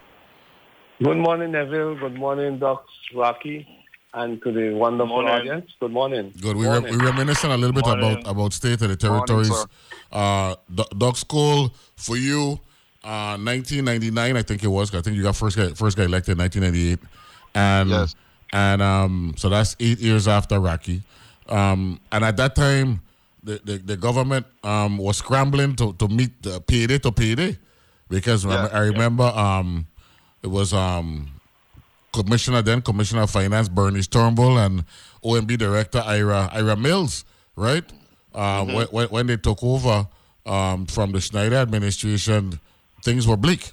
Good 1.03 1.17
morning, 1.17 1.51
Neville. 1.51 1.95
Good 1.99 2.15
morning, 2.15 2.57
Doc 2.57 2.83
Rocky, 3.13 3.67
and 4.15 4.41
to 4.41 4.51
the 4.51 4.73
wonderful 4.73 5.07
Morning. 5.21 5.31
audience. 5.31 5.71
Good 5.79 5.91
morning. 5.91 6.33
Good. 6.41 6.57
We 6.57 6.65
were, 6.67 6.81
we 6.81 6.95
reminiscing 6.97 7.51
a 7.51 7.57
little 7.57 7.73
bit 7.73 7.85
Morning. 7.85 8.11
about 8.21 8.31
about 8.31 8.53
state 8.53 8.81
of 8.81 8.89
the 8.89 8.95
territories. 8.95 9.49
sir. 9.55 9.65
uh, 10.11 10.55
Do- 10.73 10.85
Doc 10.97 11.15
School 11.17 11.71
for 11.95 12.17
you, 12.17 12.59
uh, 13.03 13.37
1999, 13.37 14.35
I 14.35 14.41
think 14.41 14.63
it 14.63 14.67
was. 14.69 14.93
I 14.95 15.01
think 15.01 15.15
you 15.15 15.21
got 15.21 15.35
first 15.35 15.55
guy 15.57 15.67
first 15.73 15.95
guy 15.95 16.05
elected 16.05 16.31
in 16.31 16.37
1998, 16.39 16.99
and 17.53 17.91
and 18.53 18.81
um, 18.81 19.33
so 19.37 19.49
that's 19.49 19.75
eight 19.79 19.99
years 19.99 20.27
after 20.27 20.59
Rocky, 20.59 21.01
um, 21.49 21.99
and 22.11 22.23
at 22.23 22.37
that 22.37 22.55
time, 22.55 23.01
the 23.43 23.59
the, 23.63 23.77
the 23.77 23.97
government 23.97 24.45
um, 24.63 24.97
was 24.97 25.17
scrambling 25.17 25.75
to 25.77 25.93
to 25.93 26.07
meet 26.07 26.41
the 26.43 26.59
payday 26.61 26.99
to 26.99 27.11
payday, 27.11 27.57
because 28.09 28.45
remember, 28.45 28.69
I 28.73 28.79
remember 28.79 29.23
um, 29.23 29.87
it 30.43 30.47
was 30.47 30.73
um. 30.73 31.29
Commissioner 32.13 32.63
then 32.63 32.81
Commissioner 32.81 33.23
of 33.23 33.29
Finance 33.29 33.69
Bernie 33.69 34.01
Turnbull 34.01 34.57
and 34.57 34.83
OMB 35.23 35.55
Director 35.59 36.01
Ira 36.03 36.49
Ira 36.51 36.75
Mills, 36.75 37.25
right? 37.55 37.83
Uh, 38.33 38.63
Mm-hmm. 38.63 38.73
when, 38.75 38.87
when, 38.87 39.07
when 39.09 39.27
they 39.27 39.37
took 39.37 39.61
over 39.61 40.07
um, 40.45 40.85
from 40.87 41.11
the 41.11 41.21
Schneider 41.21 41.57
administration, 41.57 42.59
things 43.03 43.27
were 43.27 43.37
bleak, 43.37 43.71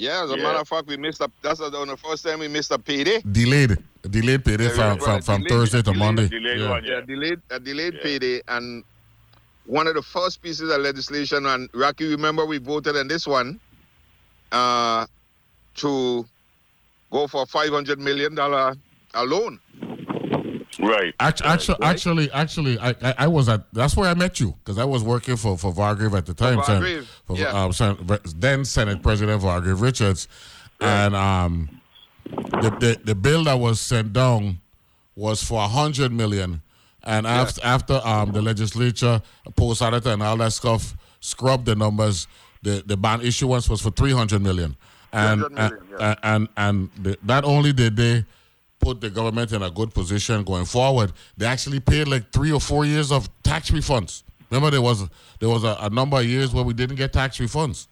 Yeah, 0.00 0.24
as 0.24 0.30
a 0.30 0.36
Yeah. 0.36 0.42
matter 0.44 0.58
of 0.60 0.68
fact, 0.68 0.86
we 0.88 0.96
missed 0.96 1.20
a 1.20 1.30
that's 1.42 1.58
the, 1.60 1.66
on 1.76 1.88
the 1.88 1.96
first 1.96 2.24
time 2.24 2.38
we 2.40 2.48
missed 2.48 2.70
a 2.70 2.78
payday. 2.78 3.20
delayed, 3.30 3.76
delayed 4.08 4.44
payday 4.44 4.64
Yeah, 4.64 4.70
from, 4.70 4.98
from, 4.98 5.20
from 5.22 5.42
delayed- 5.42 5.50
Thursday 5.50 5.78
to 5.82 5.92
delayed- 5.92 5.98
Monday. 5.98 6.28
Yeah, 6.32 6.80
yeah. 6.82 7.00
delayed 7.02 7.40
a 7.50 7.60
delayed 7.60 8.00
payday, 8.02 8.40
and 8.48 8.82
one 9.66 9.86
of 9.86 9.94
the 9.94 10.02
first 10.02 10.40
pieces 10.42 10.70
of 10.72 10.80
legislation. 10.80 11.44
And 11.46 11.68
Rocky, 11.74 12.06
remember 12.08 12.46
we 12.46 12.56
voted 12.58 12.96
on 12.96 13.08
this 13.08 13.26
one 13.26 13.60
uh, 14.52 15.06
to 15.76 16.26
go 17.10 17.26
for 17.26 17.44
five 17.46 17.70
hundred 17.70 17.98
million 18.00 18.34
dollar 18.34 18.74
a 19.14 19.24
loan. 19.24 19.60
Right. 20.80 21.14
Actually, 21.20 21.48
actually, 21.48 21.76
actually, 21.82 22.30
actually, 22.32 22.78
I, 22.78 22.90
I, 23.02 23.14
I 23.18 23.26
was 23.28 23.48
at. 23.48 23.72
That's 23.72 23.96
where 23.96 24.08
I 24.08 24.14
met 24.14 24.40
you 24.40 24.54
because 24.58 24.78
I 24.78 24.84
was 24.84 25.02
working 25.02 25.36
for 25.36 25.58
for 25.58 25.72
Vargrave 25.72 26.16
at 26.16 26.26
the 26.26 26.34
time. 26.34 26.62
Sen- 26.64 26.82
Vargrave, 26.82 27.06
for, 27.26 27.36
yeah. 27.36 27.64
um, 27.64 27.72
Sen- 27.72 27.98
then 28.36 28.64
Senate 28.64 29.02
President 29.02 29.42
Vargrave 29.42 29.80
Richards, 29.80 30.28
and 30.80 31.14
um, 31.14 31.80
the, 32.24 32.76
the 32.80 33.00
the 33.04 33.14
bill 33.14 33.44
that 33.44 33.58
was 33.58 33.80
sent 33.80 34.12
down 34.12 34.60
was 35.16 35.42
for 35.42 35.62
a 35.62 35.68
hundred 35.68 36.12
million, 36.12 36.62
and 37.04 37.26
after 37.26 37.60
after 37.64 38.00
um 38.04 38.32
the 38.32 38.40
legislature, 38.40 39.20
post 39.56 39.82
auditor, 39.82 40.10
and 40.10 40.22
all 40.22 40.36
that 40.38 40.52
stuff 40.52 40.96
scrubbed 41.20 41.66
the 41.66 41.74
numbers, 41.74 42.26
the 42.62 42.82
the 42.86 42.96
bond 42.96 43.22
issuance 43.22 43.68
was 43.68 43.80
for 43.82 43.90
three 43.90 44.12
hundred 44.12 44.40
million, 44.42 44.76
and 45.12 45.40
300 45.40 45.52
million, 45.90 45.98
and, 46.00 46.18
and 46.22 46.48
and 46.56 46.90
the, 47.02 47.18
not 47.22 47.44
only 47.44 47.72
did 47.72 47.96
they 47.96 48.24
put 48.80 49.00
the 49.00 49.10
government 49.10 49.52
in 49.52 49.62
a 49.62 49.70
good 49.70 49.92
position 49.94 50.42
going 50.42 50.64
forward, 50.64 51.12
they 51.36 51.46
actually 51.46 51.80
paid 51.80 52.08
like 52.08 52.32
three 52.32 52.50
or 52.50 52.60
four 52.60 52.84
years 52.84 53.12
of 53.12 53.28
tax 53.42 53.70
refunds. 53.70 54.22
Remember, 54.50 54.70
there 54.70 54.82
was 54.82 55.08
there 55.38 55.48
was 55.48 55.62
a, 55.62 55.76
a 55.80 55.90
number 55.90 56.18
of 56.18 56.24
years 56.24 56.52
where 56.52 56.64
we 56.64 56.72
didn't 56.74 56.96
get 56.96 57.12
tax 57.12 57.38
refunds. 57.38 57.86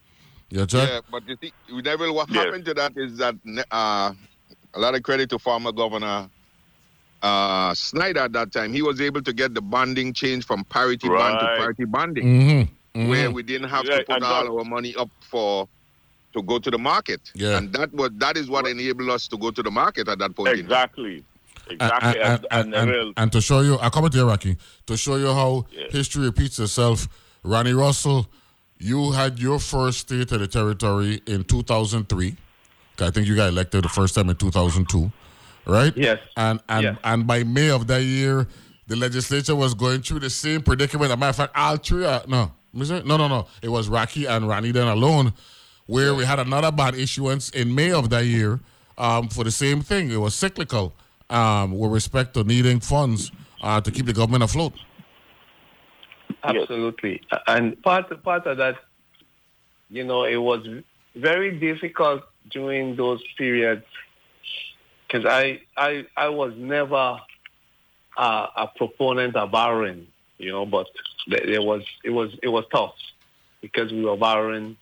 You 0.51 0.67
check? 0.67 0.89
Yeah, 0.89 1.01
but 1.11 1.23
you 1.29 1.37
see, 1.43 1.53
Neville, 1.71 2.15
what 2.15 2.31
happened 2.31 2.65
to 2.65 2.75
that 2.75 2.93
is 2.97 3.19
that 3.19 3.35
uh, 3.71 4.13
a 4.75 4.81
lot 4.81 4.95
of 4.95 5.03
credit 5.03 5.29
to 5.31 5.39
former 5.39 5.73
governor 5.73 6.29
uh, 7.23 7.75
Schneider 7.75 8.21
at 8.21 8.33
that 8.33 8.53
time. 8.53 8.73
He 8.73 8.81
was 8.81 9.01
able 9.01 9.23
to 9.23 9.33
get 9.33 9.53
the 9.55 9.61
bonding 9.61 10.13
change 10.15 10.47
from 10.47 10.65
parity 10.65 11.09
bond 11.09 11.39
to 11.41 11.47
parity 11.59 11.85
bonding, 11.85 12.25
Mhm, 12.95 13.09
where 13.09 13.29
mhm. 13.29 13.35
we 13.35 13.43
didn't 13.43 13.69
have 13.69 13.85
Yeah, 13.85 13.99
to 13.99 14.05
put 14.05 14.23
all 14.23 14.45
that- 14.45 14.51
our 14.51 14.65
money 14.65 14.95
up 14.97 15.11
for 15.21 15.69
to 16.39 16.43
go 16.47 16.59
to 16.59 16.71
the 16.71 16.79
market. 16.79 17.21
Yeah. 17.35 17.59
and 17.59 17.73
that 17.75 17.93
was 17.93 18.11
that 18.25 18.37
is 18.37 18.49
what 18.49 18.67
enabled 18.67 19.11
us 19.11 19.29
to 19.29 19.37
go 19.37 19.51
to 19.51 19.63
the 19.63 19.71
market 19.71 20.09
at 20.09 20.19
that 20.19 20.35
point. 20.37 20.55
in. 20.55 20.61
Exactly. 20.61 21.17
And, 21.71 21.83
Exactly. 21.83 22.21
and, 22.23 22.47
and, 22.51 22.75
and, 22.75 23.15
and 23.19 23.33
to 23.33 23.41
show 23.43 23.61
you, 23.61 23.75
I'll 23.77 23.91
come 23.91 24.09
to 24.09 24.17
you, 24.17 24.27
Rocky, 24.27 24.57
to 24.87 24.97
show 24.97 25.17
you 25.17 25.27
how 25.41 25.67
history 25.91 26.25
repeats 26.25 26.59
itself. 26.59 27.07
Ronnie 27.43 27.75
Russell, 27.75 28.27
you 28.79 29.13
had 29.13 29.39
your 29.39 29.59
first 29.59 29.99
state 30.01 30.33
of 30.33 30.41
the 30.41 30.47
territory 30.47 31.21
in 31.27 31.45
2003. 31.45 32.37
'Cause 32.97 33.09
I 33.09 33.11
think 33.13 33.27
you 33.29 33.37
got 33.37 33.49
elected 33.49 33.85
the 33.85 33.89
first 33.91 34.15
time 34.15 34.29
in 34.31 34.37
2002, 34.37 35.13
right? 35.67 35.93
Yes. 35.97 36.19
And 36.37 36.59
and 36.71 36.83
Yes. 36.85 36.97
and 37.05 37.27
by 37.27 37.45
May 37.45 37.69
of 37.71 37.87
that 37.89 38.03
year, 38.03 38.49
the 38.89 38.97
legislature 38.97 39.55
was 39.55 39.75
going 39.75 40.01
through 40.03 40.21
the 40.21 40.31
same 40.31 40.63
predicament. 40.63 41.11
As 41.11 41.15
a 41.15 41.17
matter 41.19 41.31
of 41.31 41.37
fact, 41.37 41.53
all 41.57 41.77
three, 41.77 42.01
no, 42.27 42.51
was 42.73 42.91
no, 42.91 43.01
no, 43.03 43.29
no. 43.29 43.47
It 43.63 43.69
was 43.69 43.89
Rocky 43.89 44.25
and 44.27 44.49
Ronnie 44.49 44.73
then 44.73 44.89
alone, 44.89 45.33
where 45.89 46.15
we 46.15 46.25
had 46.25 46.39
another 46.39 46.71
bond 46.71 46.95
issuance 46.97 47.49
in 47.51 47.75
May 47.75 47.91
of 47.91 48.11
that 48.11 48.27
year 48.27 48.61
um, 48.99 49.29
for 49.29 49.43
the 49.43 49.51
same 49.51 49.81
thing. 49.81 50.11
It 50.11 50.19
was 50.19 50.35
cyclical 50.35 50.95
um, 51.31 51.77
with 51.77 51.91
respect 51.91 52.35
to 52.35 52.45
needing 52.45 52.79
funds 52.79 53.33
uh, 53.63 53.81
to 53.81 53.91
keep 53.91 54.07
the 54.07 54.13
government 54.13 54.45
afloat. 54.45 54.75
Absolutely. 56.45 57.23
And 57.47 57.83
part 57.83 58.23
part 58.23 58.47
of 58.47 58.59
that, 58.59 58.77
you 59.89 60.05
know, 60.05 60.25
it 60.25 60.37
was 60.37 60.67
very 61.17 61.59
difficult 61.59 62.23
during 62.51 62.95
those 62.95 63.21
periods 63.37 63.85
because 65.07 65.25
I, 65.25 65.63
I 65.77 66.07
I 66.17 66.29
was 66.29 66.53
never 66.57 67.19
uh, 68.17 68.47
a 68.57 68.69
proponent 68.77 69.37
of 69.37 69.51
borrowing, 69.51 70.07
you 70.37 70.53
know, 70.53 70.67
but 70.67 70.87
th- 71.31 71.45
there 71.47 71.63
was 71.63 71.83
it 72.05 72.11
was 72.11 72.37
it 72.43 72.49
was 72.49 72.65
tough 72.71 72.95
because 73.63 73.91
we 73.91 74.05
were 74.05 74.17
borrowing, 74.17 74.77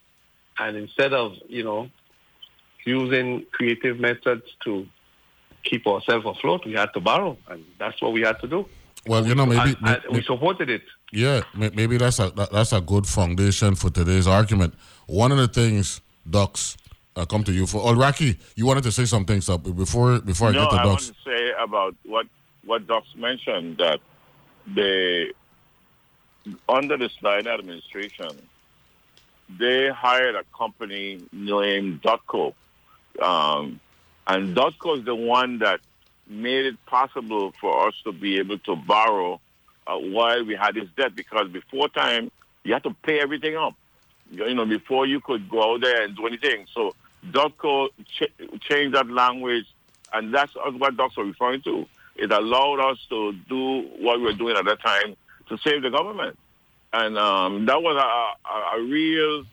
and 0.59 0.77
instead 0.77 1.13
of 1.13 1.33
you 1.49 1.65
know 1.65 1.89
using 2.85 3.45
creative 3.53 3.99
methods 3.99 4.45
to 4.65 4.87
keep 5.65 5.87
ourselves 5.87 6.25
afloat, 6.27 6.65
we 6.65 6.73
had 6.75 6.93
to 6.95 7.01
borrow, 7.01 7.37
and 7.49 7.65
that's 7.79 8.01
what 8.01 8.13
we 8.13 8.21
had 8.23 8.39
to 8.41 8.47
do. 8.47 8.67
Well, 9.09 9.27
you 9.27 9.35
know, 9.35 9.47
maybe, 9.47 9.61
And- 9.71 9.89
and 9.89 10.03
may- 10.11 10.19
we 10.19 10.23
supported 10.23 10.69
it. 10.71 10.83
Yeah, 11.13 11.43
maybe 11.55 11.97
that's 11.97 12.19
a 12.19 12.31
that- 12.31 12.51
that's 12.53 12.73
a 12.73 12.81
good 12.81 13.07
foundation 13.07 13.75
for 13.77 13.91
today's 13.91 14.27
argument. 14.27 14.75
One 15.07 15.31
of 15.33 15.39
the 15.39 15.49
things, 15.49 16.01
Ducks, 16.29 16.77
uh, 17.15 17.25
come 17.25 17.45
to 17.45 17.53
you 17.53 17.67
for. 17.67 17.81
Oh, 17.85 17.95
Rocky, 17.95 18.37
you 18.57 18.67
wanted 18.67 18.83
to 18.85 18.93
say 18.93 19.05
something, 19.05 19.41
so 19.41 19.59
before 19.59 20.21
before 20.21 20.49
I 20.49 20.53
no, 20.53 20.63
get 20.65 20.71
to 20.71 20.77
Docs. 20.77 20.85
I 20.85 20.87
want 20.89 20.99
Ducks. 20.99 21.07
to 21.07 21.31
say 21.31 21.53
about 21.59 21.95
what 22.05 22.27
what 22.65 22.87
Docs 22.89 23.15
mentioned 23.17 23.79
that 23.79 24.01
they, 24.75 25.31
under 26.69 26.97
the 26.97 27.09
Schneider 27.09 27.51
administration, 27.53 28.31
they 29.49 29.89
hired 29.89 30.35
a 30.35 30.45
company 30.57 31.21
named 31.33 32.03
Dotco. 32.03 32.55
Um, 33.21 33.81
and 34.27 34.57
Dotco 34.57 34.99
is 34.99 35.05
the 35.05 35.15
one 35.15 35.59
that 35.61 35.81
made 36.27 36.67
it 36.67 36.85
possible 36.87 37.53
for 37.61 37.89
us 37.89 37.95
to 38.05 38.13
be 38.13 38.39
able 38.39 38.59
to 38.59 38.77
borrow 38.77 39.41
uh, 39.87 39.97
while 39.97 40.45
we 40.45 40.57
had 40.57 40.75
this 40.75 40.89
debt 40.97 41.15
because 41.15 41.49
before 41.49 41.89
time, 41.89 42.31
you 42.65 42.73
had 42.73 42.83
to 42.83 42.95
pay 43.03 43.21
everything 43.21 43.57
up. 43.57 43.75
You 44.31 44.55
know, 44.55 44.67
before 44.67 45.07
you 45.07 45.21
could 45.21 45.49
go 45.49 45.75
out 45.75 45.83
there 45.83 46.03
and 46.03 46.17
do 46.17 46.27
anything. 46.27 46.67
So 46.75 46.95
Dotco 47.31 47.91
ch- 48.09 48.33
changed 48.61 48.97
that 48.97 49.09
language, 49.09 49.67
and 50.13 50.35
that's 50.35 50.55
what 50.57 50.99
are 50.99 51.25
referring 51.25 51.63
to. 51.63 51.87
It 52.17 52.33
allowed 52.33 52.81
us 52.81 52.99
to 53.11 53.33
do 53.49 53.83
what 54.01 54.19
we 54.19 54.25
were 54.25 54.33
doing 54.33 54.57
at 54.57 54.65
that 54.65 54.81
time 54.81 55.17
to 55.49 55.59
save 55.59 55.83
the 55.83 55.91
government. 55.91 56.37
And 56.93 57.19
um, 57.19 57.67
that 57.67 57.83
was 57.83 57.97
a, 57.97 58.49
a, 58.49 58.81
a 58.81 58.83
real 58.85 59.45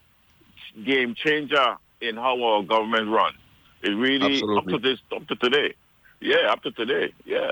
game 0.86 1.14
changer 1.16 1.76
in 2.02 2.16
how 2.16 2.42
our 2.42 2.64
government 2.64 3.10
run. 3.10 3.34
It 3.82 3.90
really 3.90 4.34
Absolutely. 4.36 4.58
up 4.58 4.82
to 4.82 4.90
this 4.90 5.00
up 5.16 5.28
to 5.28 5.36
today. 5.36 5.74
Yeah, 6.22 6.52
up 6.52 6.64
to 6.64 6.72
today. 6.72 7.14
Yeah. 7.26 7.52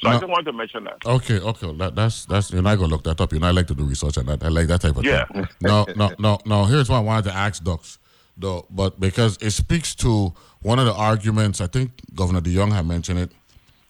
So 0.00 0.08
I 0.08 0.12
No. 0.14 0.20
just 0.20 0.30
want 0.30 0.46
to 0.46 0.52
mention 0.52 0.84
that. 0.84 1.04
Okay, 1.06 1.38
okay. 1.38 1.72
That, 1.74 1.94
that's 1.94 2.24
that's 2.26 2.50
you're 2.52 2.62
not 2.62 2.76
gonna 2.76 2.88
look 2.88 3.04
that 3.04 3.20
up. 3.20 3.32
You 3.32 3.38
know, 3.38 3.46
I 3.46 3.50
like 3.52 3.66
to 3.68 3.74
do 3.74 3.84
research 3.84 4.18
on 4.18 4.26
that. 4.26 4.42
I 4.42 4.48
like 4.48 4.66
that 4.68 4.80
type 4.80 4.96
of 4.96 5.04
Yeah. 5.04 5.24
thing. 5.32 5.48
No, 5.60 5.86
no, 5.96 6.10
no, 6.18 6.38
no. 6.44 6.64
Here's 6.64 6.88
what 6.88 6.96
I 6.96 7.00
wanted 7.00 7.24
to 7.30 7.34
ask 7.34 7.62
Ducks, 7.62 7.98
though, 8.36 8.66
but 8.70 8.98
because 8.98 9.38
it 9.40 9.50
speaks 9.50 9.94
to 9.96 10.34
one 10.62 10.78
of 10.80 10.86
the 10.86 10.94
arguments. 10.94 11.60
I 11.60 11.66
think 11.68 11.92
Governor 12.14 12.40
deJongh 12.40 12.72
had 12.72 12.86
mentioned 12.86 13.20
it, 13.20 13.30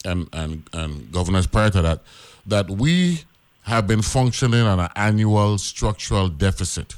and 0.05 0.28
and 0.34 0.68
and 0.74 1.11
governors 1.12 1.46
prior 1.46 1.70
to 1.70 1.82
that, 1.82 2.03
that 2.46 2.68
we 2.70 3.20
have 3.69 3.87
been 3.87 4.03
functioning 4.03 4.62
on 4.62 4.81
an 4.81 4.89
annual 4.97 5.59
structural 5.59 6.29
deficit, 6.29 6.95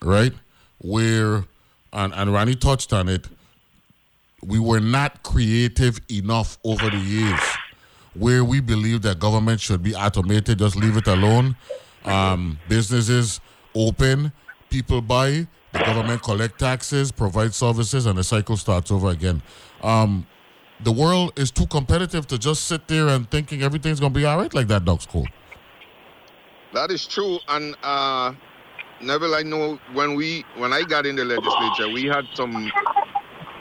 right? 0.00 0.32
Where 0.78 1.44
and 1.92 2.14
and 2.14 2.32
Ronnie 2.32 2.54
touched 2.54 2.92
on 2.92 3.08
it. 3.08 3.26
We 4.42 4.60
were 4.60 4.80
not 4.80 5.24
creative 5.24 6.00
enough 6.10 6.58
over 6.62 6.88
the 6.88 6.98
years 6.98 7.40
where 8.14 8.44
we 8.44 8.60
believe 8.60 9.02
that 9.02 9.18
government 9.18 9.60
should 9.60 9.82
be 9.82 9.94
automated, 9.94 10.58
just 10.60 10.76
leave 10.76 10.96
it 10.96 11.06
alone. 11.08 11.56
Um, 12.04 12.58
businesses 12.68 13.40
open, 13.74 14.32
people 14.70 15.00
buy, 15.00 15.46
the 15.72 15.78
government 15.80 16.22
collect 16.22 16.58
taxes, 16.58 17.10
provide 17.10 17.52
services, 17.52 18.06
and 18.06 18.16
the 18.16 18.24
cycle 18.24 18.56
starts 18.56 18.90
over 18.90 19.08
again. 19.08 19.42
Um, 19.82 20.26
the 20.80 20.92
world 20.92 21.32
is 21.36 21.50
too 21.50 21.66
competitive 21.66 22.26
to 22.28 22.38
just 22.38 22.64
sit 22.64 22.86
there 22.86 23.08
and 23.08 23.28
thinking 23.28 23.62
everything's 23.62 23.98
gonna 23.98 24.14
be 24.14 24.24
all 24.24 24.38
right 24.38 24.54
like 24.54 24.68
that. 24.68 24.84
Dog 24.84 25.02
school. 25.02 25.26
That 26.72 26.90
is 26.90 27.06
true. 27.06 27.38
And 27.48 27.76
uh, 27.82 28.34
Neville, 29.00 29.34
I 29.34 29.42
know 29.42 29.78
when 29.92 30.14
we 30.14 30.44
when 30.56 30.72
I 30.72 30.82
got 30.82 31.06
in 31.06 31.16
the 31.16 31.24
legislature, 31.24 31.88
we 31.88 32.04
had 32.04 32.24
some 32.34 32.70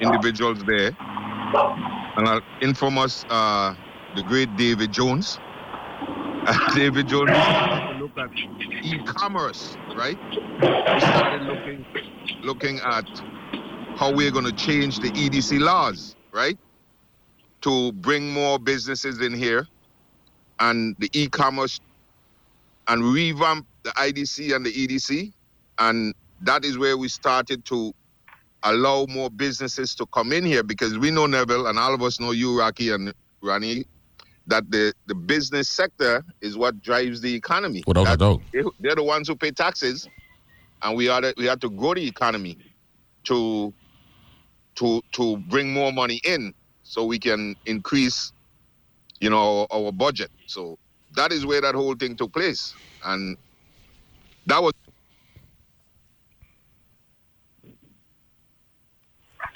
individuals 0.02 0.64
there, 0.66 0.92
and 2.18 2.28
uh, 2.28 2.42
infamous 2.62 3.26
uh, 3.30 3.76
the 4.16 4.24
great 4.24 4.56
David 4.58 4.92
Jones. 4.92 5.40
David 6.76 7.08
Jones 7.08 7.50
look 8.00 8.18
at 8.18 8.30
e-commerce, 8.84 9.78
right? 9.96 10.20
We 10.92 11.00
started 11.00 11.44
looking 11.44 11.86
looking 12.44 12.80
at 12.80 13.06
how 13.96 14.12
we're 14.12 14.32
going 14.32 14.46
to 14.46 14.54
change 14.54 15.00
the 15.00 15.12
EDC 15.12 15.60
laws, 15.60 16.16
right? 16.32 16.58
To 17.62 17.92
bring 17.94 18.32
more 18.32 18.60
businesses 18.60 19.22
in 19.22 19.34
here 19.34 19.68
and 20.60 20.96
the 21.00 21.10
e-commerce 21.14 21.80
and 22.88 23.04
revamp 23.04 23.68
the 23.84 23.92
IDC 23.92 24.56
and 24.56 24.66
the 24.66 24.74
EDC. 24.74 25.32
And 25.80 26.14
that 26.42 26.66
is 26.66 26.78
where 26.78 26.98
we 26.98 27.10
started 27.10 27.66
to 27.68 27.94
allow 28.64 29.06
more 29.10 29.30
businesses 29.30 29.96
to 29.96 30.06
come 30.14 30.34
in 30.34 30.46
here 30.46 30.64
because 30.64 30.98
we 30.98 31.12
know 31.12 31.28
Neville 31.28 31.68
and 31.68 31.80
all 31.80 31.94
of 31.94 32.02
us 32.04 32.20
know 32.20 32.32
you, 32.32 32.60
Rocky 32.60 32.92
and 32.92 33.14
Ronnie, 33.44 33.86
that 34.48 34.70
the, 34.72 34.94
the 35.08 35.16
business 35.16 35.70
sector 35.70 36.24
is 36.42 36.58
what 36.58 36.82
drives 36.82 37.22
the 37.22 37.34
economy. 37.36 37.84
Without 37.88 38.10
a 38.10 38.18
doubt. 38.18 38.42
they- 38.54 38.64
They're 38.80 38.96
the 38.96 39.04
ones 39.04 39.28
who 39.28 39.36
pay 39.38 39.52
taxes, 39.52 40.10
and 40.84 40.98
we 40.98 41.10
are 41.10 41.22
we 41.38 41.46
have 41.46 41.60
to 41.62 41.70
grow 41.72 41.94
the 41.96 42.08
economy 42.08 42.58
to 43.26 43.74
to 44.78 45.02
to 45.14 45.38
bring 45.38 45.74
more 45.74 45.94
money 45.94 46.22
in 46.26 46.54
so 46.84 47.06
we 47.06 47.20
can 47.20 47.56
increase, 47.66 48.34
you 49.22 49.30
know, 49.30 49.68
our, 49.72 49.86
our 49.86 49.92
budget. 49.94 50.32
So 50.48 50.78
that 51.18 51.32
is 51.32 51.46
where 51.46 51.62
that 51.62 51.76
whole 51.76 51.96
thing 51.96 52.16
took 52.16 52.32
place, 52.32 52.74
and 53.06 53.38
that 54.46 54.64
was 54.64 54.74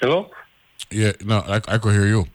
Hello? 0.02 0.28
Yeah, 0.90 1.12
no, 1.24 1.38
I, 1.38 1.60
I 1.68 1.78
could 1.78 1.92
hear 1.92 2.06
you. 2.06 2.26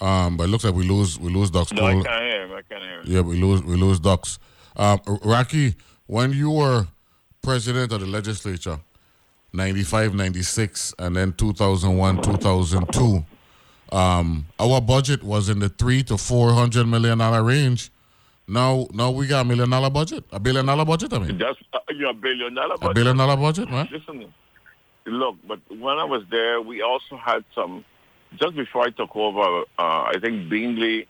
Um, 0.00 0.36
but 0.38 0.44
it 0.44 0.46
looks 0.48 0.64
like 0.64 0.74
we 0.74 0.88
lose 0.88 1.20
we 1.20 1.30
lose 1.30 1.50
Ducks. 1.50 1.72
No, 1.72 1.84
I 1.84 1.92
can't 1.92 2.06
hear 2.06 2.42
him. 2.46 2.52
I 2.52 2.62
can't 2.62 2.82
hear 2.82 3.00
him. 3.00 3.04
Yeah, 3.04 3.20
we 3.20 3.36
lose 3.40 3.62
we 3.62 3.76
lose 3.76 4.00
Ducks. 4.00 4.38
Um, 4.76 4.98
Rocky, 5.22 5.76
when 6.06 6.32
you 6.32 6.50
were 6.50 6.86
president 7.42 7.92
of 7.92 8.00
the 8.00 8.06
legislature, 8.06 8.80
95, 9.52 10.14
96, 10.14 10.94
and 10.98 11.14
then 11.14 11.32
2001, 11.34 12.22
2002, 12.22 13.24
um, 13.92 14.46
our 14.58 14.80
budget 14.80 15.22
was 15.22 15.50
in 15.50 15.58
the 15.58 15.68
three 15.68 16.02
to 16.04 16.16
four 16.16 16.52
hundred 16.54 16.86
million 16.86 17.18
dollar 17.18 17.44
range. 17.44 17.91
Now, 18.48 18.86
now 18.92 19.10
we 19.10 19.26
got 19.26 19.42
a 19.42 19.44
million 19.44 19.70
dollar 19.70 19.90
budget, 19.90 20.24
a 20.32 20.40
billion 20.40 20.66
dollar 20.66 20.84
budget. 20.84 21.12
I 21.12 21.18
mean, 21.20 21.38
That's 21.38 21.58
uh, 21.72 21.78
you're 21.90 22.10
a 22.10 22.14
billion 22.14 22.54
dollar. 22.54 22.76
budget. 22.76 22.90
a 22.90 22.94
billion 22.94 23.16
dollar 23.16 23.36
budget, 23.36 23.70
man. 23.70 23.88
Listen, 23.92 24.32
look, 25.06 25.36
but 25.46 25.60
when 25.70 25.98
I 25.98 26.04
was 26.04 26.22
there, 26.30 26.60
we 26.60 26.82
also 26.82 27.16
had 27.16 27.44
some. 27.54 27.84
Just 28.40 28.56
before 28.56 28.82
I 28.86 28.90
took 28.90 29.14
over, 29.14 29.42
uh, 29.42 29.62
I 29.78 30.14
think 30.20 30.48
Bingley, 30.48 31.06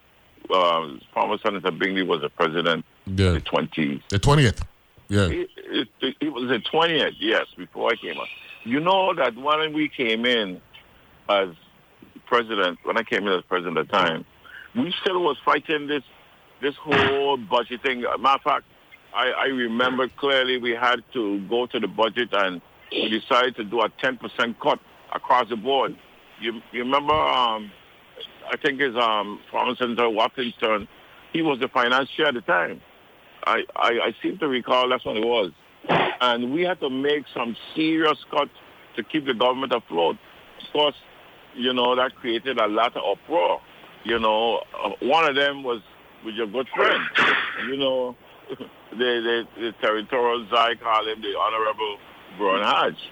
uh, 0.53 0.89
former 1.15 1.39
Senator 1.39 1.71
Bingley 1.71 2.03
was 2.03 2.21
the 2.21 2.29
president. 2.29 2.85
Yeah. 3.07 3.33
The 3.33 3.41
twenty. 3.41 4.03
The 4.09 4.19
twentieth. 4.19 4.65
Yeah. 5.09 5.29
It, 5.29 5.49
it, 5.57 5.89
it, 6.01 6.17
it 6.21 6.29
was 6.33 6.49
the 6.49 6.59
twentieth. 6.59 7.15
Yes, 7.19 7.47
before 7.57 7.91
I 7.93 7.97
came 7.97 8.19
on. 8.19 8.27
You 8.65 8.81
know 8.81 9.15
that 9.15 9.37
when 9.37 9.73
we 9.73 9.89
came 9.89 10.27
in 10.27 10.61
as 11.29 11.49
president, 12.27 12.79
when 12.83 12.97
I 12.99 13.03
came 13.05 13.27
in 13.27 13.33
as 13.33 13.45
president 13.49 13.79
at 13.79 13.87
the 13.87 13.93
time, 13.93 14.25
we 14.75 14.93
still 15.01 15.23
was 15.23 15.37
fighting 15.45 15.87
this 15.87 16.03
this 16.63 16.75
whole 16.77 17.37
budgeting. 17.37 18.03
Matter 18.21 18.37
of 18.37 18.43
fact, 18.43 18.65
I, 19.15 19.31
I 19.31 19.47
remember 19.47 20.09
clearly 20.09 20.59
we 20.59 20.71
had 20.71 21.03
to 21.13 21.41
go 21.49 21.67
to 21.67 21.79
the 21.81 21.89
budget 21.89 22.31
and 22.33 22.63
we 22.91 23.09
decided 23.09 23.57
to 23.57 23.65
do 23.65 23.81
a 23.81 23.89
10% 23.89 24.59
cut 24.61 24.79
across 25.15 25.49
the 25.49 25.57
board. 25.57 25.97
You, 26.41 26.61
you 26.73 26.81
remember, 26.81 27.15
um, 27.15 27.71
I 28.51 28.57
think 28.57 28.81
it's 28.81 28.97
um, 28.97 29.41
former 29.51 29.75
Senator 29.77 30.05
Watkington, 30.05 30.89
he 31.33 31.43
was 31.43 31.59
the 31.61 31.69
finance 31.69 32.09
chair 32.11 32.29
at 32.29 32.35
the 32.35 32.41
time. 32.43 32.81
I, 33.45 33.65
I, 33.75 33.89
I 33.89 34.15
seem 34.23 34.39
to 34.39 34.49
recall 34.49 34.89
that's 34.89 35.05
when 35.05 35.17
it 35.17 35.27
was. 35.27 35.53
And 36.21 36.53
we 36.53 36.63
had 36.63 36.79
to 36.81 36.89
make 36.89 37.25
some 37.35 37.57
serious 37.75 38.19
cuts 38.31 38.53
to 38.97 39.03
keep 39.03 39.27
the 39.27 39.35
government 39.35 39.73
afloat. 39.73 40.17
Of 40.65 40.73
course, 40.73 40.95
you 41.55 41.73
know, 41.73 41.97
that 41.97 42.15
created 42.17 42.59
a 42.59 42.69
lot 42.69 42.97
of 42.97 43.03
uproar. 43.05 43.61
You 44.05 44.19
know, 44.21 44.63
uh, 44.85 44.91
one 45.01 45.29
of 45.29 45.35
them 45.35 45.65
was 45.65 45.81
with 46.25 46.35
your 46.35 46.47
good 46.47 46.69
friend, 46.75 47.03
you 47.69 47.77
know, 47.77 48.17
the, 48.51 48.97
the, 48.97 49.47
the 49.61 49.73
territorial 49.81 50.47
Zai 50.51 50.75
call 50.77 51.07
him 51.09 51.21
the 51.23 51.37
Honorable 51.39 51.99
Brian 52.39 52.63
Hodge. 52.65 53.11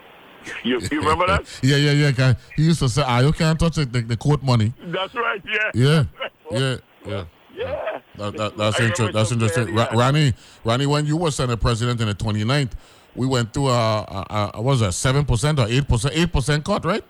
You, 0.65 0.81
you 0.91 1.01
remember 1.01 1.27
that? 1.27 1.59
Yeah, 1.63 1.77
yeah, 1.77 1.93
yeah. 1.93 2.11
guy. 2.13 2.37
He 2.57 2.63
used 2.65 2.79
to 2.79 2.89
say, 2.89 3.03
"Ah, 3.05 3.21
you 3.21 3.31
can't 3.33 3.59
touch 3.61 3.77
the, 3.77 3.85
the, 3.85 4.01
the 4.01 4.17
court 4.17 4.43
money." 4.43 4.73
That's 4.85 5.15
right, 5.15 5.43
yeah. 5.45 5.71
Yeah, 5.75 6.05
yeah, 6.51 6.77
yeah. 7.07 7.25
Yeah. 7.55 8.01
That, 8.17 8.37
that, 8.37 8.57
that's 8.57 8.81
I 8.81 8.85
interesting. 8.85 9.13
That's 9.13 9.29
so 9.29 9.35
interesting. 9.35 9.65
clearly, 9.67 9.83
Ra- 9.93 9.99
Ronnie, 9.99 10.33
Ronnie, 10.65 10.87
when 10.87 11.05
you 11.05 11.17
were 11.19 11.31
Senate 11.31 11.61
President 11.61 12.01
in 12.01 12.09
the 12.09 12.15
29th, 12.15 12.73
we 13.15 13.27
went 13.27 13.53
through 13.53 13.69
a, 13.69 13.73
a, 13.73 14.51
a 14.55 14.63
what 14.63 14.73
was 14.73 14.81
that 14.81 14.93
seven 14.95 15.27
percent 15.27 15.59
or 15.59 15.67
eight 15.69 15.87
percent, 15.87 16.15
eight 16.17 16.33
percent 16.33 16.65
cut, 16.65 16.85
right? 16.87 17.05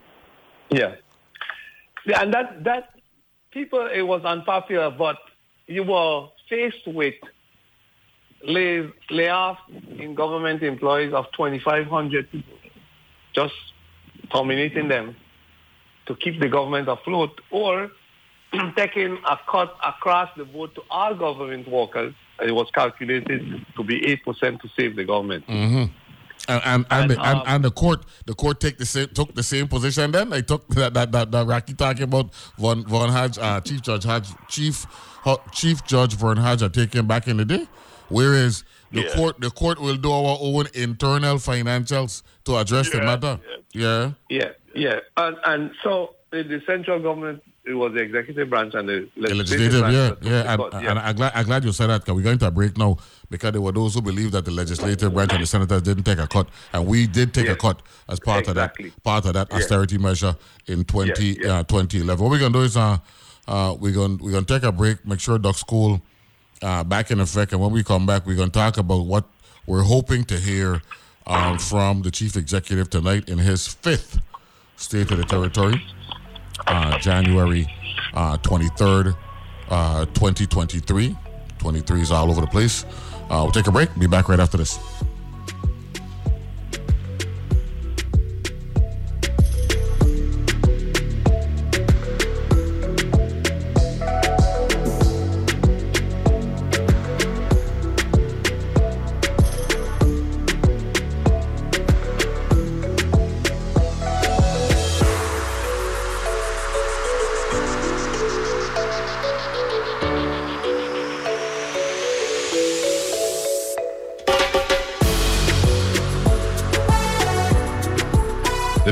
Yeah. 0.70 0.96
Yeah, 2.06 2.22
and 2.22 2.32
that 2.34 2.64
that 2.64 2.88
people 3.52 3.88
it 3.92 4.02
was 4.02 4.24
unpopular, 4.24 4.90
but 4.90 5.18
you 5.70 5.84
were 5.84 6.26
faced 6.48 6.86
with 6.86 7.14
lay 8.42 8.90
layoff 9.08 9.58
in 9.98 10.14
government 10.14 10.62
employees 10.62 11.12
of 11.12 11.26
2,500 11.36 12.30
people, 12.30 12.58
just 13.32 13.54
terminating 14.32 14.88
them 14.88 15.14
to 16.06 16.16
keep 16.16 16.40
the 16.40 16.48
government 16.48 16.88
afloat, 16.88 17.40
or 17.52 17.90
taking 18.76 19.16
a 19.28 19.38
cut 19.48 19.76
across 19.86 20.28
the 20.36 20.44
board 20.44 20.74
to 20.74 20.82
all 20.90 21.14
government 21.14 21.68
workers. 21.68 22.14
It 22.42 22.52
was 22.52 22.68
calculated 22.74 23.64
to 23.76 23.84
be 23.84 24.00
8% 24.26 24.60
to 24.62 24.68
save 24.76 24.96
the 24.96 25.04
government. 25.04 25.46
Mm-hmm. 25.46 25.92
And 26.48 26.62
and, 26.64 26.86
and, 26.90 27.10
the, 27.10 27.20
and, 27.20 27.42
and 27.46 27.64
the 27.64 27.70
court 27.70 28.04
the 28.26 28.34
court 28.34 28.60
take 28.60 28.78
the 28.78 28.86
same, 28.86 29.08
took 29.08 29.34
the 29.34 29.42
same 29.42 29.68
position. 29.68 30.10
Then 30.10 30.30
they 30.30 30.42
took 30.42 30.66
that 30.68 30.94
that 30.94 31.12
that, 31.12 31.30
that 31.30 31.46
Rocky 31.46 31.74
talking 31.74 32.04
about 32.04 32.34
Von 32.58 32.84
Von 32.84 33.10
Hodge, 33.10 33.38
uh, 33.38 33.60
Chief 33.60 33.82
Judge 33.82 34.04
Hodge, 34.04 34.28
Chief 34.48 34.86
Chief 35.52 35.84
Judge 35.84 36.14
Von 36.14 36.36
Hodge 36.36 36.60
had 36.62 36.74
taken 36.74 37.06
back 37.06 37.28
in 37.28 37.36
the 37.36 37.44
day. 37.44 37.66
Whereas 38.08 38.64
the 38.90 39.02
Yeah. 39.02 39.14
court 39.14 39.40
the 39.40 39.50
court 39.50 39.80
will 39.80 39.96
do 39.96 40.10
our 40.10 40.38
own 40.40 40.66
internal 40.74 41.36
financials 41.36 42.22
to 42.44 42.56
address 42.56 42.90
the 42.90 42.98
matter. 42.98 43.38
Yeah. 43.72 44.12
Yeah, 44.28 44.48
yeah, 44.74 45.00
and 45.16 45.36
and 45.44 45.70
so 45.84 46.14
the 46.32 46.60
central 46.66 47.00
government 47.00 47.42
it 47.64 47.74
was 47.74 47.92
the 47.92 48.00
executive 48.00 48.48
branch 48.48 48.74
and 48.74 48.88
the 48.88 49.08
The 49.14 49.34
legislative, 49.34 49.74
legislative, 49.74 49.80
branch 49.80 50.18
yeah, 50.22 50.30
yeah, 50.30 50.42
the 50.42 50.48
and, 50.48 50.58
court, 50.58 50.74
and 50.74 50.98
I'm 50.98 51.16
glad 51.16 51.32
I'm 51.34 51.44
glad 51.46 51.64
you 51.64 51.72
said 51.72 51.86
that 51.88 52.00
because 52.00 52.14
we're 52.14 52.22
going 52.22 52.38
to 52.38 52.46
a 52.46 52.50
break 52.50 52.76
now 52.76 52.96
because 53.30 53.52
there 53.52 53.60
were 53.60 53.72
those 53.72 53.94
who 53.94 54.02
believe 54.02 54.32
that 54.32 54.44
the 54.44 54.50
legislative 54.50 55.14
branch 55.14 55.32
and 55.32 55.42
the 55.42 55.46
senators 55.46 55.82
didn't 55.82 56.04
take 56.04 56.18
a 56.18 56.26
cut, 56.26 56.48
and 56.72 56.86
we 56.86 57.06
did 57.06 57.32
take 57.32 57.48
a 57.48 57.56
cut 57.56 57.80
as 58.08 58.18
part 58.20 58.48
Exactly. 58.48 58.86
of 58.88 58.94
that 58.94 59.02
part 59.04 59.24
of 59.26 59.34
that 59.34 59.48
Yeah. 59.50 59.56
austerity 59.58 59.98
measure 59.98 60.34
in 60.66 60.84
20, 60.84 61.44
Uh, 61.46 61.62
2011. 61.64 62.22
What 62.24 62.30
we're 62.30 62.38
gonna 62.40 62.52
do 62.52 62.62
is 62.62 62.76
uh, 62.76 62.98
uh, 63.48 63.74
we're 63.78 63.92
gonna 63.92 64.16
we're 64.20 64.32
gonna 64.32 64.44
take 64.44 64.64
a 64.64 64.72
break, 64.72 65.06
make 65.06 65.20
sure 65.20 65.38
Duck 65.38 65.56
School 65.56 66.02
uh, 66.62 66.84
back 66.84 67.10
in 67.10 67.20
effect, 67.20 67.52
and 67.52 67.60
when 67.60 67.70
we 67.70 67.82
come 67.82 68.04
back, 68.06 68.26
we're 68.26 68.36
gonna 68.36 68.50
talk 68.50 68.76
about 68.78 69.06
what 69.06 69.24
we're 69.66 69.82
hoping 69.82 70.24
to 70.24 70.38
hear 70.38 70.82
um, 71.26 71.58
from 71.58 72.02
the 72.02 72.10
chief 72.10 72.36
executive 72.36 72.90
tonight 72.90 73.28
in 73.28 73.38
his 73.38 73.66
fifth 73.68 74.18
State 74.76 75.10
of 75.10 75.18
the 75.18 75.24
Territory, 75.24 75.80
uh, 76.66 76.98
January 76.98 77.66
uh, 78.14 78.36
23rd, 78.38 79.14
uh, 79.68 80.04
2023. 80.06 81.16
23 81.58 82.00
is 82.00 82.10
all 82.10 82.30
over 82.30 82.40
the 82.40 82.46
place. 82.46 82.84
Uh, 83.30 83.42
we'll 83.44 83.52
take 83.52 83.68
a 83.68 83.72
break. 83.72 83.96
Be 83.98 84.08
back 84.08 84.28
right 84.28 84.40
after 84.40 84.58
this. 84.58 84.78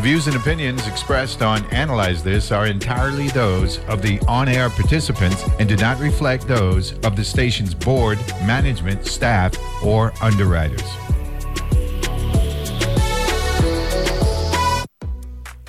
Views 0.08 0.26
and 0.26 0.36
opinions 0.36 0.86
expressed 0.86 1.42
on 1.42 1.62
Analyze 1.66 2.22
This 2.22 2.50
are 2.50 2.66
entirely 2.66 3.28
those 3.28 3.78
of 3.80 4.00
the 4.00 4.18
on 4.20 4.48
air 4.48 4.70
participants 4.70 5.44
and 5.58 5.68
do 5.68 5.76
not 5.76 6.00
reflect 6.00 6.48
those 6.48 6.94
of 7.00 7.14
the 7.14 7.22
station's 7.22 7.74
board, 7.74 8.16
management, 8.46 9.04
staff, 9.04 9.54
or 9.84 10.14
underwriters. 10.22 10.80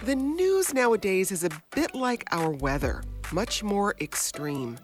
The 0.05 0.15
news 0.15 0.73
nowadays 0.73 1.33
is 1.33 1.43
a 1.43 1.49
bit 1.75 1.93
like 1.93 2.23
our 2.31 2.49
weather, 2.49 3.03
much 3.33 3.61
more 3.61 3.93
extreme. 3.99 4.77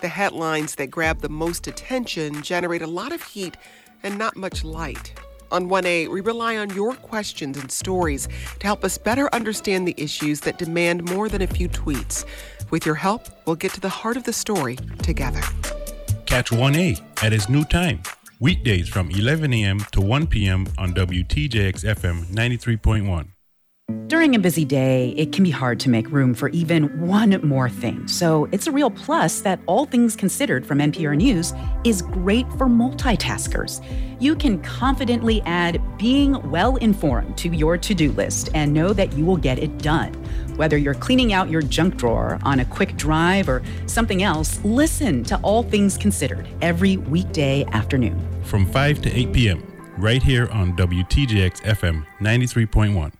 The 0.00 0.08
headlines 0.08 0.76
that 0.76 0.86
grab 0.86 1.20
the 1.20 1.28
most 1.28 1.66
attention 1.66 2.40
generate 2.40 2.80
a 2.80 2.86
lot 2.86 3.12
of 3.12 3.22
heat 3.22 3.58
and 4.02 4.16
not 4.16 4.38
much 4.38 4.64
light. 4.64 5.12
On 5.52 5.68
1A, 5.68 6.08
we 6.08 6.22
rely 6.22 6.56
on 6.56 6.70
your 6.70 6.94
questions 6.94 7.58
and 7.58 7.70
stories 7.70 8.26
to 8.58 8.66
help 8.66 8.84
us 8.84 8.96
better 8.96 9.28
understand 9.34 9.86
the 9.86 9.94
issues 9.98 10.40
that 10.40 10.56
demand 10.56 11.04
more 11.10 11.28
than 11.28 11.42
a 11.42 11.46
few 11.46 11.68
tweets. 11.68 12.24
With 12.70 12.86
your 12.86 12.94
help, 12.94 13.28
we'll 13.46 13.56
get 13.56 13.74
to 13.74 13.80
the 13.80 13.90
heart 13.90 14.16
of 14.16 14.24
the 14.24 14.32
story 14.32 14.76
together. 15.02 15.42
Catch 16.24 16.52
1A 16.52 17.02
at 17.22 17.34
its 17.34 17.50
new 17.50 17.64
time, 17.64 18.00
weekdays 18.40 18.88
from 18.88 19.10
11 19.10 19.52
a.m. 19.52 19.80
to 19.92 20.00
1 20.00 20.26
p.m. 20.28 20.66
on 20.78 20.94
WTJX 20.94 21.84
FM 21.84 22.24
93.1. 22.28 23.31
During 24.12 24.34
a 24.34 24.38
busy 24.38 24.64
day, 24.64 25.14
it 25.16 25.32
can 25.32 25.42
be 25.42 25.50
hard 25.50 25.80
to 25.80 25.88
make 25.88 26.10
room 26.10 26.34
for 26.34 26.50
even 26.50 27.00
one 27.00 27.40
more 27.46 27.68
thing. 27.68 28.06
So 28.06 28.46
it's 28.52 28.66
a 28.66 28.70
real 28.70 28.90
plus 28.90 29.40
that 29.40 29.58
All 29.66 29.86
Things 29.86 30.14
Considered 30.16 30.66
from 30.66 30.78
NPR 30.78 31.16
News 31.16 31.54
is 31.82 32.02
great 32.02 32.46
for 32.52 32.66
multitaskers. 32.66 33.82
You 34.20 34.36
can 34.36 34.60
confidently 34.60 35.40
add 35.46 35.80
being 35.98 36.50
well 36.50 36.76
informed 36.76 37.38
to 37.38 37.48
your 37.48 37.78
to 37.78 37.94
do 37.94 38.12
list 38.12 38.50
and 38.54 38.74
know 38.74 38.92
that 38.92 39.14
you 39.14 39.24
will 39.24 39.38
get 39.38 39.58
it 39.58 39.78
done. 39.78 40.12
Whether 40.56 40.76
you're 40.76 40.94
cleaning 40.94 41.32
out 41.32 41.48
your 41.48 41.62
junk 41.62 41.96
drawer 41.96 42.38
on 42.42 42.60
a 42.60 42.64
quick 42.66 42.96
drive 42.96 43.48
or 43.48 43.62
something 43.86 44.22
else, 44.22 44.62
listen 44.62 45.24
to 45.24 45.38
All 45.38 45.62
Things 45.62 45.96
Considered 45.96 46.46
every 46.60 46.98
weekday 46.98 47.64
afternoon. 47.72 48.20
From 48.42 48.66
5 48.66 49.02
to 49.02 49.10
8 49.10 49.32
p.m., 49.32 49.66
right 49.96 50.22
here 50.22 50.48
on 50.50 50.76
WTJX 50.76 51.62
FM 51.62 52.06
93.1. 52.20 53.12